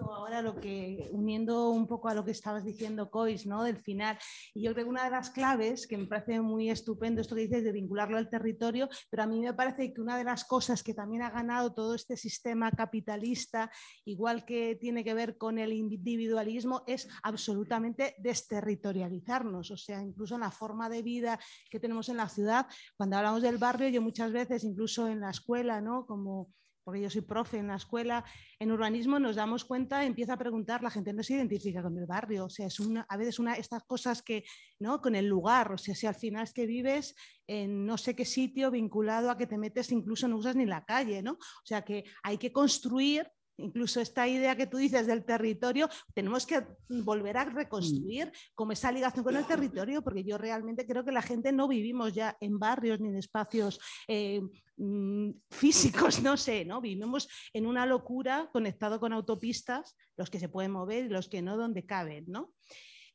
[0.00, 3.64] ahora lo que, uniendo un poco a lo que estabas diciendo, Cois, ¿no?
[3.64, 4.18] Del final.
[4.54, 7.42] Y yo creo que una de las claves, que me parece muy estupendo esto que
[7.42, 10.82] dices de vincularlo al territorio, pero a mí me parece que una de las cosas
[10.82, 13.70] que también ha ganado todo este sistema capitalista,
[14.04, 19.70] igual que tiene que ver con el individualismo, es absolutamente desterritorializarnos.
[19.70, 21.38] O sea, incluso en la forma de vida
[21.70, 25.30] que tenemos en la ciudad, cuando hablamos del barrio, yo muchas veces, incluso en la
[25.30, 26.06] escuela, ¿no?
[26.06, 26.52] Como
[26.84, 28.24] porque yo soy profe en la escuela,
[28.58, 32.06] en urbanismo nos damos cuenta, empieza a preguntar, la gente no se identifica con el
[32.06, 34.44] barrio, o sea, es una, a veces una, estas cosas que,
[34.78, 35.00] ¿no?
[35.00, 37.14] Con el lugar, o sea, si al final es que vives
[37.46, 40.84] en no sé qué sitio vinculado a que te metes, incluso no usas ni la
[40.84, 41.32] calle, ¿no?
[41.32, 46.46] O sea, que hay que construir incluso esta idea que tú dices del territorio, tenemos
[46.46, 48.30] que volver a reconstruir mm.
[48.54, 52.12] como esa ligación con el territorio, porque yo realmente creo que la gente no vivimos
[52.14, 54.40] ya en barrios ni en espacios eh,
[54.76, 56.80] mm, físicos, no sé, ¿no?
[56.80, 61.42] Vivimos en una locura conectado con autopistas, los que se pueden mover y los que
[61.42, 62.52] no, donde caben, ¿no?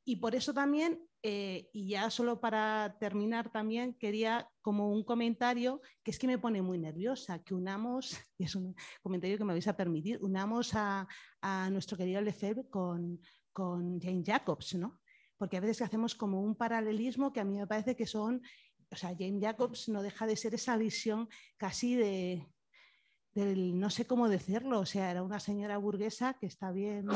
[0.10, 5.82] Y por eso también, eh, y ya solo para terminar también, quería como un comentario
[6.02, 9.52] que es que me pone muy nerviosa, que unamos, y es un comentario que me
[9.52, 11.06] vais a permitir, unamos a,
[11.72, 13.20] nuestro querido Lefebvre con,
[13.52, 15.02] con Jane Jacobs, ¿no?
[15.38, 18.42] Porque a veces hacemos como un paralelismo que a mí me parece que son,
[18.90, 21.28] o sea, Jane Jacobs no deja de ser esa visión
[21.58, 22.48] casi de,
[23.46, 27.08] no sé cómo decirlo, o sea, era una señora burguesa que está bien,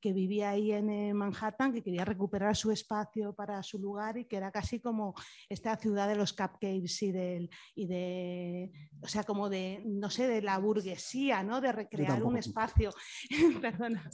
[0.00, 4.24] que vivía ahí en eh, Manhattan, que quería recuperar su espacio para su lugar y
[4.24, 5.14] que era casi como
[5.48, 8.72] esta ciudad de los cupcakes y, del, y de,
[9.02, 11.60] o sea, como de, no sé, de la burguesía, ¿no?
[11.60, 12.90] De recrear un espacio,
[13.60, 14.10] perdona,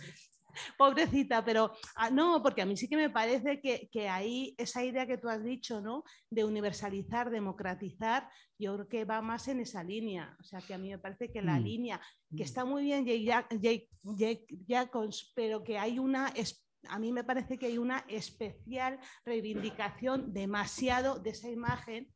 [0.78, 4.84] Pobrecita, pero ah, no, porque a mí sí que me parece que, que, ahí esa
[4.84, 6.04] idea que tú has dicho, ¿no?
[6.30, 10.36] De universalizar, democratizar, yo creo que va más en esa línea.
[10.40, 11.62] O sea, que a mí me parece que la mm.
[11.62, 12.00] línea,
[12.30, 12.46] que mm.
[12.46, 13.88] está muy bien Jake,
[14.66, 16.32] Jacobs, pero que hay una
[16.88, 22.12] a mí me parece que hay una especial reivindicación demasiado de esa imagen,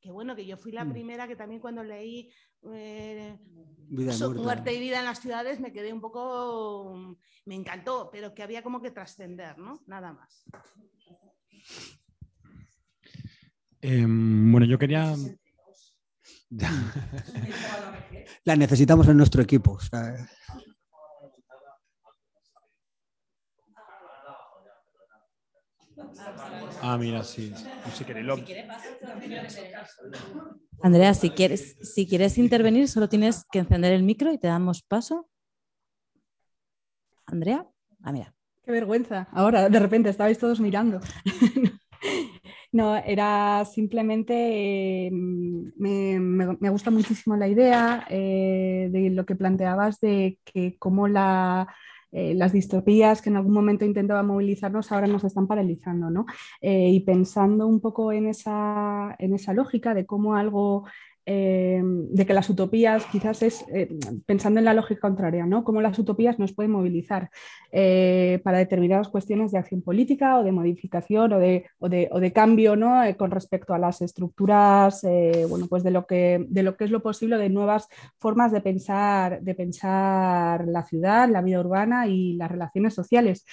[0.00, 0.92] que bueno, que yo fui la mm.
[0.92, 2.32] primera que también cuando leí
[2.64, 3.38] eh,
[3.90, 7.16] muerte y vida en las ciudades me quedé un poco,
[7.46, 9.82] me encantó, pero que había como que trascender, ¿no?
[9.86, 10.44] Nada más.
[13.80, 15.14] Em, bueno, yo quería...
[18.44, 19.78] La necesitamos en nuestro equipo.
[26.80, 27.54] Ah, mira, sí.
[27.54, 28.04] Si
[30.80, 34.82] Andrea, si quieres, si quieres intervenir, solo tienes que encender el micro y te damos
[34.82, 35.28] paso.
[37.26, 37.66] Andrea,
[38.02, 38.34] ah, mira.
[38.64, 39.28] Qué vergüenza.
[39.32, 41.00] Ahora, de repente, estabais todos mirando.
[42.72, 50.38] no, era simplemente, mm, me, gusta muchísimo la idea eh, de lo que planteabas de
[50.44, 51.66] que cómo la
[52.12, 56.26] eh, las distopías que en algún momento intentaban movilizarnos ahora nos están paralizando, ¿no?
[56.60, 60.86] Eh, y pensando un poco en esa, en esa lógica de cómo algo
[61.30, 65.62] eh, de que las utopías quizás es eh, pensando en la lógica contraria, ¿no?
[65.62, 67.28] Cómo las utopías nos pueden movilizar
[67.70, 72.76] eh, para determinadas cuestiones de acción política o de modificación o de, o de, cambio
[72.76, 73.02] ¿no?
[73.18, 75.02] con respecto a las estructuras,
[75.50, 78.62] bueno, pues de lo, que, de lo que es lo posible, de nuevas formas de
[78.62, 83.44] pensar, de pensar la ciudad, la vida urbana y las relaciones sociales.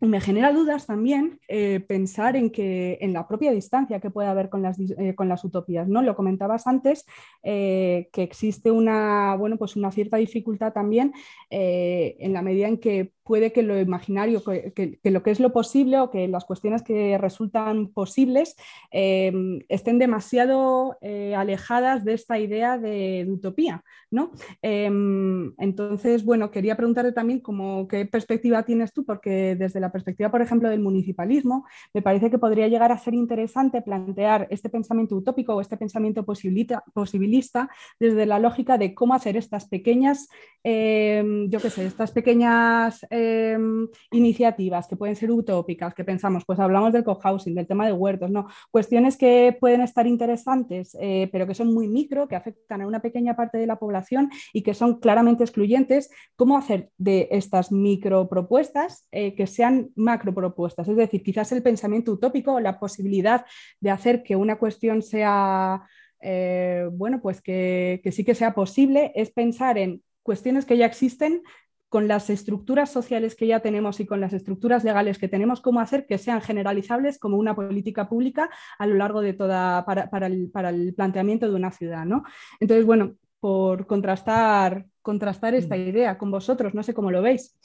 [0.00, 4.48] Me genera dudas también eh, pensar en que en la propia distancia que puede haber
[4.48, 5.88] con las, eh, con las utopías.
[5.88, 6.02] ¿no?
[6.02, 7.04] Lo comentabas antes,
[7.42, 11.12] eh, que existe una, bueno, pues una cierta dificultad también
[11.50, 16.00] en la medida en que puede que lo imaginario, que, lo que es lo posible
[16.00, 18.56] o que las cuestiones que resultan posibles
[18.90, 19.30] eh,
[19.68, 23.84] estén demasiado eh, alejadas de esta idea de, utopía.
[24.10, 24.32] ¿no?
[24.62, 30.30] Em, entonces, bueno, quería preguntarte también como, qué perspectiva tienes tú, porque desde la perspectiva,
[30.30, 35.16] por ejemplo, del municipalismo, me parece que podría llegar a ser interesante plantear este pensamiento
[35.16, 37.68] utópico o este pensamiento posibilista
[38.00, 40.30] desde la lógica de cómo hacer estas pequeñas,
[40.64, 46.92] yo qué sé, estas pequeñas Em, iniciativas que pueden ser utópicas, que pensamos, pues hablamos
[46.92, 51.54] del cohousing, del tema de huertos, no, cuestiones que pueden estar interesantes, eh, pero que
[51.54, 55.00] son muy micro, que afectan a una pequeña parte de la población y que son
[55.00, 60.86] claramente excluyentes, ¿cómo hacer de estas micro propuestas eh, que sean macro propuestas?
[60.88, 63.46] Es decir, quizás el pensamiento utópico, la posibilidad
[63.80, 65.82] de hacer que una cuestión sea...
[66.20, 70.84] Eh, bueno, pues que, que, sí que sea posible, es pensar en cuestiones que ya
[70.84, 71.42] existen,
[71.88, 75.80] con las estructuras sociales que ya tenemos y con las estructuras legales que tenemos, cómo
[75.80, 80.50] hacer que sean generalizables como una política pública a lo largo de toda, para, el,
[80.94, 82.04] planteamiento de una ciudad.
[82.04, 82.24] ¿no?
[82.60, 85.80] Entonces, bueno, por contrastar, contrastar esta mm.
[85.80, 87.58] idea con vosotros, no sé cómo lo veis.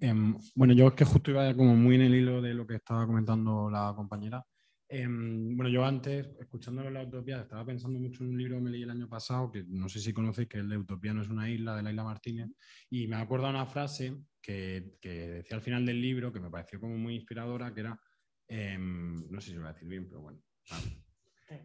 [0.00, 2.74] Em, bueno, yo es que justo iba como muy en el hilo de lo que
[2.76, 4.44] estaba comentando la compañera.
[4.94, 8.62] Em, bueno, yo antes, escuchándolo en la Utopía, estaba pensando mucho en un libro que
[8.64, 11.22] me leí el año pasado, que no sé si conocéis, que es de Utopía no
[11.22, 12.50] es una isla, de la isla Martínez,
[12.90, 16.98] y me acuerdo una frase que, decía al final del libro, que me pareció como
[16.98, 17.98] muy inspiradora, que era,
[18.46, 20.42] em, no sé si lo voy a decir bien, pero bueno,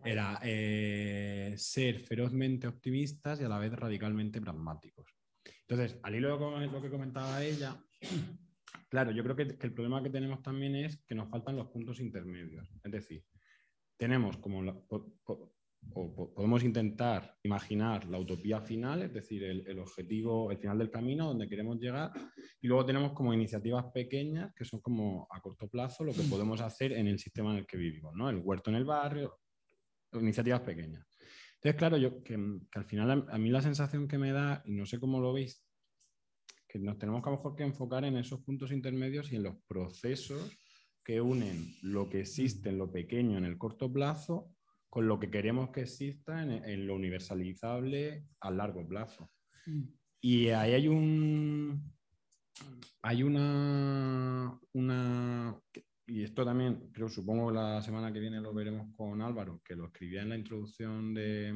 [0.06, 5.14] era eh, ser ferozmente optimistas y a la vez radicalmente pragmáticos.
[5.68, 7.78] Entonces, al hilo de lo que comentaba ella,
[8.90, 12.00] Claro, yo creo que, el problema que tenemos también es que nos faltan los puntos
[12.00, 12.70] intermedios.
[12.84, 13.24] Es decir,
[13.98, 14.62] tenemos como
[15.94, 21.28] o podemos intentar imaginar la utopía final, es decir, el, objetivo, el final del camino
[21.28, 22.12] donde queremos llegar,
[22.62, 26.62] y luego tenemos como iniciativas pequeñas que son como a corto plazo lo que podemos
[26.62, 28.30] hacer en el sistema en el que vivimos, ¿no?
[28.30, 29.40] El huerto en el barrio,
[30.14, 31.06] iniciativas pequeñas.
[31.56, 32.36] Entonces, claro, yo que,
[32.74, 35.67] al final a, mí la sensación que me da, y no sé cómo lo veis,
[36.68, 39.44] que nos tenemos que a lo mejor que enfocar en esos puntos intermedios y en
[39.44, 40.58] los procesos
[41.04, 44.52] que unen lo que existe en lo pequeño en el corto plazo
[44.90, 49.30] con lo que queremos que exista en, lo universalizable a largo plazo.
[50.22, 51.94] Y ahí hay un
[53.04, 55.62] hay una, una
[56.08, 59.86] y esto también creo supongo la semana que viene lo veremos con Álvaro que lo
[59.86, 61.54] escribía en la introducción de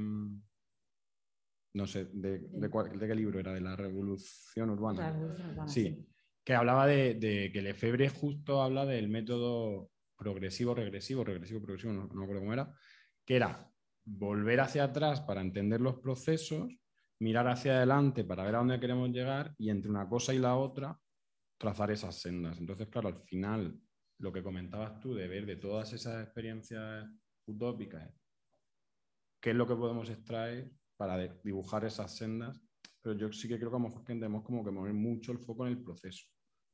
[1.74, 3.54] no sé, de, de, qué libro era?
[3.54, 5.68] De la Revolución Urbana.
[5.68, 6.06] sí,
[6.44, 12.14] que hablaba de, que Lefebvre justo habla del método progresivo, regresivo, regresivo, progresivo, no, no
[12.14, 12.74] me acuerdo cómo era,
[13.26, 13.72] que era
[14.04, 16.74] volver hacia atrás para entender los procesos,
[17.20, 20.56] mirar hacia adelante para ver a dónde queremos llegar y entre una cosa y la
[20.56, 21.00] otra
[21.58, 22.58] trazar esas sendas.
[22.60, 23.80] Entonces, claro, al final,
[24.18, 27.08] lo que comentabas tú de ver de todas esas experiencias
[27.46, 28.12] utópicas,
[29.40, 30.72] qué es lo que podemos extraer
[31.02, 32.62] para dibujar esas sendas,
[33.02, 35.40] pero yo sí que creo que a lo mejor tenemos como que mover mucho el
[35.40, 36.28] foco en el proceso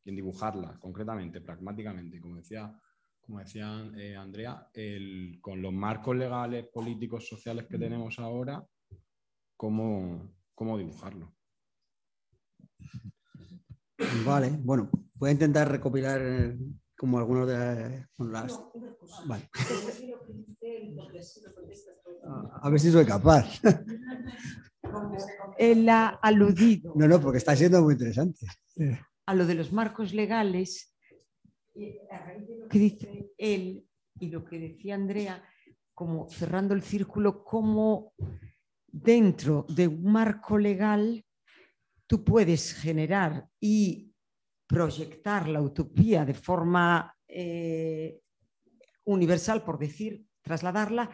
[0.04, 2.78] y en dibujarla concretamente, pragmáticamente, como decía,
[3.22, 8.68] como decía eh, Andrea, el, con los marcos legales, políticos, sociales que tenemos ahora,
[9.56, 11.34] cómo, cómo dibujarlo.
[14.26, 16.54] Vale, bueno, voy a intentar recopilar
[16.98, 18.60] como algunos de las...
[19.26, 19.50] Vale.
[22.62, 23.62] A ver si soy capaz.
[25.58, 26.94] Él ha aludido.
[26.96, 28.46] No, no, porque está siendo muy interesante.
[29.26, 30.94] A lo de los marcos legales,
[31.74, 33.86] que dice él
[34.20, 35.44] y lo que decía Andrea,
[35.94, 38.14] como cerrando el círculo, como
[38.88, 41.24] dentro de un marco legal
[42.08, 44.07] tú puedes generar y
[44.68, 48.20] proyectar la utopía de forma eh,
[49.06, 51.10] universal, por decir, trasladarla,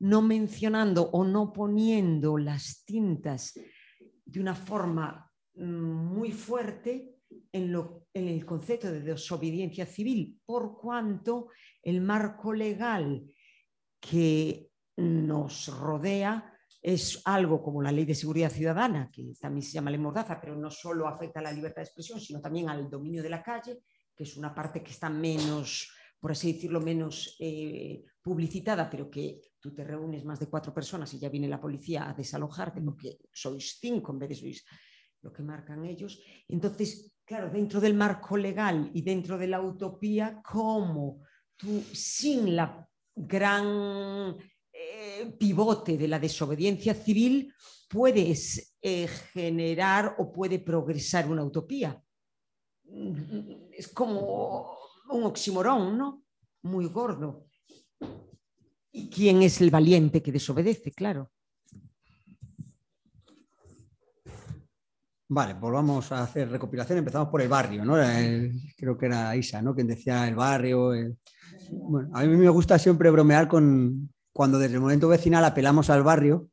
[0.00, 3.54] no mencionando o no poniendo las tintas
[4.24, 7.16] de una forma mm, muy fuerte
[7.52, 11.48] en, lo, en el concepto de desobediencia civil, por cuanto
[11.82, 13.30] el marco legal
[14.00, 16.53] que nos rodea
[16.84, 20.54] es algo como la ley de seguridad ciudadana, que también se llama ley mordaza, pero
[20.54, 23.80] no solo afecta a la libertad de expresión, sino también al dominio de la calle,
[24.14, 25.90] que es una parte que está menos,
[26.20, 31.12] por así decirlo, menos eh, publicitada, pero que tú te reúnes más de cuatro personas
[31.14, 34.64] y ya viene la policía a desalojarte porque sois cinco en vez de sois
[35.22, 36.20] lo que marcan ellos.
[36.48, 41.22] Entonces, claro, dentro del marco legal y dentro de la utopía, ¿cómo
[41.56, 42.86] tú sin la
[43.16, 44.36] gran
[45.32, 47.52] pivote de la desobediencia civil
[47.88, 48.34] puede
[48.82, 52.02] eh, generar o puede progresar una utopía.
[53.72, 54.76] Es como
[55.10, 56.24] un oximorón, ¿no?
[56.62, 57.46] Muy gordo.
[58.92, 60.92] ¿Y quién es el valiente que desobedece?
[60.92, 61.30] Claro.
[65.28, 66.98] Vale, volvamos a hacer recopilación.
[66.98, 67.94] Empezamos por el barrio, ¿no?
[68.76, 69.74] creo que era Isa, ¿no?
[69.74, 70.92] Quien decía el barrio.
[72.12, 76.50] A mí me gusta siempre bromear con cuando desde el momento vecinal apelamos al barrio,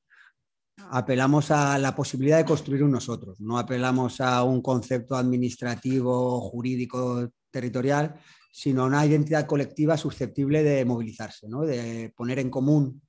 [0.91, 7.31] apelamos a la posibilidad de construir un nosotros, no apelamos a un concepto administrativo, jurídico,
[7.49, 8.19] territorial,
[8.53, 13.01] sino a una identidad colectiva susceptible de movilizarse, de poner en común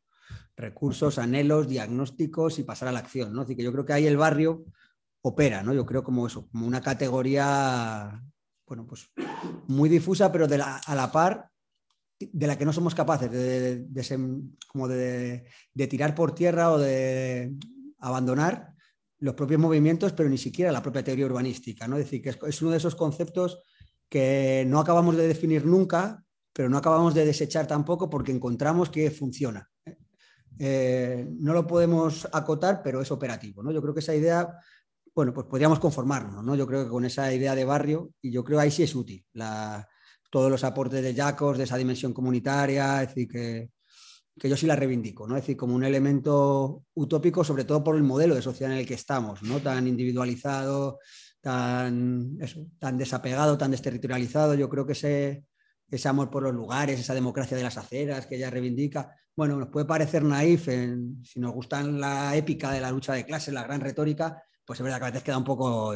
[0.56, 3.38] recursos, anhelos, diagnósticos y pasar a la acción.
[3.38, 4.64] Así que yo creo que ahí el barrio
[5.20, 5.74] opera, ¿no?
[5.74, 8.22] Yo creo como eso, como una categoría,
[8.66, 9.10] bueno, pues
[9.66, 11.51] muy difusa, pero a la par
[12.32, 13.86] de la que no somos capaces de,
[14.68, 15.44] como de,
[15.88, 17.52] tirar por tierra o de
[17.98, 18.74] abandonar
[19.18, 21.86] los propios movimientos, pero ni siquiera la propia teoría urbanística.
[21.86, 21.96] ¿no?
[21.96, 23.62] Es decir, que es, uno de esos conceptos
[24.08, 29.10] que no acabamos de definir nunca, pero no acabamos de desechar tampoco porque encontramos que
[29.10, 29.70] funciona.
[30.58, 33.62] Eh, no lo podemos acotar, pero es operativo.
[33.62, 33.72] ¿no?
[33.72, 34.58] Yo creo que esa idea
[35.14, 36.54] bueno, pues podríamos conformarnos, ¿no?
[36.54, 39.24] Yo creo que con esa idea de barrio, y yo creo ahí sí es útil
[40.32, 43.68] todos los aportes de Jacos, de esa dimensión comunitaria, es decir, que,
[44.48, 45.36] yo sí la reivindico, ¿no?
[45.36, 48.86] Es decir, como un elemento utópico, sobre todo por el modelo de sociedad en el
[48.86, 49.60] que estamos, ¿no?
[49.60, 51.00] Tan individualizado,
[51.42, 52.38] tan,
[52.78, 54.54] tan desapegado, tan desterritorializado.
[54.54, 55.44] Yo creo que ese,
[55.90, 59.68] ese amor por los lugares, esa democracia de las aceras que ella reivindica, bueno, nos
[59.68, 63.82] puede parecer naif si nos gustan la épica de la lucha de clases, la gran
[63.82, 65.94] retórica, pues es verdad que a veces queda un poco,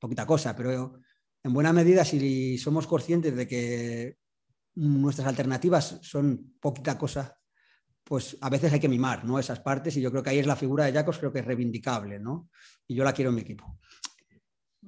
[0.00, 0.98] poquita cosa, pero
[1.44, 4.16] en buena medida si somos conscientes de que
[4.74, 7.36] nuestras alternativas son poquita cosa,
[8.04, 9.38] pues a veces hay que mimar ¿no?
[9.38, 11.44] esas partes y yo creo que ahí es la figura de Jacos, creo que es
[11.44, 12.48] reivindicable ¿no?
[12.86, 13.78] y yo la quiero en mi equipo.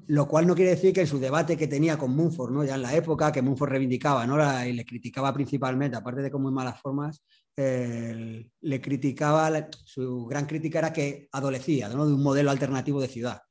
[0.07, 2.65] Lo cual no quiere decir que en su debate que tenía con Munford, ¿no?
[2.65, 4.67] ya en la época que Munford reivindicaba ¿no?
[4.67, 7.23] y le criticaba principalmente, aparte de con muy malas formas,
[7.57, 13.43] le criticaba, su gran crítica era que adolecía de un modelo alternativo de ciudad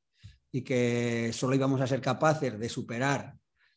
[0.54, 3.34] y que solo íbamos a ser capaces de superar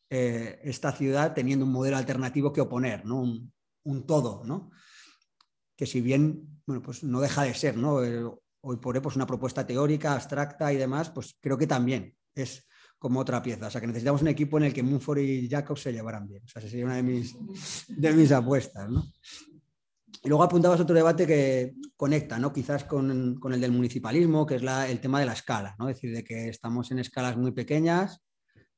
[0.08, 3.20] eh, esta ciudad teniendo un modelo alternativo que oponer, ¿no?
[3.82, 4.70] un, todo, ¿no?
[5.74, 8.04] que si bien bueno, pues no deja de ser, ¿no?
[8.04, 8.24] Eh,
[8.60, 12.68] hoy por hoy pues una propuesta teórica, abstracta y demás, pues creo que también es
[12.96, 13.66] como otra pieza.
[13.66, 16.44] O sea, que necesitamos un equipo en el que Munford y Jacobs se llevaran bien.
[16.44, 17.34] O sea, esa sería una de mis,
[17.88, 18.88] de mis apuestas.
[18.88, 19.04] ¿no?
[20.22, 22.52] Y luego apuntabas otro debate que conecta, ¿no?
[22.52, 25.88] Quizás con, el del municipalismo, que es el tema de la escala, ¿no?
[25.88, 28.20] Es decir, de que estamos en escalas muy pequeñas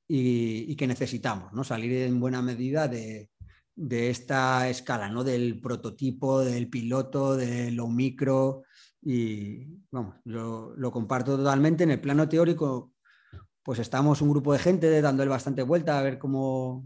[0.06, 1.64] y, que necesitamos, ¿no?
[1.64, 3.30] Salir en buena medida de,
[3.76, 5.24] esta escala, ¿no?
[5.24, 8.64] Del prototipo, del piloto, de lo micro.
[9.02, 11.84] Y vamos, yo lo comparto totalmente.
[11.84, 12.92] En el plano teórico,
[13.62, 16.84] pues estamos un grupo de gente dándole bastante vuelta a ver cómo,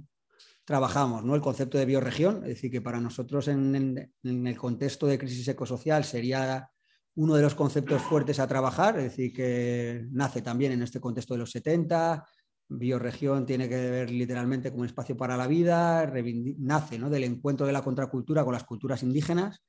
[0.64, 1.34] trabajamos, ¿no?
[1.34, 6.04] El concepto de bioregión, es decir, que para nosotros en, el contexto de crisis ecosocial
[6.04, 6.68] sería
[7.16, 11.34] uno de los conceptos fuertes a trabajar, es decir, que nace también en este contexto
[11.34, 12.26] de los 70,
[12.68, 16.10] bioregión tiene que ver literalmente como un espacio para la vida,
[16.58, 17.10] nace ¿no?
[17.10, 19.62] del encuentro de la contracultura con las culturas indígenas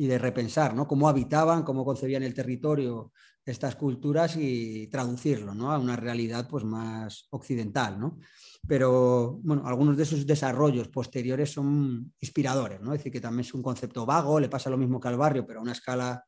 [0.00, 0.86] y de repensar ¿no?
[0.86, 3.12] cómo habitaban, cómo concebían el territorio
[3.44, 5.72] estas culturas y traducirlo ¿no?
[5.72, 7.98] a una realidad pues, más occidental.
[7.98, 8.18] ¿no?
[8.66, 12.92] Pero bueno, algunos de esos desarrollos posteriores son inspiradores, ¿no?
[12.92, 15.44] es decir, que también es un concepto vago, le pasa lo mismo que al barrio,
[15.44, 16.24] pero a una escala,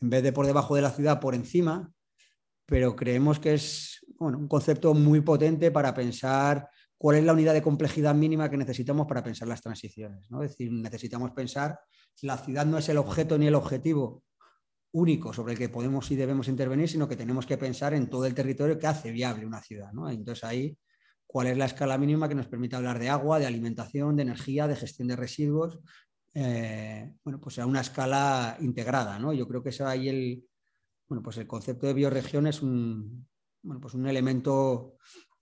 [0.00, 1.90] en vez de por debajo de la ciudad, por encima,
[2.64, 6.68] pero creemos que es bueno, un concepto muy potente para pensar
[7.00, 10.30] cuál es la unidad de complejidad mínima que necesitamos para pensar las transiciones.
[10.30, 10.42] ¿no?
[10.42, 11.80] Es decir, necesitamos pensar,
[12.20, 14.22] la ciudad no es el objeto ni el objetivo
[14.92, 18.26] único sobre el que podemos y debemos intervenir, sino que tenemos que pensar en todo
[18.26, 19.88] el territorio que hace viable una ciudad.
[20.10, 20.76] Entonces ahí,
[21.26, 24.68] ¿cuál es la escala mínima que nos permite hablar de agua, de alimentación, de energía,
[24.68, 25.80] de gestión de residuos?
[26.34, 29.18] Eh, bueno, pues a una escala integrada.
[29.32, 30.44] Yo creo que eso ahí el,
[31.08, 33.26] bueno, pues el concepto de bioregión es un,
[33.62, 34.98] bueno, pues un elemento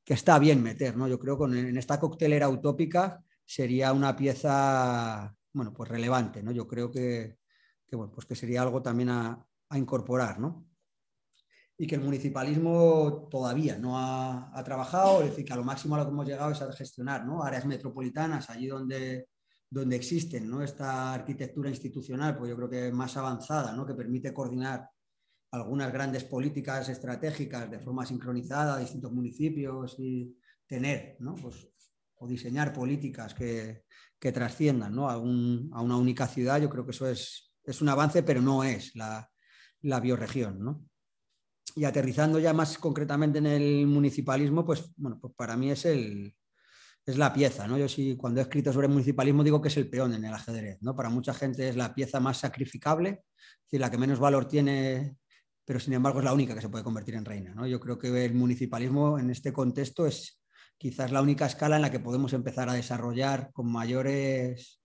[0.08, 0.96] que está bien meter.
[0.96, 1.06] ¿no?
[1.06, 6.42] Yo creo que en esta coctelera utópica sería una pieza bueno, pues relevante.
[6.42, 6.50] ¿no?
[6.50, 7.36] Yo creo que,
[7.92, 10.64] bueno, pues que sería algo también a, incorporar, ¿no?
[11.76, 15.98] Y que el municipalismo todavía no ha, trabajado, es decir, que a lo máximo a
[15.98, 17.42] lo que hemos llegado es a gestionar ¿no?
[17.42, 19.28] áreas metropolitanas, allí donde,
[19.68, 20.62] donde existen ¿no?
[20.62, 23.84] esta arquitectura institucional, pues yo creo que más avanzada, ¿no?
[23.84, 24.88] que permite coordinar
[25.50, 31.34] algunas grandes políticas estratégicas de forma sincronizada a distintos municipios y tener ¿no?
[31.34, 31.68] pues,
[32.16, 33.84] o diseñar políticas que,
[34.18, 35.08] que trasciendan ¿no?
[35.08, 38.64] a, a, una única ciudad, yo creo que eso es, es un avance, pero no
[38.64, 39.30] es la,
[39.82, 40.62] la bioregión.
[40.62, 40.84] ¿no?
[41.76, 46.34] Y aterrizando ya más concretamente en el municipalismo, pues, bueno, pues para mí es, el,
[47.06, 47.66] es la pieza.
[47.66, 47.78] ¿no?
[47.78, 50.78] Yo sí, cuando he escrito sobre municipalismo digo que es el peón en el ajedrez.
[50.82, 50.94] ¿no?
[50.94, 55.16] Para mucha gente es la pieza más sacrificable, es decir, la que menos valor tiene,
[55.68, 57.52] pero sin embargo es la única que se puede convertir en reina.
[57.54, 57.66] ¿no?
[57.66, 60.40] Yo creo que el municipalismo en este contexto es
[60.78, 64.80] quizás la única escala en la que podemos empezar a desarrollar con mayores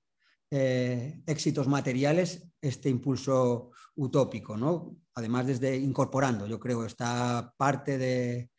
[0.51, 4.97] eh, éxitos materiales este impulso utópico, ¿no?
[5.15, 8.49] Además, desde incorporando, yo creo, esta parte de,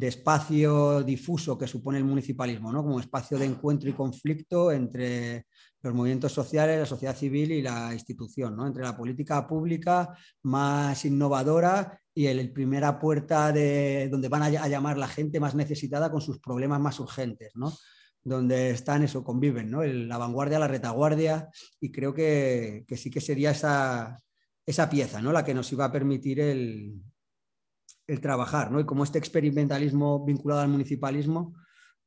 [0.00, 2.84] espacio difuso que supone el municipalismo, ¿no?
[2.84, 5.46] Como espacio de encuentro y conflicto entre
[5.88, 8.66] los movimientos sociales, la sociedad civil y la institución, ¿no?
[8.66, 14.96] Entre la política pública más innovadora y el, primera puerta de donde van a, llamar
[14.96, 17.72] la gente más necesitada con sus problemas más urgentes, ¿no?
[18.22, 19.84] donde están eso, conviven, ¿no?
[19.84, 24.16] la vanguardia, la retaguardia, y creo que, sí que sería esa,
[24.64, 25.30] esa, pieza, ¿no?
[25.30, 27.02] La que nos iba a permitir el,
[28.06, 28.80] el trabajar, ¿no?
[28.80, 31.54] Y como este experimentalismo vinculado al municipalismo,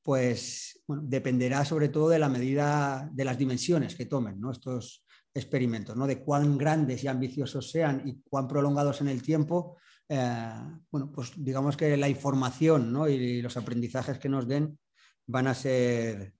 [0.08, 4.40] pues dependerá sobre todo de la medida, de las dimensiones que tomen.
[4.50, 6.08] Estos experimentos, ¿no?
[6.08, 9.76] De cuán grandes y ambiciosos sean y cuán prolongados en el tiempo,
[10.08, 10.54] eh,
[10.90, 13.10] bueno, pues digamos que la información ¿no?
[13.10, 14.80] y los aprendizajes que nos den
[15.26, 16.34] van a ser,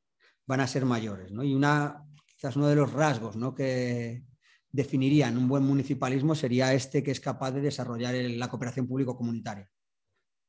[0.46, 1.34] van a ser mayores.
[1.34, 1.44] ¿no?
[1.44, 3.54] Y una, quizás uno de los rasgos ¿no?
[3.54, 4.24] que
[4.72, 9.70] definirían un buen municipalismo sería este que es capaz de desarrollar la cooperación público-comunitaria.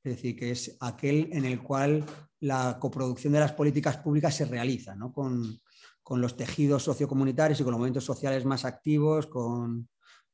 [0.04, 2.04] Es decir, que es aquel en el cual
[2.40, 5.12] la coproducción de las políticas públicas se realiza, ¿no?
[5.12, 5.58] con,
[6.02, 9.88] con los tejidos sociocomunitarios y con los movimientos sociales más activos, con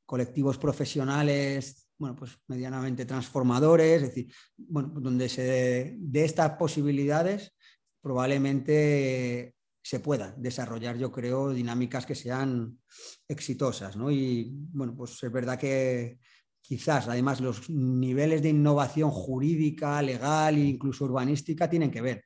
[0.06, 7.54] colectivos profesionales bueno, pues medianamente transformadores, es decir, bueno, donde se de estas posibilidades
[8.00, 12.78] probablemente se puedan desarrollar, yo creo, dinámicas que sean
[13.28, 13.96] exitosas.
[13.96, 14.10] ¿no?
[14.10, 16.18] Y bueno, pues es verdad que
[16.66, 22.24] quizás además los niveles de innovación jurídica, legal e incluso urbanística tienen que ver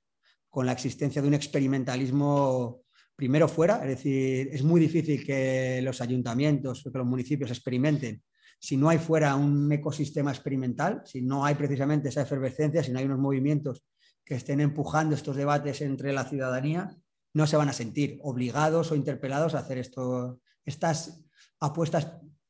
[0.48, 2.82] con la existencia de un experimentalismo
[3.16, 8.22] primero fuera, es decir, es muy difícil que los ayuntamientos, que los municipios experimenten
[8.60, 12.98] si no hay fuera un ecosistema experimental, si no hay precisamente esa efervescencia, si no
[13.00, 13.84] hay unos movimientos
[14.24, 16.96] que estén empujando estos debates entre la ciudadanía
[17.34, 21.24] no se van a sentir obligados o interpelados a hacer esto, estas
[21.60, 22.08] apuestas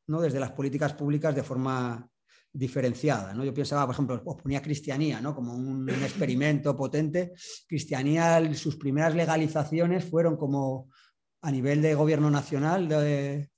[0.09, 0.20] ¿no?
[0.20, 2.09] desde las políticas públicas de forma
[2.52, 3.32] diferenciada.
[3.35, 3.44] ¿no?
[3.44, 5.35] Yo pensaba, por ejemplo, os ponía Cristianía ¿no?
[5.35, 7.32] como un, experimento potente.
[7.66, 10.89] Cristianía, sus primeras legalizaciones fueron como
[11.43, 13.48] a nivel de gobierno nacional de,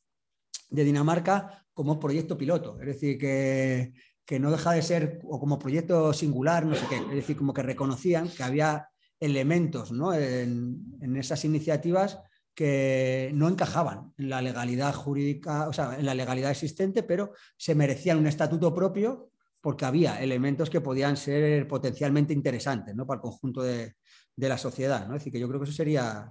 [0.68, 2.78] Dinamarca como proyecto piloto.
[2.80, 7.14] Es decir, que no deja de ser, o como proyecto singular, no sé qué, es
[7.16, 8.90] decir, como que reconocían que había
[9.20, 12.18] elementos en, esas iniciativas
[12.60, 17.74] que no encajaban en la legalidad jurídica, o sea, en la legalidad existente, pero se
[17.74, 19.30] merecían un estatuto propio
[19.62, 23.06] porque había elementos que podían ser potencialmente interesantes ¿no?
[23.06, 23.94] para el conjunto de,
[24.36, 25.08] la sociedad.
[25.08, 25.14] ¿no?
[25.14, 26.30] Es decir, que yo creo que eso sería,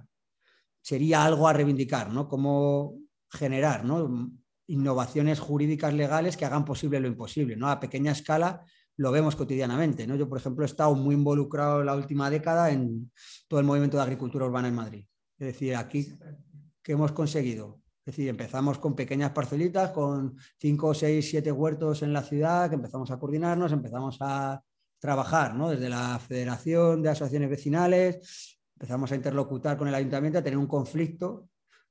[0.80, 2.28] sería algo a reivindicar, ¿no?
[2.28, 2.94] Cómo
[3.28, 4.30] generar ¿no?
[4.68, 7.56] innovaciones jurídicas legales que hagan posible lo imposible.
[7.56, 7.68] ¿no?
[7.68, 8.64] A pequeña escala
[8.98, 10.06] lo vemos cotidianamente.
[10.06, 10.14] ¿no?
[10.14, 13.10] Yo, por ejemplo, he estado muy involucrado en la última década en
[13.48, 15.04] todo el movimiento de agricultura urbana en Madrid.
[15.40, 16.16] Es decir, aquí,
[16.82, 17.80] ¿qué hemos conseguido?
[18.06, 22.76] Es decir, empezamos con pequeñas parcelitas, con 5, 6, 7 huertos en la ciudad, que
[22.76, 24.62] empezamos a coordinarnos, empezamos a
[25.00, 25.70] trabajar ¿no?
[25.70, 30.68] desde la Federación de Asociaciones Vecinales, empezamos a interlocutar con el ayuntamiento, a tener un
[30.68, 31.48] conflicto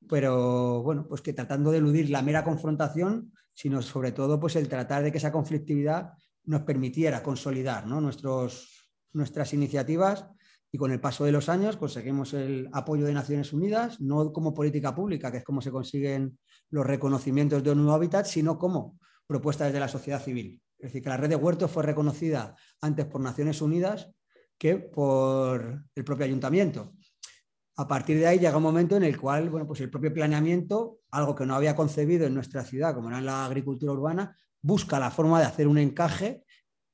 [0.07, 4.69] pero bueno, pues que tratando de eludir la mera confrontación, sino sobre todo pues el
[4.69, 6.13] tratar de que esa conflictividad
[6.45, 10.25] nos permitiera consolidar Nuestros, nuestras iniciativas
[10.71, 14.53] y con el paso de los años conseguimos el apoyo de Naciones Unidas, no como
[14.53, 16.37] política pública, que es como se consiguen
[16.69, 20.61] los reconocimientos de ONU Habitat, sino como propuestas de la sociedad civil.
[20.77, 24.11] Es decir, que la red de huertos fue reconocida antes por Naciones Unidas
[24.57, 26.93] que por el propio ayuntamiento.
[27.77, 30.99] A partir de ahí llega un momento en el cual, bueno, pues el propio planeamiento,
[31.11, 35.11] algo que no había concebido en nuestra ciudad, como era la agricultura urbana, busca la
[35.11, 36.43] forma de hacer un encaje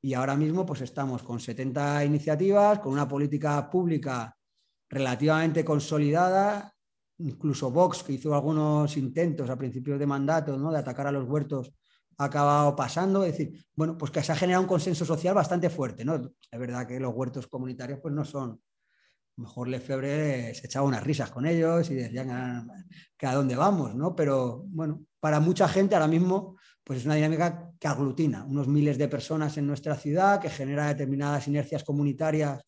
[0.06, 4.38] y ahora mismo pues estamos con 70 iniciativas, con una política pública
[4.88, 6.72] relativamente consolidada,
[7.18, 10.72] incluso Vox, que hizo algunos intentos a principios de mandato ¿no?
[10.72, 11.73] de atacar a los huertos,
[12.19, 13.23] ha acabado pasando.
[13.23, 16.06] Es decir, bueno, pues que se ha generado un consenso social bastante fuerte.
[16.06, 16.18] ¿no?
[16.52, 18.61] Es verdad que los huertos comunitarios pues no son
[19.38, 22.68] mejor Lefebvre se echaba unas risas con ellos y decían
[23.18, 24.15] que a dónde vamos, ¿no?
[24.15, 28.99] Pero bueno, para mucha gente ahora mismo pues es una dinámica que aglutina unos miles
[28.99, 32.62] de personas en nuestra ciudad, que genera determinadas inercias comunitarias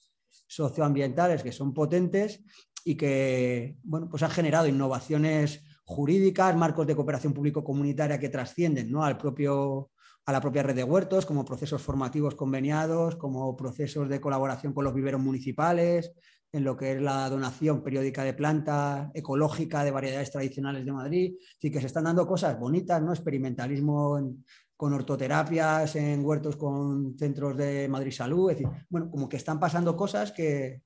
[0.48, 2.44] socioambientales que son potentes
[2.84, 9.04] y que bueno, pues han generado innovaciones jurídicas, marcos de cooperación público-comunitaria que trascienden ¿no?
[9.04, 9.92] al propio,
[10.26, 14.84] a la propia red de huertos, como procesos formativos conveniados, como procesos de colaboración con
[14.84, 16.12] los viveros municipales,
[16.52, 21.36] en lo que es la donación periódica de planta ecológica de variedades tradicionales de Madrid.
[21.58, 23.12] Así que se están dando cosas bonitas, ¿no?
[23.12, 24.36] Experimentalismo
[24.76, 28.52] con ortoterapias en huertos con centros de Madrid Salud.
[28.52, 30.84] Es decir, bueno, como que están pasando cosas que,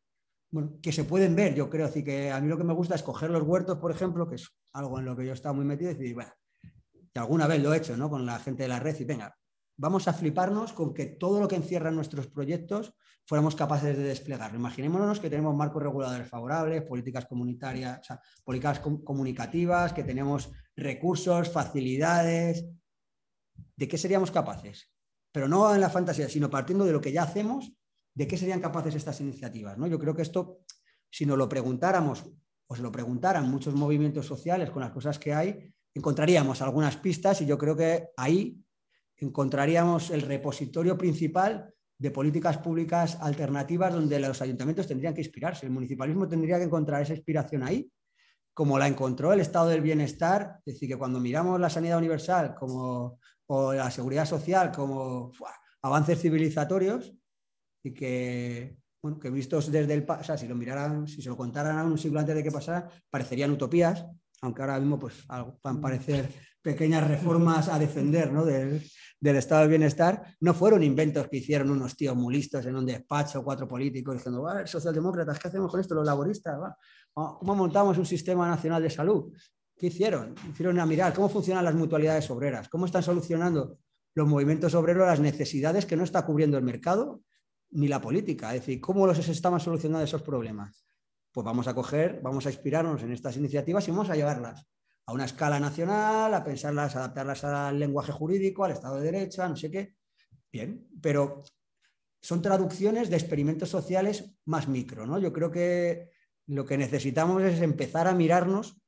[0.81, 1.85] que se pueden ver, yo creo.
[1.85, 4.35] Así que a mí lo que me gusta es coger los huertos, por ejemplo, que
[4.35, 6.31] es algo en lo que yo he estado muy metido, y decir, bueno,
[7.15, 8.09] alguna vez lo he hecho, ¿no?
[8.09, 9.35] Con la gente de la red y venga,
[9.77, 12.93] vamos a fliparnos con que todo lo que encierran nuestros proyectos
[13.25, 14.59] fuéramos capaces de desplegarlo.
[14.59, 18.07] Imaginémonos que tenemos marcos reguladores favorables, políticas comunitarias,
[18.43, 22.65] políticas comunicativas, que tenemos recursos, facilidades.
[23.75, 24.91] ¿De qué seríamos capaces?
[25.31, 27.71] Pero no en la fantasía, sino partiendo de lo que ya hacemos,
[28.13, 29.77] ¿de qué serían capaces estas iniciativas?
[29.77, 29.87] ¿no?
[29.87, 30.59] Yo creo que esto,
[31.09, 32.25] si nos lo preguntáramos
[32.67, 37.41] o se lo preguntaran muchos movimientos sociales con las cosas que hay, encontraríamos algunas pistas
[37.41, 38.61] y yo creo que ahí
[39.17, 45.67] encontraríamos el repositorio principal de políticas públicas alternativas donde los ayuntamientos tendrían que inspirarse.
[45.67, 47.91] El municipalismo tendría que encontrar esa inspiración ahí,
[48.55, 50.57] como la encontró el estado del bienestar.
[50.65, 55.31] Es decir, que cuando miramos la sanidad universal como, o la seguridad social como
[55.83, 57.13] avances civilizatorios
[57.83, 60.03] y que, bueno, que vistos desde el...
[60.09, 62.51] O sea, si lo miraran, si se lo contaran a un siglo antes de que
[62.51, 64.07] pasara, parecerían utopías,
[64.41, 66.31] aunque ahora mismo pues, van a parecer
[66.63, 68.43] pequeñas reformas a defender ¿no?
[68.43, 68.81] del,
[69.21, 72.85] del, estado del bienestar, no fueron inventos que hicieron unos tíos muy listos en un
[72.85, 75.93] despacho, cuatro políticos, diciendo, socialdemócratas, ¿qué hacemos con esto?
[75.93, 76.57] Los laboristas,
[77.13, 79.31] ¿cómo montamos un sistema nacional de salud?
[79.77, 80.33] ¿Qué hicieron?
[80.51, 83.77] Hicieron a mirar cómo funcionan las mutualidades obreras, cómo están solucionando
[84.15, 87.21] los movimientos obreros las necesidades que no está cubriendo el mercado
[87.69, 90.85] ni la política, es decir, cómo los estaban solucionando esos problemas.
[91.31, 94.67] Pues vamos a coger, vamos a inspirarnos en estas iniciativas y vamos a llevarlas
[95.05, 99.47] a una escala nacional, a pensarlas, a adaptarlas al lenguaje jurídico, al Estado de Derecho,
[99.47, 99.95] no sé qué.
[100.51, 101.43] Bien, pero
[102.21, 105.17] son traducciones de experimentos sociales más micro, ¿no?
[105.17, 106.11] Yo creo que
[106.47, 108.81] lo que necesitamos es empezar a mirarnos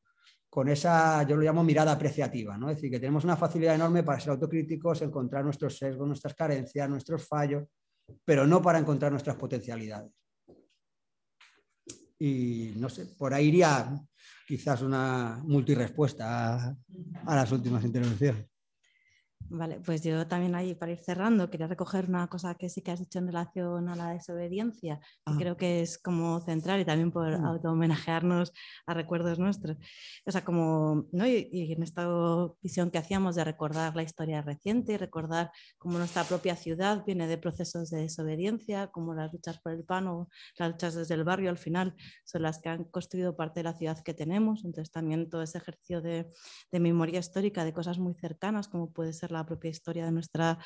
[0.49, 2.69] con esa, yo lo llamo mirada apreciativa, ¿no?
[2.69, 6.87] Es decir, que tenemos una facilidad enorme para ser autocríticos, encontrar nuestros sesgos, nuestras carencias,
[6.87, 7.63] nuestros fallos,
[8.23, 10.11] pero no para encontrar nuestras potencialidades.
[12.19, 13.99] Y no sé, por ahí iría
[14.47, 16.77] quizás una multirespuesta a,
[17.25, 18.52] a las últimas intervenciones.
[19.55, 22.89] Vale, pues yo también ahí para ir cerrando quería recoger una cosa que sí que
[22.89, 25.35] has dicho en relación a la desobediencia, que ah.
[25.37, 27.45] creo que es como central y también por mm.
[27.45, 28.51] auto-homenajearnos
[28.87, 29.77] a recuerdos nuestros.
[30.25, 31.27] O sea, como, ¿no?
[31.27, 32.07] Y, en esta
[32.63, 37.27] visión que hacíamos de recordar la historia reciente y recordar cómo nuestra propia ciudad viene
[37.27, 41.25] de procesos de desobediencia, como las luchas por el pan o las luchas desde el
[41.25, 44.65] barrio al final son las que han construido parte de la ciudad que tenemos.
[44.65, 46.31] Entonces también todo ese ejercicio de,
[46.71, 50.59] de memoria histórica de cosas muy cercanas, como puede ser la propia historia de nuestra,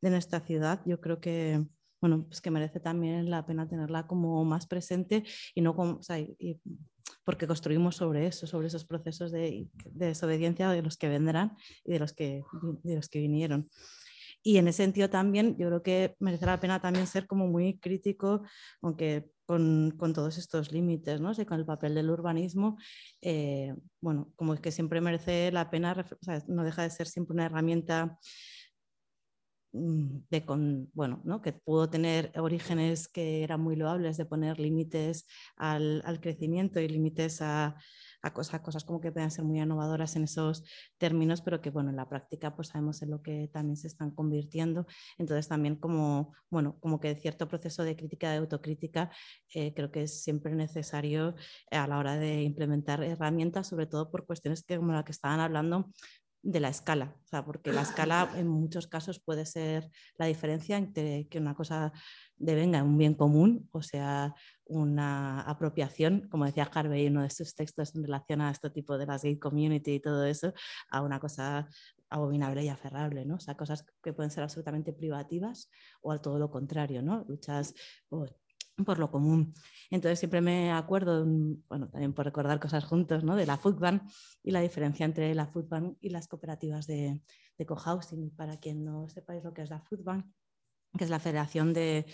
[0.00, 1.64] de nuestra ciudad, yo creo que,
[2.00, 5.24] bueno, pues que merece también la pena tenerla como más presente
[5.54, 6.00] y no como,
[7.24, 11.98] porque construimos sobre eso, sobre esos procesos de, desobediencia de los que vendrán y de
[11.98, 12.42] los que,
[12.82, 13.68] de los que vinieron.
[14.42, 17.78] Y en ese sentido también yo creo que merece la pena también ser como muy
[17.78, 18.42] crítico,
[18.80, 21.32] aunque con, todos estos límites, ¿no?
[21.46, 22.78] con el papel del urbanismo,
[23.20, 26.06] eh, bueno, como es que siempre merece la pena,
[26.46, 28.18] no deja de ser siempre una herramienta
[29.72, 31.42] mm, de con, bueno, ¿no?
[31.42, 35.26] que pudo tener orígenes que eran muy loables de poner límites
[35.56, 37.76] al crecimiento y límites a,
[38.22, 40.64] a cosas, como que puedan ser muy innovadoras en esos
[40.98, 44.10] términos, pero que bueno, en la práctica pues sabemos en lo que también se están
[44.10, 44.86] convirtiendo.
[45.18, 49.10] Entonces también como, bueno, como que cierto proceso de crítica, de autocrítica,
[49.54, 51.34] eh, creo que es siempre necesario
[51.70, 55.40] a la hora de implementar herramientas, sobre todo por cuestiones que, como la que estaban
[55.40, 55.90] hablando,
[56.42, 60.78] de la escala, o sea, porque la escala en muchos casos puede ser la diferencia
[60.78, 61.92] entre que una cosa
[62.36, 64.34] devenga un bien común, o sea,
[64.64, 68.96] una apropiación, como decía Harvey en uno de sus textos en relación a este tipo
[68.96, 70.54] de las gay community y todo eso,
[70.90, 71.68] a una cosa
[72.08, 73.36] abominable y aferrable, ¿no?
[73.36, 77.24] O sea, cosas que pueden ser absolutamente privativas o al todo lo contrario, ¿no?
[77.28, 77.74] Luchas
[78.84, 79.54] por lo común.
[79.90, 81.24] Entonces siempre me acuerdo,
[81.68, 83.36] bueno, también por recordar cosas juntos, ¿no?
[83.36, 84.02] de la Foodbank
[84.42, 87.22] y la diferencia entre la Foodbank y las cooperativas de,
[87.58, 88.30] de cohousing.
[88.36, 90.26] Para quien no sepáis lo que es la Foodbank,
[90.96, 92.06] que es la Federación de,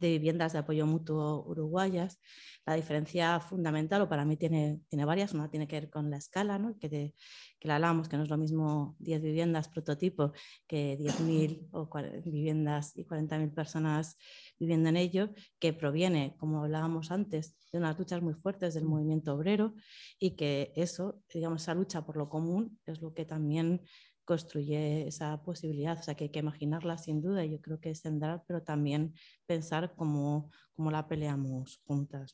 [0.00, 2.18] Viviendas de Apoyo Mutuo Uruguayas.
[2.66, 6.16] La diferencia fundamental, o para mí tiene, tiene varias, una tiene que ver con la
[6.16, 6.76] escala, ¿no?
[6.78, 7.14] que,
[7.58, 10.32] que la hablamos, que no es lo mismo 10 viviendas prototipo
[10.66, 11.88] que 10.000 o
[12.24, 14.16] viviendas y 40.000 personas
[14.58, 15.30] viviendo en ello,
[15.60, 19.74] que proviene, como hablábamos antes, de unas luchas muy fuertes del movimiento obrero
[20.18, 23.82] y que eso, digamos, esa lucha por lo común es lo que también
[24.24, 25.98] construye esa posibilidad.
[25.98, 29.14] O sea, que hay que imaginarla sin duda, yo creo que es central, pero también
[29.46, 32.32] pensar cómo, cómo la peleamos juntas.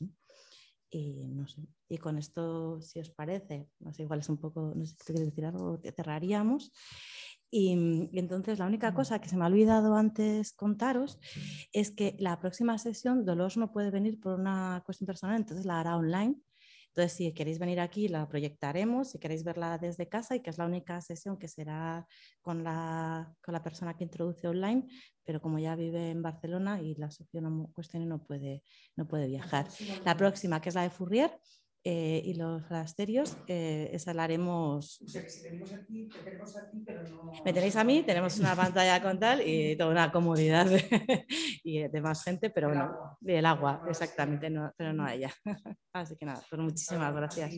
[0.91, 1.61] Y, no sé.
[1.87, 5.05] y con esto, si os parece, no sé, igual es un poco, no sé si
[5.05, 6.71] quieres decir algo, cerraríamos.
[7.51, 11.19] Y, y, entonces la única cosa que se me ha olvidado antes contaros
[11.73, 15.79] es que la próxima sesión Dolores no puede venir por una cuestión personal, entonces la
[15.79, 16.39] hará online
[16.99, 20.57] entonces, si queréis venir aquí, la proyectaremos, si queréis verla desde casa, y que es
[20.57, 22.05] la única sesión que será
[22.41, 24.85] con la, con la persona que introduce online,
[25.23, 28.63] pero como ya vive en Barcelona y la asociación cuestión no puede,
[28.97, 29.65] no puede viajar.
[30.03, 31.31] La próxima, que es la de Fourier,
[31.83, 35.01] eh, y los rasterios, eh, esa la haremos.
[35.01, 37.31] O sea, que si tenemos aquí, te tenemos aquí, pero no.
[37.45, 41.25] Me tenéis a mí, tenemos una pantalla con tal y toda una comodidad de,
[41.63, 43.17] y de más gente, pero bueno, agua.
[43.25, 45.31] el agua, exactamente, no, pero no a ella.
[45.93, 47.55] Así que nada, pues muchísimas gracias.